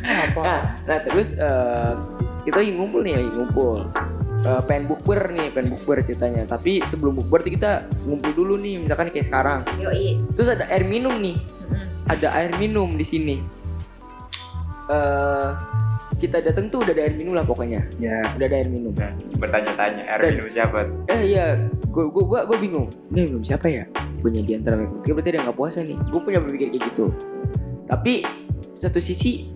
Apa? 0.07 0.41
Nah, 0.41 0.61
nah 0.87 0.99
terus 1.01 1.35
eh, 1.35 1.93
kita 2.45 2.57
lagi 2.57 2.73
ngumpul 2.73 3.01
nih, 3.03 3.15
lagi 3.17 3.31
ngumpul. 3.33 3.91
Eh, 4.45 4.63
pengen 4.69 4.85
bukber 4.87 5.33
nih, 5.33 5.49
pengen 5.51 5.73
bukber 5.75 6.05
ceritanya. 6.05 6.45
Tapi 6.45 6.85
sebelum 6.85 7.17
bukber 7.17 7.41
tuh 7.41 7.53
kita 7.57 7.89
ngumpul 8.05 8.33
dulu 8.37 8.55
nih, 8.61 8.85
misalkan 8.85 9.09
kayak 9.09 9.27
sekarang. 9.27 9.61
Yoi. 9.81 10.21
Terus 10.37 10.53
ada 10.53 10.69
air 10.69 10.85
minum 10.85 11.17
nih, 11.17 11.41
ada 12.07 12.29
air 12.37 12.53
minum 12.61 12.93
di 12.93 13.07
sini. 13.07 13.37
Eh 14.87 15.51
kita 16.17 16.41
datang 16.41 16.73
tuh 16.73 16.81
udah 16.81 16.97
ada 16.97 17.03
air 17.05 17.13
minum 17.13 17.37
lah 17.37 17.45
pokoknya, 17.45 17.85
Ya, 18.01 18.25
udah 18.41 18.47
ada 18.49 18.57
air 18.57 18.73
minum. 18.73 18.89
Nah, 18.97 19.13
bertanya-tanya, 19.37 20.09
air 20.09 20.21
Dan- 20.25 20.33
minum 20.41 20.49
siapa? 20.49 20.89
Eh 21.13 21.21
iya, 21.29 21.61
gue 21.93 22.05
gue 22.09 22.25
gue 22.25 22.41
gue 22.47 22.57
bingung. 22.57 22.89
Ini 23.13 23.21
minum 23.29 23.45
siapa 23.45 23.69
ya? 23.69 23.85
Punya 24.25 24.41
di 24.41 24.57
antara 24.57 24.81
mereka 24.81 24.97
bertiga 24.97 25.13
berarti 25.13 25.31
dia 25.33 25.43
nggak 25.45 25.59
puasa 25.59 25.79
nih. 25.85 25.99
Gue 26.09 26.21
punya 26.25 26.39
berpikir 26.41 26.73
kayak 26.73 26.83
gitu. 26.89 27.13
Tapi 27.85 28.25
satu 28.81 28.97
sisi 28.97 29.53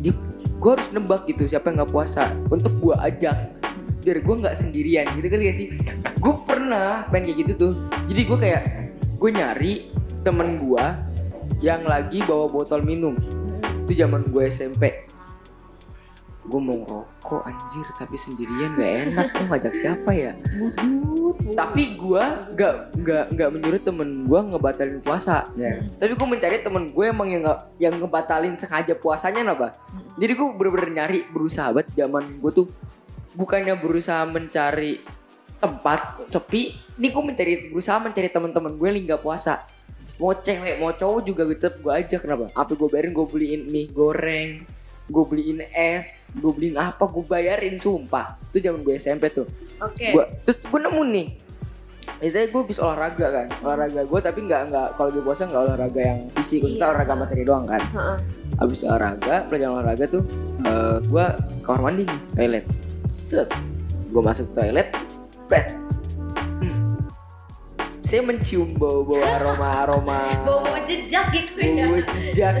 dia 0.00 0.12
gue 0.56 0.70
harus 0.72 0.88
nebak 0.96 1.28
gitu 1.28 1.44
siapa 1.44 1.68
yang 1.68 1.84
nggak 1.84 1.92
puasa 1.92 2.32
untuk 2.48 2.72
gue 2.80 2.96
ajak 2.96 3.36
biar 4.04 4.20
gue 4.20 4.34
nggak 4.44 4.56
sendirian 4.56 5.08
gitu 5.16 5.26
kan 5.32 5.38
gak 5.40 5.56
sih? 5.56 5.68
gue 6.20 6.34
pernah 6.44 7.08
pengen 7.08 7.32
kayak 7.32 7.38
gitu 7.44 7.52
tuh. 7.56 7.72
Jadi 8.06 8.20
gue 8.28 8.38
kayak 8.38 8.62
gue 9.16 9.30
nyari 9.32 9.74
temen 10.20 10.60
gue 10.60 10.84
yang 11.64 11.82
lagi 11.88 12.20
bawa 12.28 12.46
botol 12.52 12.84
minum. 12.84 13.16
Itu 13.88 13.96
zaman 13.96 14.28
gue 14.28 14.44
SMP. 14.52 15.08
Gue 16.44 16.60
mau 16.60 16.76
ngerokok 16.84 17.48
anjir 17.48 17.86
tapi 17.96 18.20
sendirian 18.20 18.76
gak 18.76 18.92
enak 19.08 19.26
gue 19.32 19.44
ngajak 19.48 19.74
siapa 19.74 20.10
ya? 20.12 20.32
tapi 21.54 21.98
gua 21.98 22.50
nggak 22.54 22.74
nggak 23.04 23.24
nggak 23.36 23.48
menyuruh 23.52 23.82
temen 23.82 24.08
gua 24.26 24.40
ngebatalin 24.42 24.98
puasa 25.02 25.50
ya. 25.54 25.82
tapi 26.00 26.16
gua 26.16 26.28
mencari 26.30 26.62
temen 26.62 26.90
gue 26.90 27.04
emang 27.04 27.28
yang 27.30 27.42
nggak 27.44 27.60
yang 27.78 27.94
ngebatalin 28.00 28.54
sengaja 28.56 28.94
puasanya 28.96 29.42
lah 29.52 29.56
Pak. 29.56 29.72
jadi 30.18 30.32
gua 30.34 30.48
bener-bener 30.56 30.90
nyari 30.94 31.18
berusaha 31.30 31.70
banget 31.74 31.88
zaman 31.94 32.24
gua 32.40 32.50
tuh 32.50 32.66
bukannya 33.34 33.74
berusaha 33.76 34.22
mencari 34.24 35.02
tempat 35.58 36.26
sepi. 36.26 36.74
Ini 36.94 37.10
gue 37.10 37.22
mencari 37.22 37.52
berusaha 37.68 37.98
mencari 37.98 38.28
teman-teman 38.28 38.72
gue 38.72 38.88
yang 38.88 39.04
nggak 39.04 39.22
puasa. 39.22 39.66
Mau 40.16 40.30
cewek 40.32 40.78
mau 40.78 40.94
cowok 40.94 41.20
juga 41.26 41.42
gue 41.42 41.58
tetap 41.58 41.78
gue 41.78 41.92
ajak. 41.92 42.22
Kenapa? 42.22 42.50
Apa 42.54 42.72
gue 42.72 42.86
bayarin? 42.86 43.10
Gue 43.10 43.26
beliin 43.26 43.62
mie 43.66 43.90
goreng 43.90 44.62
gue 45.04 45.20
beliin 45.20 45.60
es 45.68 46.32
gue 46.32 46.48
beliin 46.48 46.80
apa? 46.80 47.04
Gue 47.04 47.20
bayarin 47.20 47.76
sumpah. 47.76 48.40
Itu 48.48 48.56
zaman 48.56 48.80
gue 48.80 48.96
SMP 48.96 49.28
tuh. 49.28 49.44
Oke. 49.76 50.16
gue 50.16 50.24
terus 50.42 50.64
gue 50.64 50.80
nemu 50.80 51.02
nih. 51.12 51.28
Biasanya 52.20 52.48
gue 52.48 52.62
bisa 52.64 52.80
olahraga 52.80 53.26
kan. 53.28 53.46
Olahraga 53.60 54.00
gue 54.00 54.20
tapi 54.22 54.40
nggak 54.42 54.62
nggak 54.72 54.88
kalau 54.96 55.10
gue 55.12 55.20
puasa 55.20 55.44
nggak 55.44 55.62
olahraga 55.62 56.00
yang 56.00 56.20
fisik. 56.32 56.64
Kita 56.64 56.72
Iya. 56.72 56.84
olahraga 56.88 57.14
materi 57.16 57.42
doang 57.44 57.64
kan. 57.68 57.82
Heeh. 57.84 58.18
abis 58.54 58.86
olahraga 58.86 59.50
pelajaran 59.50 59.82
olahraga 59.82 60.06
tuh 60.06 60.22
eh 60.62 61.02
gue 61.02 61.26
kamar 61.66 61.90
mandi 61.90 62.06
nih 62.06 62.20
toilet 62.38 62.64
set 63.14 63.48
gue 64.10 64.20
masuk 64.20 64.50
toilet 64.52 64.90
bed 65.46 65.66
Hmm. 66.54 66.98
saya 68.00 68.20
mencium 68.20 68.74
bau 68.74 69.02
bau 69.02 69.18
aroma 69.18 69.68
aroma 69.80 70.18
Bawa 70.46 70.82
jejak 70.82 71.30
gitu 71.30 71.56
ya. 71.56 71.86
bau 71.86 71.98
jejak 72.12 72.52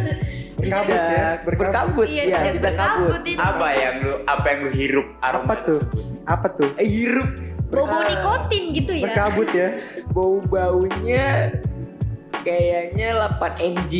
Berkabut 0.54 0.94
ya, 0.94 1.26
berkabut. 1.42 1.58
berkabut 1.60 2.06
Iya, 2.06 2.22
ya 2.22 2.30
jejak 2.30 2.52
jejak 2.54 2.74
kabut 2.74 3.10
berkabut 3.10 3.22
itu. 3.26 3.40
Apa 3.42 3.68
yang 3.70 3.94
lu 4.00 4.12
apa 4.24 4.46
yang 4.46 4.58
lu 4.60 4.70
hirup 4.70 5.06
aroma 5.20 5.44
Apa 5.44 5.54
tuh? 5.58 5.78
tersebut? 5.82 6.04
Apa 6.24 6.46
tuh? 6.48 6.70
Eh, 6.76 6.88
hirup 6.88 7.30
Bau-bau 7.66 8.02
nikotin 8.02 8.64
gitu 8.70 8.92
ya. 8.94 9.02
Berkabut 9.04 9.48
ya. 9.50 9.68
bau 10.08 10.38
baunya 10.40 11.26
kayaknya 12.40 13.08
8 13.34 13.74
mg 13.74 13.92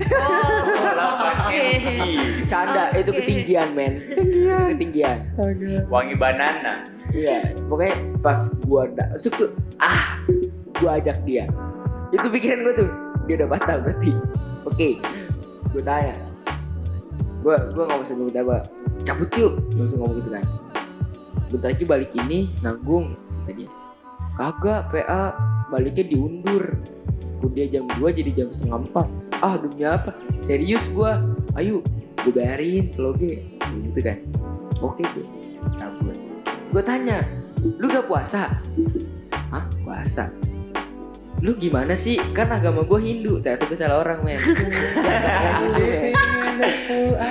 Oh, 0.00 1.28
mg. 1.50 2.46
canda 2.48 2.88
itu 2.96 3.10
ketinggian 3.12 3.76
men 3.76 4.00
ketinggian 4.72 5.16
Astaga. 5.16 5.84
Wangi 5.92 6.16
banana. 6.16 6.84
Iya, 7.10 7.58
pokoknya 7.66 7.94
pas 8.22 8.38
gua 8.64 8.86
masuk 8.94 9.32
tuh, 9.34 9.50
ah, 9.82 10.22
gua 10.78 11.02
ajak 11.02 11.20
dia. 11.26 11.44
Itu 12.14 12.30
pikiran 12.30 12.62
gua 12.62 12.74
tuh, 12.86 12.90
dia 13.26 13.34
udah 13.42 13.48
batal 13.50 13.76
berarti. 13.82 14.12
Oke, 14.64 14.88
gua 15.74 15.82
tanya. 15.82 16.14
Gua 17.42 17.56
gua 17.74 17.84
nggak 17.90 18.04
usah 18.06 18.14
nyebut 18.14 18.36
apa, 18.36 18.56
cabut 19.02 19.30
yuk, 19.34 19.52
langsung 19.74 20.06
ngomong 20.06 20.22
gitu 20.22 20.30
kan. 20.32 20.44
Bentar 21.50 21.74
lagi 21.74 21.84
balik 21.84 22.14
ini 22.14 22.54
nanggung, 22.62 23.18
kata 23.42 23.52
dia. 23.58 23.70
Kagak, 24.38 24.88
PA 24.94 25.34
baliknya 25.68 26.04
diundur. 26.06 26.78
Udah 27.40 27.66
jam 27.68 27.84
2 27.88 28.18
jadi 28.20 28.30
jam 28.44 28.48
setengah 28.52 28.84
4 28.92 29.40
Ah 29.40 29.56
demi 29.56 29.82
apa? 29.84 30.12
Serius 30.40 30.84
gua 30.92 31.20
Ayo 31.56 31.80
gue 32.20 32.32
bayarin 32.32 32.92
seloge 32.92 33.40
Gitu 33.88 34.00
kan 34.04 34.20
Oke 34.84 35.04
tuh 35.16 35.24
Cabut 35.76 36.16
Gue 36.70 36.82
tanya 36.84 37.24
Lu 37.80 37.88
gak 37.88 38.04
puasa? 38.08 38.60
Hah? 39.50 39.64
Puasa? 39.84 40.28
Lu 41.40 41.56
gimana 41.56 41.96
sih? 41.96 42.20
Kan 42.36 42.52
agama 42.52 42.84
gue 42.84 43.00
Hindu 43.00 43.40
Ternyata 43.40 43.64
gue 43.64 43.78
salah 43.78 44.04
orang 44.04 44.20
men 44.20 44.36
men. 45.76 46.12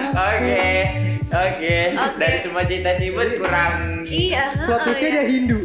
Oke. 0.09 1.18
Oke. 1.29 1.93
Oke. 1.93 2.17
Dari 2.17 2.37
semua 2.41 2.65
cerita 2.65 2.91
Cibut 2.95 3.29
kurang 3.37 4.01
Iya. 4.01 4.43
heeh, 4.49 4.65
Plot 4.65 4.79
twistnya 4.81 5.05
ya. 5.05 5.13
dia 5.13 5.25
Hindu. 5.27 5.59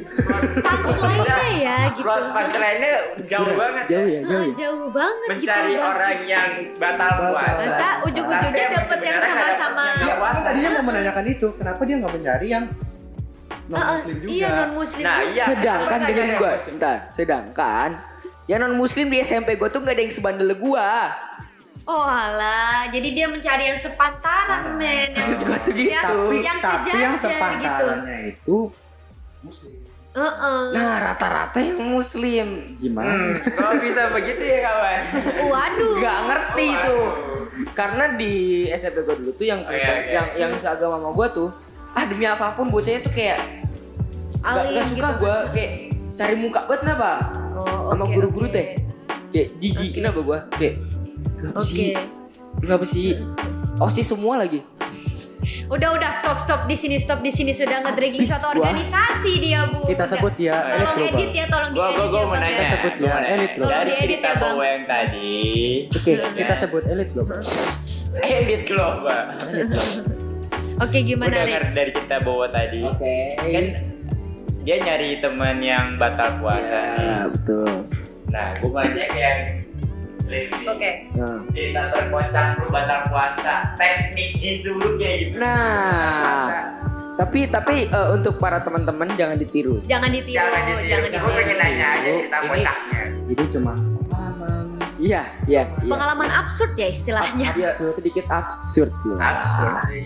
Punchline-nya 0.84 1.38
ya 1.56 1.76
gitu. 1.88 2.02
Plot 2.04 2.24
punchline-nya 2.30 2.92
jauh 3.24 3.40
Kurang- 3.42 3.56
banget. 3.56 3.84
Jauh 3.88 4.06
ya, 4.06 4.20
jauh 4.20 4.28
Heeh, 4.30 4.44
ya 4.44 4.54
jauh 4.54 4.86
banget 4.90 5.28
Mencari 5.32 5.64
gitu. 5.66 5.80
Bang. 5.80 5.90
orang 5.90 6.18
yang 6.26 6.50
batal 6.76 7.10
puasa. 7.26 7.60
Masa 7.64 7.88
ujung-ujungnya 8.02 8.66
dapet 8.70 8.98
yang 9.00 9.18
sama-sama. 9.18 9.86
Iya, 9.96 10.14
nggak 10.14 10.30
kan 10.30 10.42
tadinya 10.42 10.70
mau 10.76 10.84
menanyakan 10.84 11.24
itu. 11.26 11.46
Kenapa 11.54 11.80
dia 11.82 11.96
nggak 11.96 12.12
mencari 12.12 12.46
yang 12.50 12.64
non 13.64 13.80
muslim 13.90 14.14
juga? 14.20 14.28
Iya 14.28 14.48
non 14.52 14.70
muslim. 14.74 15.04
Nah, 15.04 15.18
iya. 15.24 15.44
Sedangkan 15.46 15.88
Kenapa 15.96 16.04
dengan 16.04 16.26
gue 16.36 16.52
Bentar 16.68 16.96
Sedangkan 17.08 17.90
Yang 18.44 18.58
non 18.60 18.74
muslim 18.76 19.06
di 19.08 19.16
SMP 19.18 19.56
gue 19.56 19.68
tuh 19.72 19.80
gak 19.80 19.96
ada 19.96 20.02
yang 20.04 20.12
sebandel 20.12 20.52
gue 20.52 20.88
Oh 21.84 22.00
alah, 22.00 22.88
jadi 22.88 23.08
dia 23.12 23.26
mencari 23.28 23.68
yang 23.68 23.76
sepantaran 23.76 24.74
men, 24.74 25.12
yang 25.12 25.20
Maksud 25.20 25.40
gua 25.42 25.58
tuh 25.58 25.72
gitu. 25.74 25.90
yang, 25.90 26.04
Tapi 26.06 26.36
yang 26.38 26.56
tapi 26.56 26.72
sejajar 26.80 26.94
yang 26.96 27.12
gitu. 27.12 27.24
sepantarannya 27.28 28.18
itu 28.26 28.56
muslim. 29.42 29.72
Heeh. 30.14 30.60
Nah 30.72 30.92
rata-rata 31.02 31.58
yang 31.58 31.80
muslim 31.82 32.46
Gimana? 32.78 33.10
Hmm, 33.10 33.30
kok 33.50 33.72
bisa 33.82 34.08
begitu 34.08 34.40
ya 34.40 34.58
kawan? 34.62 35.00
Waduh. 35.44 35.94
Gak 35.98 36.18
ngerti 36.24 36.68
Waduh. 36.70 36.84
tuh 36.86 37.04
Karena 37.70 38.04
di 38.10 38.32
SMP 38.68 39.02
gue 39.02 39.16
dulu 39.16 39.32
tuh 39.32 39.44
yang 39.44 39.60
Oh, 39.60 39.70
iya, 39.70 39.90
iya. 40.00 40.12
yang 40.14 40.26
yang 40.40 40.52
seagama 40.54 40.96
sama 40.96 41.10
gue 41.12 41.28
tuh 41.34 41.48
ah 41.90 42.04
demi 42.04 42.24
apa 42.24 42.50
pun 42.50 42.66
bocahnya 42.66 42.98
tuh 43.00 43.10
kayak 43.10 43.38
gak, 44.36 44.54
Alim 44.56 44.72
gak 44.72 44.86
suka 44.88 45.08
gitu. 45.10 45.20
gue 45.20 45.36
kayak 45.52 45.72
cari 46.14 46.34
muka 46.34 46.60
banget 46.64 46.80
kenapa 46.80 47.10
Oh, 47.54 47.90
sama 47.90 48.04
guru-guru 48.08 48.46
oke. 48.46 48.54
teh 48.54 48.66
kayak 49.30 49.48
jijik 49.58 49.90
Oke. 49.90 49.96
kenapa 49.96 50.18
gue 50.20 50.38
kayak 50.54 50.74
Oke. 51.52 51.60
sih 51.62 51.92
kenapa 52.56 52.84
sih 52.84 53.18
oh 53.76 53.88
sih 53.88 54.02
semua 54.02 54.38
lagi 54.38 54.62
Udah 55.66 55.92
udah 55.92 56.08
stop 56.10 56.36
stop 56.36 56.64
di 56.64 56.72
sini 56.72 56.96
stop 56.96 57.20
di 57.20 57.28
sini 57.28 57.52
sudah 57.52 57.80
ngedragging 57.82 58.20
gua. 58.22 58.48
organisasi 58.50 59.32
dia 59.38 59.64
bu. 59.66 59.84
Kita 59.84 60.04
sebut 60.06 60.32
dia 60.36 60.56
elit 60.62 60.72
Tolong 60.78 60.94
global. 60.94 61.12
edit 61.14 61.30
ya, 61.30 61.44
tolong 61.46 61.70
Gua 61.70 61.84
diedit 61.86 61.96
gua 61.96 62.06
gua 62.06 62.24
ya 62.24 62.36
nanya. 62.38 62.52
ya. 62.54 62.68
sebut 62.70 62.92
gua 62.94 63.08
ya, 63.08 63.16
elit 63.26 63.52
loh. 63.52 63.64
Tolong 63.64 63.72
Dari 63.74 63.88
diedit 63.90 64.20
ya, 64.20 64.28
Bang. 64.30 64.40
bawa 64.46 64.64
yang 64.66 64.84
tadi. 64.84 65.32
oke 65.90 66.12
Kita 66.34 66.54
sebut 66.54 66.82
elit 66.86 67.08
global. 67.12 67.40
Edit 68.14 68.62
loh, 68.70 68.92
Pak. 69.04 69.24
Oke 70.80 70.98
gimana 71.02 71.30
Gua 71.30 71.40
Rik? 71.40 71.48
dengar 71.50 71.64
dari 71.72 71.90
cerita 71.92 72.16
bawa 72.20 72.46
tadi. 72.50 72.80
oke 72.82 73.14
Kan 73.38 73.66
dia 74.64 74.76
nyari 74.80 75.10
teman 75.18 75.56
yang 75.60 75.86
batal 75.94 76.30
puasa 76.38 76.72
ya 76.72 76.92
nih. 76.94 77.16
betul 77.30 77.68
Nah, 78.26 78.46
gua 78.58 78.70
banyak 78.80 79.10
yang 79.12 79.38
Oke. 80.26 80.90
nah 81.12 81.36
Cerita 81.50 81.82
terkocak 81.90 82.46
lu 82.56 82.66
batal 82.68 83.00
puasa. 83.06 83.54
Teknik 83.74 84.30
jin 84.36 84.56
dulu 84.62 84.96
kayak 84.96 85.16
gitu. 85.20 85.36
Nah. 85.36 86.72
Tapi 87.14 87.46
tapi 87.46 87.86
eh, 87.86 88.08
untuk 88.10 88.36
para 88.36 88.58
teman-teman 88.58 89.06
jangan 89.14 89.36
ditiru 89.36 89.78
Jangan 89.84 90.10
ditiru, 90.10 90.34
Jangan 90.34 90.62
ditiru. 90.66 90.82
jangan 90.84 91.08
Gua 91.14 91.30
pengen 91.30 91.46
ditiru. 91.46 91.62
nanya 91.62 91.86
aja 91.92 92.08
cerita 92.10 92.36
Ini- 92.36 92.48
kocaknya. 92.50 93.02
Jadi 93.24 93.44
cuma 93.48 93.72
pengalaman. 94.04 94.64
iya 94.98 95.22
iya 95.46 95.62
iya 95.62 95.88
Pengalaman 95.88 96.30
absurd 96.32 96.72
ya 96.74 96.88
istilahnya. 96.88 97.48
Iya, 97.54 97.70
sedikit 97.70 98.26
absurd 98.28 98.90
loh 99.04 99.16
Absurd 99.16 99.76
sih. 99.86 100.04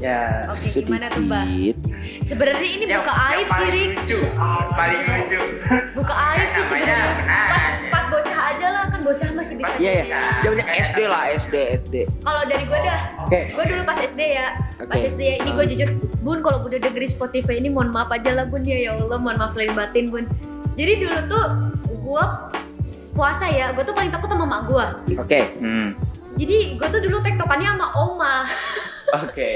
Ya, 0.00 0.48
Oke, 0.48 0.80
gimana 0.80 1.12
tuh, 1.12 1.20
Mbak? 1.20 1.44
sedikit 1.44 1.76
Sebenarnya 2.24 2.68
ini 2.70 2.84
Yang- 2.86 3.04
buka 3.04 3.12
aib 3.12 3.44
sih 3.44 3.52
paling 3.52 3.74
Rik. 3.74 3.90
lucu. 3.92 4.18
Paling 4.70 5.02
lucu. 5.04 5.40
Buka 5.92 6.14
aib 6.30 6.48
sih 6.48 6.64
sebenarnya. 6.64 7.04
benar. 7.20 7.46
Pas 7.50 7.64
pas 7.92 8.04
bocah 9.10 9.26
kan 9.26 9.34
masih 9.34 9.54
bisa. 9.58 9.74
iya 9.76 9.92
ya 9.92 10.04
jadi. 10.06 10.38
zamannya 10.40 10.66
SD 10.78 10.98
lah 11.04 11.22
SD 11.34 11.54
SD 11.76 11.94
Kalau 12.22 12.42
dari 12.46 12.62
gue 12.62 12.78
dah, 12.78 13.00
Oke. 13.20 13.40
gue 13.50 13.64
dulu 13.66 13.82
pas 13.82 13.98
SD 13.98 14.20
ya, 14.22 14.46
pas. 14.80 14.94
SD 14.96 15.20
ya 15.20 15.34
ini 15.38 15.50
gue 15.50 15.64
jujur, 15.66 15.88
bun 16.18 16.38
kalau 16.40 16.62
bunda 16.62 16.78
dengerin 16.78 17.10
Spotify 17.10 17.58
ini 17.58 17.68
mohon 17.68 17.90
maaf 17.90 18.08
aja 18.08 18.30
lah 18.32 18.46
bun 18.46 18.62
ya 18.62 18.78
ya 18.78 18.90
Allah 18.94 19.18
mohon 19.18 19.34
maaf 19.34 19.52
lahir 19.52 19.74
batin 19.74 20.06
bun. 20.06 20.30
Jadi 20.74 21.02
dulu 21.02 21.18
tuh 21.26 21.44
gue 21.90 22.24
puasa 23.10 23.46
ya, 23.46 23.74
gue 23.74 23.82
tuh 23.82 23.92
paling 23.92 24.08
takut 24.08 24.30
sama 24.30 24.46
mak 24.46 24.62
gue. 24.64 24.86
oke 25.18 25.40
Hmm. 25.58 25.98
Jadi 26.32 26.78
gue 26.78 26.88
tuh 26.88 27.00
dulu 27.00 27.18
tektokannya 27.18 27.68
sama 27.68 27.86
oma, 27.98 28.46
Oke. 29.26 29.52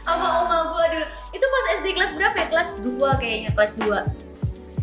sama 0.00 0.46
oma 0.46 0.70
gue 0.70 0.84
dulu. 0.94 1.06
Itu 1.30 1.44
pas 1.44 1.64
SD 1.76 1.86
kelas 1.92 2.14
berapa 2.14 2.36
ya? 2.36 2.46
Kelas 2.46 2.70
2 2.80 2.94
kayaknya, 3.18 3.50
kelas 3.52 3.72
2 3.76 4.33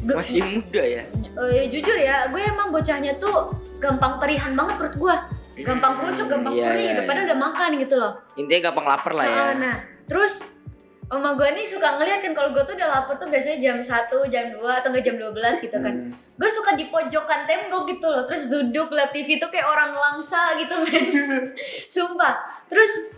masih 0.03 0.41
muda 0.41 0.81
ya 0.81 1.03
Eh, 1.31 1.65
jujur 1.67 1.95
ya, 1.95 2.27
gue 2.27 2.41
emang 2.41 2.69
bocahnya 2.69 3.15
tuh 3.15 3.53
gampang 3.77 4.17
perihan 4.17 4.53
banget 4.53 4.75
perut 4.77 4.95
gue. 4.97 5.15
Gampang 5.61 5.93
kerucuk, 5.95 6.25
gampang 6.25 6.53
Iya, 6.53 6.65
perih 6.73 6.81
iya, 6.81 6.91
gitu. 6.91 7.01
Padahal 7.05 7.25
udah 7.27 7.39
makan 7.39 7.69
gitu 7.77 7.95
loh. 7.95 8.13
intinya 8.33 8.61
gampang 8.67 8.85
lapar 8.87 9.11
lah 9.13 9.25
ya 9.25 9.35
Nah, 9.35 9.51
nah, 9.55 9.75
terus 10.05 10.61
Oma 11.05 11.35
gue 11.35 11.43
nih 11.43 11.67
suka 11.67 11.99
ngeliat 11.99 12.23
kan 12.23 12.31
kalau 12.31 12.55
gue 12.55 12.63
tuh 12.63 12.71
udah 12.71 12.87
lapar 12.87 13.19
tuh 13.19 13.27
biasanya 13.27 13.59
jam 13.59 13.77
1, 13.83 14.07
jam 14.31 14.45
2 14.47 14.63
atau 14.63 14.87
enggak 14.95 15.03
jam 15.03 15.19
12 15.19 15.35
gitu 15.59 15.77
kan. 15.77 15.91
Hmm. 15.91 16.15
Gue 16.39 16.47
suka 16.47 16.71
di 16.71 16.87
pojokan 16.87 17.43
tembok 17.43 17.83
gitu 17.83 18.07
loh. 18.07 18.23
Terus 18.23 18.47
duduk 18.47 18.87
liat 18.89 19.11
TV 19.11 19.35
tuh 19.35 19.51
kayak 19.51 19.67
orang 19.67 19.91
langsa 19.91 20.55
gitu 20.55 20.71
men. 20.79 21.03
Sumpah. 21.93 22.63
Terus 22.71 23.11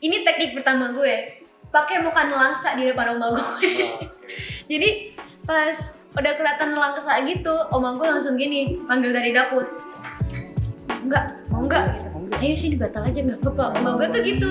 ini 0.00 0.24
teknik 0.24 0.56
pertama 0.56 0.88
gue. 0.90 1.36
Pakai 1.68 2.00
muka 2.00 2.24
nelangsa 2.24 2.72
di 2.74 2.88
depan 2.88 3.12
oma 3.12 3.36
gue. 3.36 3.44
Jadi 4.72 5.12
pas 5.44 5.76
udah 6.14 6.32
kelihatan 6.38 6.68
nelangsa 6.74 7.18
gitu, 7.26 7.54
oma 7.74 7.98
gue 7.98 8.06
langsung 8.06 8.38
gini 8.38 8.78
panggil 8.86 9.10
dari 9.10 9.34
dapur. 9.34 9.66
Enggak, 11.04 11.42
mau 11.50 11.60
enggak 11.62 11.98
gitu. 12.00 12.08
Ayo 12.34 12.54
sini 12.56 12.76
batal 12.80 13.06
aja 13.06 13.20
nggak 13.20 13.40
apa-apa. 13.46 13.78
Oma 13.78 13.90
gue 14.00 14.08
tuh 14.10 14.20
gitu. 14.24 14.50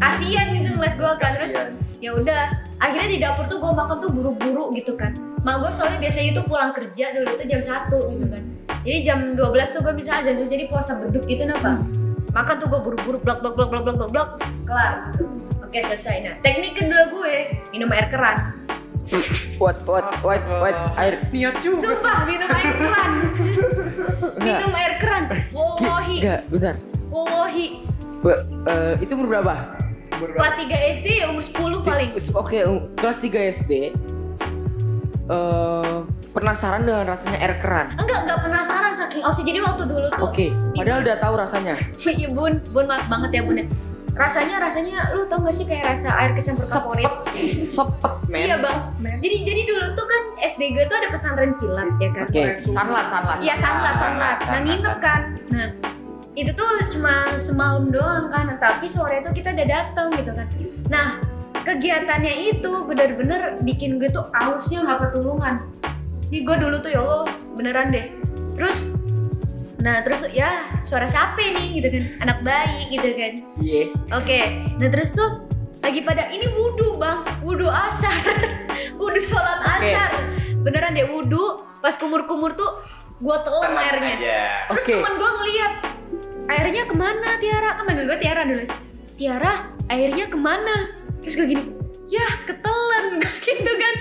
Kasian 0.00 0.46
gitu 0.54 0.68
ngeliat 0.76 0.94
gue 0.96 1.12
kan 1.18 1.30
terus 1.34 1.54
ya 1.98 2.14
udah 2.14 2.54
akhirnya 2.78 3.08
di 3.10 3.18
dapur 3.18 3.44
tuh 3.50 3.58
gue 3.58 3.72
makan 3.74 3.96
tuh 3.98 4.10
buru-buru 4.14 4.70
gitu 4.78 4.94
kan 4.94 5.10
mak 5.42 5.62
gue 5.62 5.70
soalnya 5.74 5.98
biasanya 5.98 6.28
itu 6.34 6.42
pulang 6.46 6.70
kerja 6.70 7.10
dulu 7.14 7.30
tuh 7.34 7.46
jam 7.46 7.60
1 7.62 7.90
gitu 7.90 8.26
kan 8.30 8.42
jadi 8.86 8.98
jam 9.02 9.18
12 9.34 9.74
tuh 9.74 9.80
gue 9.82 9.94
bisa 9.98 10.10
azan 10.22 10.38
jadi 10.46 10.70
puasa 10.70 11.02
beduk 11.02 11.26
gitu 11.26 11.42
napa 11.42 11.82
makan 12.30 12.54
tuh 12.62 12.68
gue 12.70 12.80
buru-buru 12.86 13.18
blok 13.18 13.42
blok 13.42 13.54
blok 13.58 13.70
blok 13.70 13.82
blok 13.82 13.96
blok 13.98 14.10
blok 14.14 14.28
kelar 14.62 15.10
gitu. 15.10 15.26
oke 15.58 15.78
selesai 15.78 16.16
nah 16.22 16.34
teknik 16.38 16.78
kedua 16.78 17.10
gue 17.10 17.32
minum 17.74 17.90
air 17.90 18.06
keran 18.06 18.54
What 19.56 19.76
what 19.84 20.06
what 20.20 20.42
what 20.60 20.76
air 20.94 21.18
Niat 21.28 21.58
juga. 21.58 21.96
Sumpah 21.96 22.18
minum 22.24 22.48
air 22.48 22.72
keran. 22.74 23.10
minum 24.38 24.72
air 24.72 24.92
keran. 24.96 25.22
Wallahi. 25.50 26.16
enggak 26.20 26.40
bentar 26.46 26.74
Wallahi. 27.08 27.66
Be- 28.18 28.42
eh, 28.66 28.92
itu 29.00 29.12
umur 29.14 29.28
berapa 29.30 29.54
Kelas 30.10 30.54
3 30.58 30.66
SD 30.98 31.08
umur 31.26 31.42
10 31.42 31.86
paling. 31.86 32.10
oke 32.34 32.58
um, 32.66 32.76
kelas 32.94 33.18
3 33.22 33.54
SD 33.54 33.72
eh 35.28 35.96
penasaran 36.28 36.82
dengan 36.82 37.04
rasanya 37.04 37.38
air 37.38 37.54
keran 37.58 37.94
Enggak, 37.94 38.26
enggak 38.26 38.38
penasaran 38.40 38.92
saking 38.92 39.22
ausnya. 39.22 39.44
Jadi 39.46 39.60
waktu 39.60 39.82
dulu 39.86 40.06
tuh 40.10 40.26
oke 40.26 40.46
padahal 40.74 41.00
udah 41.02 41.16
tahu 41.16 41.34
rasanya 41.36 41.74
Iya 42.18 42.28
bun, 42.30 42.58
bun 42.68 42.84
maaf 42.86 43.06
banget 43.06 43.30
ya 43.30 43.42
bun 43.42 43.56
ya. 43.58 43.66
Rasanya 44.16 44.56
rasanya 44.58 45.12
lu 45.14 45.28
tau 45.28 45.44
gak 45.44 45.54
sih 45.54 45.66
kayak 45.68 45.94
rasa 45.94 46.10
air 46.18 46.32
kecampur 46.34 46.66
kaporit? 46.66 47.12
sepet 47.68 48.14
men 48.32 48.40
Iya 48.44 48.56
bang. 48.58 48.78
Jadi 49.22 49.36
jadi 49.46 49.62
dulu 49.68 49.86
tuh 49.94 50.06
kan 50.08 50.22
SD 50.42 50.62
gue 50.74 50.84
tuh 50.88 50.96
ada 50.98 51.08
pesantren 51.12 51.52
kilat 51.54 51.88
ya 52.02 52.10
kan. 52.12 52.26
oke 52.26 52.44
sanlat 52.64 53.06
sanlat 53.12 53.38
Iya 53.44 53.54
sanlat 53.54 53.94
sanlat. 54.00 54.38
Nah 54.42 54.60
nginep 54.64 54.96
kan. 54.98 55.20
Nah 55.54 55.68
itu 56.34 56.50
tuh 56.54 56.70
cuma 56.90 57.34
semalam 57.38 57.88
doang 57.92 58.26
kan. 58.32 58.50
Tapi 58.58 58.86
sore 58.90 59.22
tuh 59.22 59.30
kita 59.30 59.54
udah 59.54 59.66
datang 59.68 60.08
gitu 60.16 60.32
kan. 60.34 60.46
Nah 60.90 61.08
kegiatannya 61.62 62.58
itu 62.58 62.72
bener-bener 62.88 63.60
bikin 63.62 64.02
gue 64.02 64.10
tuh 64.10 64.26
ausnya 64.34 64.82
nggak 64.82 64.98
ketulungan. 65.08 65.62
Jadi 66.28 66.38
gue 66.44 66.56
dulu 66.58 66.76
tuh 66.82 66.90
ya 66.90 67.00
Allah 67.00 67.28
beneran 67.54 67.94
deh. 67.94 68.06
Terus 68.58 68.97
Nah 69.78 70.02
terus 70.02 70.26
tuh 70.26 70.30
ya 70.34 70.66
suara 70.82 71.06
siapa 71.06 71.38
nih 71.38 71.78
gitu 71.78 71.88
kan 71.94 72.04
anak 72.26 72.38
bayi 72.42 72.90
gitu 72.90 73.08
kan 73.14 73.32
iya 73.62 73.82
Oke, 74.10 74.40
nah 74.76 74.88
terus 74.90 75.14
tuh 75.14 75.46
lagi 75.78 76.02
pada 76.02 76.26
ini 76.28 76.50
wudhu 76.50 76.98
bang, 76.98 77.22
wudhu 77.40 77.70
asar, 77.70 78.10
wudhu 79.00 79.22
sholat 79.22 79.62
Oke. 79.62 79.94
asar, 79.94 80.10
beneran 80.66 80.90
deh 80.92 81.06
wudhu, 81.06 81.62
pas 81.78 81.94
kumur-kumur 81.94 82.50
tuh 82.58 82.82
gua 83.22 83.46
telan 83.46 83.78
airnya. 83.78 84.14
aja. 84.18 84.38
Terus 84.74 84.84
Oke. 84.84 84.94
teman 84.98 85.14
gua 85.14 85.30
ngeliat 85.38 85.72
airnya 86.50 86.82
ke 86.82 86.94
mana 86.98 87.28
Tiara, 87.38 87.70
kan 87.78 87.82
manggil 87.86 88.10
gua 88.10 88.18
Tiara 88.18 88.42
dulu. 88.42 88.66
Tiara, 89.14 89.52
airnya 89.86 90.26
ke 90.26 90.34
mana? 90.34 90.76
Terus 91.22 91.34
gue 91.34 91.46
gini, 91.46 91.62
ya 92.08 92.24
ketelan 92.42 93.20
gitu 93.46 93.72
kan. 93.74 93.94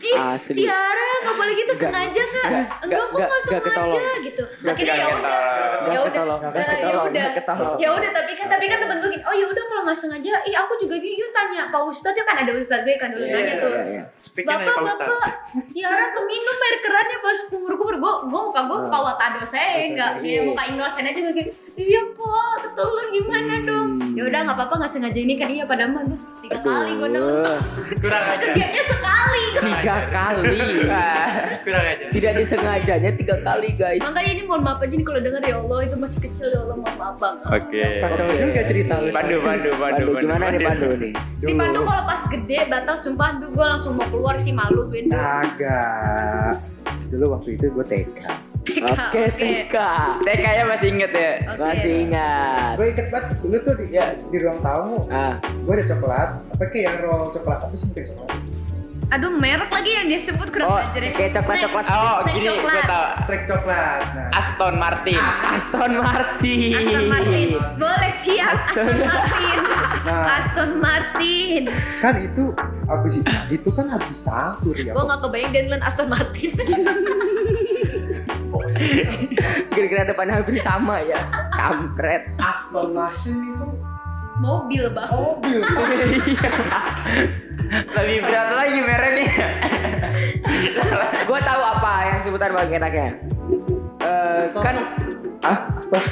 Ih, 0.00 0.16
Asli. 0.18 0.58
Tiara 0.58 1.08
nggak 1.22 1.36
boleh 1.36 1.54
gitu 1.54 1.72
sengaja 1.72 2.18
nggak? 2.18 2.46
nggak, 2.48 2.64
Enggak, 2.82 3.04
nggak, 3.04 3.06
kok 3.06 3.20
nggak 3.22 3.42
sengaja 3.44 4.04
gitu. 4.20 4.44
Akhirnya 4.64 4.94
ya 4.94 5.06
udah, 5.10 5.38
Nggak 5.82 5.92
ya 5.92 6.00
udah, 6.02 6.22
Nah, 6.42 6.76
ya 6.80 6.98
udah. 6.98 7.10
nggak 7.12 7.34
ketolong. 7.34 7.76
ya 7.76 7.88
udah 7.90 8.10
tapi 8.10 8.32
kan 8.32 8.46
tapi 8.48 8.64
kan 8.66 8.78
temen 8.78 8.96
gue 8.96 9.10
gini 9.10 9.22
oh 9.22 9.34
ya 9.34 9.46
udah 9.46 9.62
kalau 9.62 9.82
nggak 9.82 9.94
sengaja 9.94 10.32
ih 10.42 10.56
aku 10.56 10.72
juga 10.78 10.94
gitu 10.96 11.14
yuk 11.18 11.30
tanya 11.30 11.68
pak 11.68 11.82
ustadz 11.82 12.14
ya 12.14 12.24
kan 12.24 12.36
ada 12.38 12.52
ustadz 12.52 12.82
gue 12.82 12.96
kan 12.96 13.10
dulu 13.10 13.22
Iya, 13.22 13.34
nanya 13.34 13.54
tuh 13.58 13.70
Iya, 13.70 13.82
iya. 13.84 14.02
Speaknya 14.16 14.56
dari 14.56 14.66
bapak 14.68 14.82
bapak 14.96 15.30
Tiara 15.68 16.06
keminum 16.10 16.56
air 16.58 16.76
kerannya 16.78 17.18
pas 17.18 17.38
kumur 17.46 17.72
kumur 17.74 17.96
gue 17.96 18.12
gue 18.24 18.40
muka 18.42 18.60
gue 18.64 18.78
muka 18.80 18.98
watado 19.00 19.42
saya 19.42 19.86
nggak 19.88 20.10
Iya. 20.16 20.22
kayak 20.22 20.42
muka 20.48 20.62
inosen 20.68 21.04
aja 21.04 21.20
gue 21.20 21.34
kayak 21.34 21.50
iya 21.74 22.00
pak 22.08 22.54
ketelan 22.62 23.06
gimana 23.10 23.54
dong 23.62 23.88
ya 24.12 24.22
udah 24.24 24.40
nggak 24.42 24.56
apa-apa 24.56 24.74
nggak 24.78 24.92
sengaja 24.92 25.18
ini 25.18 25.34
kan 25.34 25.48
iya 25.48 25.64
pada 25.64 25.84
mana 25.84 26.12
tiga 26.38 26.58
kali 26.60 26.90
gue 26.94 27.08
nelen 27.08 27.32
Aduh, 27.38 27.60
Kurang 27.96 28.24
aja. 28.26 28.44
kegiatnya 28.44 28.82
sekali 28.84 29.44
tiga 29.54 29.96
kali 30.06 30.58
Kurang 31.64 31.84
aja. 31.86 32.04
tidak 32.10 32.32
disengajanya 32.36 33.10
tiga 33.12 33.36
kali 33.40 33.68
guys 33.72 34.00
makanya 34.00 34.30
ini 34.30 34.42
mohon 34.42 34.62
maaf 34.62 34.78
aja 34.78 34.92
nih 34.92 35.06
kalau 35.06 35.20
denger 35.20 35.42
ya 35.42 35.56
Allah 35.56 35.78
itu 35.82 35.96
masih 35.96 36.20
kecil 36.20 36.46
ya 36.46 36.58
Allah 36.60 36.76
mohon 36.76 36.96
maaf 36.96 37.16
banget 37.16 37.44
Oke. 37.48 37.84
Kacau 38.00 38.24
Oke. 38.26 38.36
juga 38.38 38.62
cerita 38.64 38.94
lu. 38.98 39.08
Pandu, 39.10 39.36
pandu, 39.38 39.70
pandu, 39.72 40.04
Pandu 40.04 40.20
gimana 40.20 40.44
nih 40.48 40.60
Pandu 40.60 40.88
nih 40.94 41.12
di 41.40 41.54
Pandu 41.54 41.78
kalau 41.80 42.02
pas 42.04 42.22
gede 42.24 42.58
batal 42.66 42.96
sumpah 42.96 43.28
tuh 43.38 43.48
gue 43.48 43.66
langsung 43.66 43.92
mau 43.94 44.06
keluar 44.06 44.36
sih 44.36 44.52
malu 44.52 44.86
gue 44.86 45.08
tuh 45.08 45.16
Agak. 45.16 46.60
Dulu 47.08 47.24
waktu 47.32 47.56
itu 47.56 47.68
gue 47.68 47.84
TK. 47.84 48.18
Oke 48.62 49.22
TK 49.34 49.74
TK-nya 50.22 50.64
masih 50.64 50.88
inget 50.88 51.12
ya? 51.12 51.32
Oke. 51.48 51.62
masih 51.64 51.92
ingat 52.00 52.72
Gue 52.74 52.86
inget 52.88 53.06
banget 53.08 53.34
dulu 53.36 53.56
tuh 53.58 53.74
di, 53.76 53.84
Ya. 53.90 54.06
di 54.14 54.36
ruang 54.38 54.58
tamu. 54.60 55.10
ah 55.10 55.34
Gue 55.42 55.74
ada 55.74 55.84
coklat. 55.84 56.28
Apa 56.48 56.64
kayak 56.66 56.84
yang 56.84 56.96
roll 57.00 57.28
coklat 57.28 57.58
apa 57.60 57.74
sih 57.74 57.86
bukan 57.88 58.04
coklat 58.08 58.38
sih? 58.38 58.50
Aduh 59.12 59.28
merek 59.30 59.68
lagi 59.68 59.92
yang 59.92 60.06
dia 60.06 60.16
sebut 60.16 60.48
kurang 60.48 60.68
Oh, 60.68 60.80
ajar 60.80 61.02
ya. 61.02 61.12
kayak 61.12 61.32
coklat-coklat. 61.34 61.84
Snack- 61.84 62.00
Oh, 62.00 62.16
snack 62.22 62.32
gini 62.32 62.46
coklat. 62.48 62.72
gue 62.72 62.82
tau. 62.88 63.06
Strek 63.20 63.42
coklat. 63.44 64.00
Nah, 64.08 64.28
Aston 64.32 64.74
Martin. 64.74 65.20
Aston 65.50 65.92
Martin 65.92 66.72
Aston 66.72 67.04
Martin. 67.10 67.48
Boleh 67.76 68.12
siap 68.14 68.56
Aston, 68.56 68.72
Aston- 68.72 69.02
Martin. 69.04 69.58
nah 70.02 70.24
Aston 70.34 70.70
Martin. 70.78 71.62
kan 72.00 72.14
itu 72.16 72.42
abis 72.84 73.12
itu 73.50 73.68
kan 73.70 73.86
habis 73.90 74.18
sahur 74.18 74.72
ya. 74.72 74.90
Gue 74.90 75.04
gak 75.04 75.20
kebayang 75.20 75.50
ngeliat 75.52 75.82
Aston 75.82 76.08
Martin. 76.08 76.50
kira-kira 79.74 80.02
depannya 80.04 80.34
hampir 80.36 80.58
sama 80.58 81.00
ya 81.00 81.18
kampret 81.50 82.28
Aston 82.36 82.92
Martin 82.92 83.38
itu 83.38 83.66
Mobil 84.34 84.90
bang. 84.90 85.06
mobil. 85.06 85.60
Lebih 87.94 88.16
berat 88.20 88.48
lagi 88.52 88.80
mereknya. 88.80 89.28
gue 91.28 91.40
tahu 91.40 91.62
apa 91.62 91.92
yang 92.04 92.18
sebutan 92.20 92.50
paling 92.50 92.74
enaknya 92.74 93.06
Eh, 94.02 94.42
kan 94.52 94.76
ah 95.40 95.58
Aston. 95.72 96.02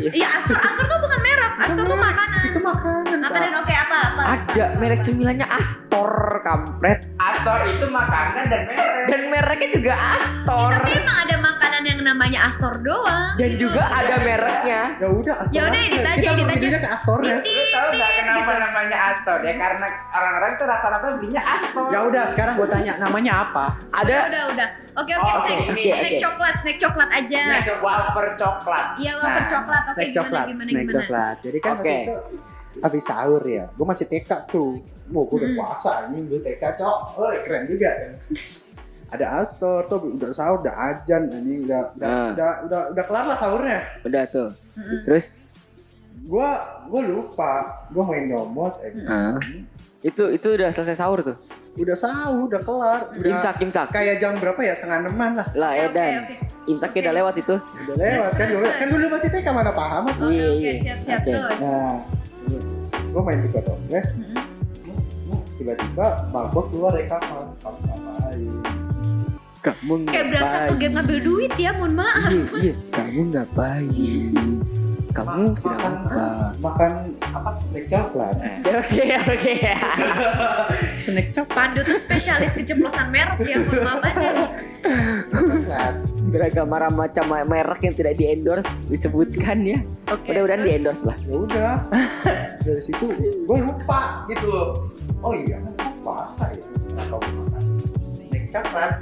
Iya 0.00 0.24
Astor, 0.30 0.56
Astor 0.56 0.84
tuh 0.86 0.98
bukan 0.98 1.20
merek. 1.20 1.52
Astor 1.58 1.84
tuh 1.84 1.98
makanan. 1.98 2.40
Itu 2.46 2.60
makanan. 2.60 3.16
Makanan 3.18 3.52
oke 3.60 3.74
apa 3.74 3.96
apa. 4.06 4.22
ada 4.24 4.64
merek 4.76 5.00
cemilannya 5.02 5.44
Astor 5.46 6.08
kampret 6.40 7.04
Astor 7.18 7.60
itu 7.66 7.84
makanan 7.86 8.44
dan 8.46 8.62
merek. 8.64 9.04
dan 9.06 9.20
mereknya 9.28 9.68
juga 9.70 9.94
Astor 9.96 10.70
Tapi 10.72 10.90
emang 10.96 11.16
namanya 12.16 12.40
Astor 12.42 12.74
doang. 12.80 13.36
dan 13.36 13.48
gitu. 13.50 13.68
juga 13.68 13.82
ada 13.84 14.14
mereknya 14.18 14.80
Ya 14.96 15.08
udah 15.10 15.34
Astor. 15.36 15.52
Ya 15.52 15.62
udah, 15.62 15.80
edit 15.82 16.00
aja, 16.00 16.28
Kita 16.32 16.32
edit 16.48 16.66
aja. 16.66 16.78
ke 16.78 16.88
Astornya. 16.90 17.36
Lu 17.38 17.64
tahu 17.68 17.88
nggak 17.92 18.10
kenapa 18.16 18.40
gitu. 18.48 18.62
namanya 18.62 18.96
Astor 19.06 19.38
ya? 19.38 19.52
Karena 19.54 19.86
orang-orang 20.10 20.50
tuh 20.54 20.66
rata-rata 20.66 21.06
belinya 21.14 21.42
Astor. 21.44 21.86
Ya 21.88 22.00
udah 22.02 22.24
sekarang 22.24 22.54
gue 22.56 22.68
tanya 22.68 22.92
namanya 22.96 23.32
apa? 23.42 23.64
Udah, 23.86 24.00
ada 24.00 24.16
udah, 24.26 24.42
udah. 24.50 24.68
Oke, 24.96 25.12
oke, 25.12 25.22
Oh, 25.22 25.34
snack. 25.38 25.58
oke, 25.62 25.82
snack 25.92 26.00
oke. 26.08 26.22
coklat, 26.22 26.54
snack 26.56 26.78
coklat 26.78 27.10
aja. 27.12 27.42
Snack 27.52 27.68
wafer 27.78 28.26
coklat. 28.34 28.86
Iya, 28.96 29.12
wafer 29.14 29.28
Nah, 29.36 29.50
coklat. 29.50 29.82
Oke, 29.82 29.92
snack 29.92 30.06
gimana, 30.06 30.16
coklat, 30.18 30.46
gimana, 30.46 30.64
snack 30.64 30.80
gimana? 30.80 30.94
coklat. 30.96 31.36
Jadi 31.38 31.58
kan 31.58 31.70
Oke. 31.70 31.84
waktu 31.86 32.00
itu 32.00 32.14
habis 32.78 33.02
sahur 33.04 33.42
ya. 33.44 33.64
Gue 33.70 33.86
masih 33.86 34.06
TK 34.06 34.30
tuh. 34.46 34.72
Mau 35.06 35.22
gue 35.22 35.36
udah 35.36 35.48
Hmm. 35.48 35.58
puasa 35.60 35.92
ini 36.08 36.18
gue 36.24 36.40
TK 36.40 36.62
cok. 36.74 36.98
Oh 37.14 37.28
keren 37.38 37.64
juga 37.64 37.88
kan. 37.92 38.12
Ada 39.06 39.26
Astor 39.38 39.86
tuh 39.86 40.10
udah 40.10 40.30
sahur 40.30 40.60
udah 40.60 40.74
ajan 40.74 41.30
ini 41.32 41.62
udah 41.62 41.94
udah, 41.94 42.06
Nah. 42.06 42.28
udah 42.32 42.50
udah 42.64 42.80
udah 42.90 43.04
kelar 43.04 43.24
lah 43.24 43.34
sahurnya. 43.34 43.80
udah 44.02 44.22
tuh 44.26 44.50
terus 45.04 45.30
Gua 46.18 46.58
gua 46.84 47.00
lupa. 47.02 47.52
Gua 47.88 48.02
main 48.04 48.26
nyomot. 48.26 48.74
Eh, 48.80 48.90
Ah. 49.06 49.38
itu 50.02 50.26
itu 50.28 50.48
udah 50.50 50.70
selesai 50.70 50.96
sahur 50.96 51.22
tuh 51.22 51.36
Udah 51.76 51.94
sahur, 51.94 52.46
udah 52.46 52.58
kelar. 52.58 53.00
Udah 53.12 53.30
imsak 53.30 53.60
imsak 53.60 53.86
kayak 53.90 54.18
jam 54.18 54.34
berapa 54.34 54.58
ya? 54.58 54.74
Setengah 54.74 55.06
enaman 55.06 55.36
lah. 55.36 55.46
lah 55.54 55.72
Oke, 55.72 55.86
Edan 55.86 56.12
oke. 56.18 56.34
imsaknya 56.66 57.00
udah 57.04 57.14
lewat 57.14 57.34
itu 57.36 57.54
Udah 57.54 57.94
lewat 57.96 58.32
kan 58.32 58.46
dulu. 58.48 58.66
Kan 58.66 58.88
dulu 58.88 59.04
masih 59.08 59.28
TK 59.30 59.46
mana 59.48 59.70
paham 59.70 60.02
apa? 60.04 60.18
Oke, 60.18 60.34
Iya, 60.34 60.46
oke, 60.48 60.58
iya. 60.58 60.72
siap-siap 60.74 61.20
Oke. 61.20 61.30
terus. 61.30 61.62
Nah, 61.62 61.94
gua 63.12 63.22
main 63.22 63.38
di 63.38 63.48
kota. 63.48 63.72
Tiba-tiba 65.56 66.06
mabok 66.28 66.64
keluar 66.68 66.90
dari 66.92 67.06
kamar. 67.06 67.44
Kamu 67.56 67.78
ngapain? 67.82 68.75
Kamu 69.66 70.06
Kayak 70.06 70.26
berasa 70.30 70.56
ke 70.70 70.74
game 70.78 70.94
ngambil 70.94 71.18
duit 71.18 71.52
ya, 71.58 71.74
mohon 71.74 71.98
maaf. 71.98 72.30
iya 72.30 72.70
iya. 72.70 72.74
Kamu 72.94 73.20
ngapain? 73.34 74.62
Kamu 75.10 75.48
Ma- 75.48 75.56
sedang 75.56 75.80
makan 75.80 75.94
apa? 76.04 76.46
Makan 76.60 76.92
apa? 77.32 77.50
Snack 77.58 77.84
coklat. 77.88 78.36
Oke 78.62 79.04
oke. 79.16 79.52
Snack 81.00 81.28
coklat. 81.32 81.56
Pandu 81.56 81.80
tuh 81.82 81.96
spesialis 81.96 82.52
keceplosan 82.52 83.08
merek 83.08 83.40
ya, 83.42 83.56
mohon 83.58 83.80
maaf 83.82 84.04
aja 84.04 84.28
nih. 84.30 84.48
coklat. 85.32 85.94
Beragam 86.26 86.66
macam 86.68 87.24
merek 87.48 87.80
yang 87.80 87.94
tidak 87.96 88.14
di 88.20 88.28
endorse 88.28 88.84
disebutkan 88.86 89.64
ya. 89.64 89.78
Oke. 90.12 90.30
mudah-mudahan 90.30 90.62
di 90.62 90.72
endorse 90.76 91.02
lah. 91.08 91.16
Ya 91.24 91.34
udah. 91.34 91.74
Dari 92.60 92.82
situ 92.84 93.08
gue 93.48 93.58
lupa 93.58 94.28
gitu. 94.28 94.46
Loh 94.46 94.84
oh 95.24 95.32
iya 95.32 95.58
kan 95.58 95.74
puasa 96.04 96.52
ya 96.52 96.62
coklat 98.62 98.92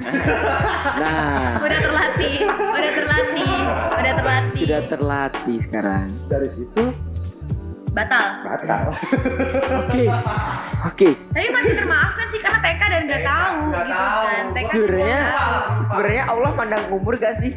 nah 0.99 1.59
Udah 1.63 1.79
terlatih, 1.81 2.37
udah 2.49 2.93
terlatih, 2.93 3.55
udah 3.95 4.13
terlatih. 4.19 4.63
sudah 4.67 4.81
terlatih 4.91 5.59
sekarang 5.63 6.09
dari 6.27 6.49
situ 6.51 6.83
Batal. 7.95 8.34
Batal 8.45 8.93
Oke. 9.81 10.05
Oke. 10.85 11.09
Tapi 11.33 11.49
masih 11.49 11.73
termaafkan 11.75 12.27
sih 12.27 12.39
karena 12.39 12.61
TK 12.61 12.83
dan 12.85 13.03
nggak 13.05 13.23
tahu 13.25 13.57
nggak 13.67 13.83
gitu 13.83 13.97
tahu. 13.97 14.23
kan. 14.23 14.45
TK 14.53 14.67
Sebenarnya 14.69 15.21
tahu. 15.33 15.57
sebenarnya 15.83 16.25
Allah 16.27 16.51
pandang 16.53 16.85
umur 16.91 17.15
gak 17.17 17.35
sih? 17.35 17.51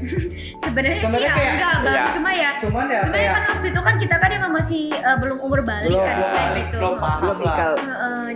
sebenarnya 0.57 1.03
sih 1.03 1.19
ya 1.19 1.29
kayak- 1.29 1.53
enggak 1.53 1.75
bang, 1.81 1.95
Iya. 1.97 2.03
cuma 2.09 2.29
ya 2.31 2.49
cuman 2.57 2.85
ya 2.87 2.99
Cuma 3.01 3.17
ya 3.17 3.29
kan 3.29 3.43
waktu 3.49 3.67
itu 3.67 3.81
kan 3.81 3.95
kita 3.97 4.15
kan 4.15 4.29
emang 4.31 4.51
masih 4.53 4.83
eh, 4.89 5.17
belum 5.17 5.37
umur 5.39 5.59
balik 5.61 5.91
Belum, 5.91 6.01
kan 6.01 6.15
selain 6.21 6.49
balik, 6.49 6.65
itu. 6.65 6.77
belum 6.77 6.95
paham 6.95 7.21
lah. 7.37 7.75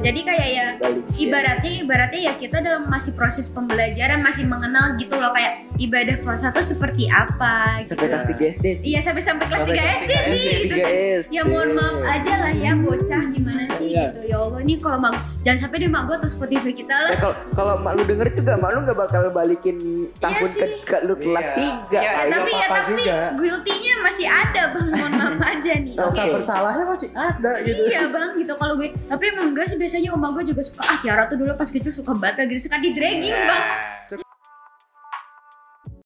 jadi 0.02 0.20
kayak 0.24 0.48
ya 0.50 0.68
ibaratnya 1.16 1.72
ibaratnya 1.78 2.22
ya 2.22 2.34
kita 2.36 2.58
dalam 2.60 2.84
masih 2.86 3.14
proses 3.14 3.46
pembelajaran 3.48 4.20
masih 4.20 4.44
mengenal 4.44 4.98
gitu 4.98 5.14
loh 5.16 5.30
kayak 5.30 5.52
ibadah 5.78 6.18
puasa 6.20 6.50
tuh 6.50 6.64
seperti 6.64 7.06
apa 7.08 7.86
gitu. 7.86 7.94
Sampai 7.94 8.08
kelas 8.10 8.26
3 8.28 8.46
SD. 8.52 8.66
Iya 8.84 9.00
sampai 9.00 9.22
sampai 9.22 9.46
kelas 9.46 9.62
Sampai 9.62 9.74
3 9.74 9.80
kelas 9.80 9.96
SD 9.96 10.12
3 10.12 10.22
sih. 10.26 10.42
SD. 10.42 10.50
Itu 10.58 10.76
3 10.76 10.90
SD. 11.22 11.32
Ya 11.32 11.42
mohon 11.44 11.70
maaf 11.72 11.98
aja 12.04 12.34
lah 12.42 12.52
ya 12.52 12.72
bocah 12.76 13.24
gimana 13.30 13.64
sih 13.72 13.88
Iya. 13.88 14.06
gitu. 14.08 14.20
Ya 14.26 14.38
Allah 14.40 14.60
ini 14.60 14.74
kalau 14.76 14.98
mak 14.98 15.14
jangan 15.42 15.60
sampai 15.62 15.78
deh 15.78 15.88
mak 15.88 16.04
gue 16.04 16.16
atau 16.18 16.30
Spotify 16.30 16.72
kita 16.74 16.96
lah. 16.98 17.10
Ya, 17.10 17.18
kalau 17.20 17.36
kalau 17.54 17.74
mak 17.78 17.94
lu 17.94 18.04
denger 18.04 18.28
itu 18.28 18.42
gak 18.42 18.58
mak 18.58 18.70
lu 18.72 18.80
gak 18.84 18.98
bakal 18.98 19.22
balikin 19.30 19.78
tahun 20.18 20.42
ke, 20.42 20.48
sih. 20.50 20.72
ke 20.82 20.98
lu 21.02 21.14
kelas 21.16 21.48
Iya. 21.48 21.54
3 21.54 21.62
Iya, 21.62 21.72
Ya, 21.94 22.02
iya, 22.02 22.12
tapi 22.28 22.52
ya 22.52 22.68
tapi 22.68 23.04
juga. 23.04 23.18
guilty-nya 23.36 23.94
masih 24.02 24.28
ada 24.28 24.64
bang 24.72 24.88
mohon 24.90 25.12
maaf 25.14 25.40
aja 25.52 25.74
nih. 25.78 25.94
rasa 25.94 26.20
Oke. 26.20 26.32
bersalahnya 26.34 26.84
masih 26.84 27.10
ada 27.12 27.52
gitu 27.62 27.82
Iya 27.86 28.02
bang 28.08 28.30
gitu 28.36 28.54
kalau 28.56 28.74
gue 28.76 28.90
tapi 29.04 29.24
emang 29.28 29.52
enggak 29.52 29.66
sih 29.68 29.78
biasanya 29.78 30.10
oma 30.10 30.32
gue 30.32 30.44
juga 30.46 30.62
suka 30.62 30.82
ah 30.84 30.98
Tiara 30.98 31.24
tuh 31.26 31.38
dulu 31.38 31.54
pas 31.54 31.68
kecil 31.68 31.92
suka 31.92 32.12
batal 32.14 32.46
gitu 32.46 32.66
suka 32.66 32.78
di 32.78 32.90
dragging 32.92 33.38
bang 33.40 33.64
Nah. 34.04 34.31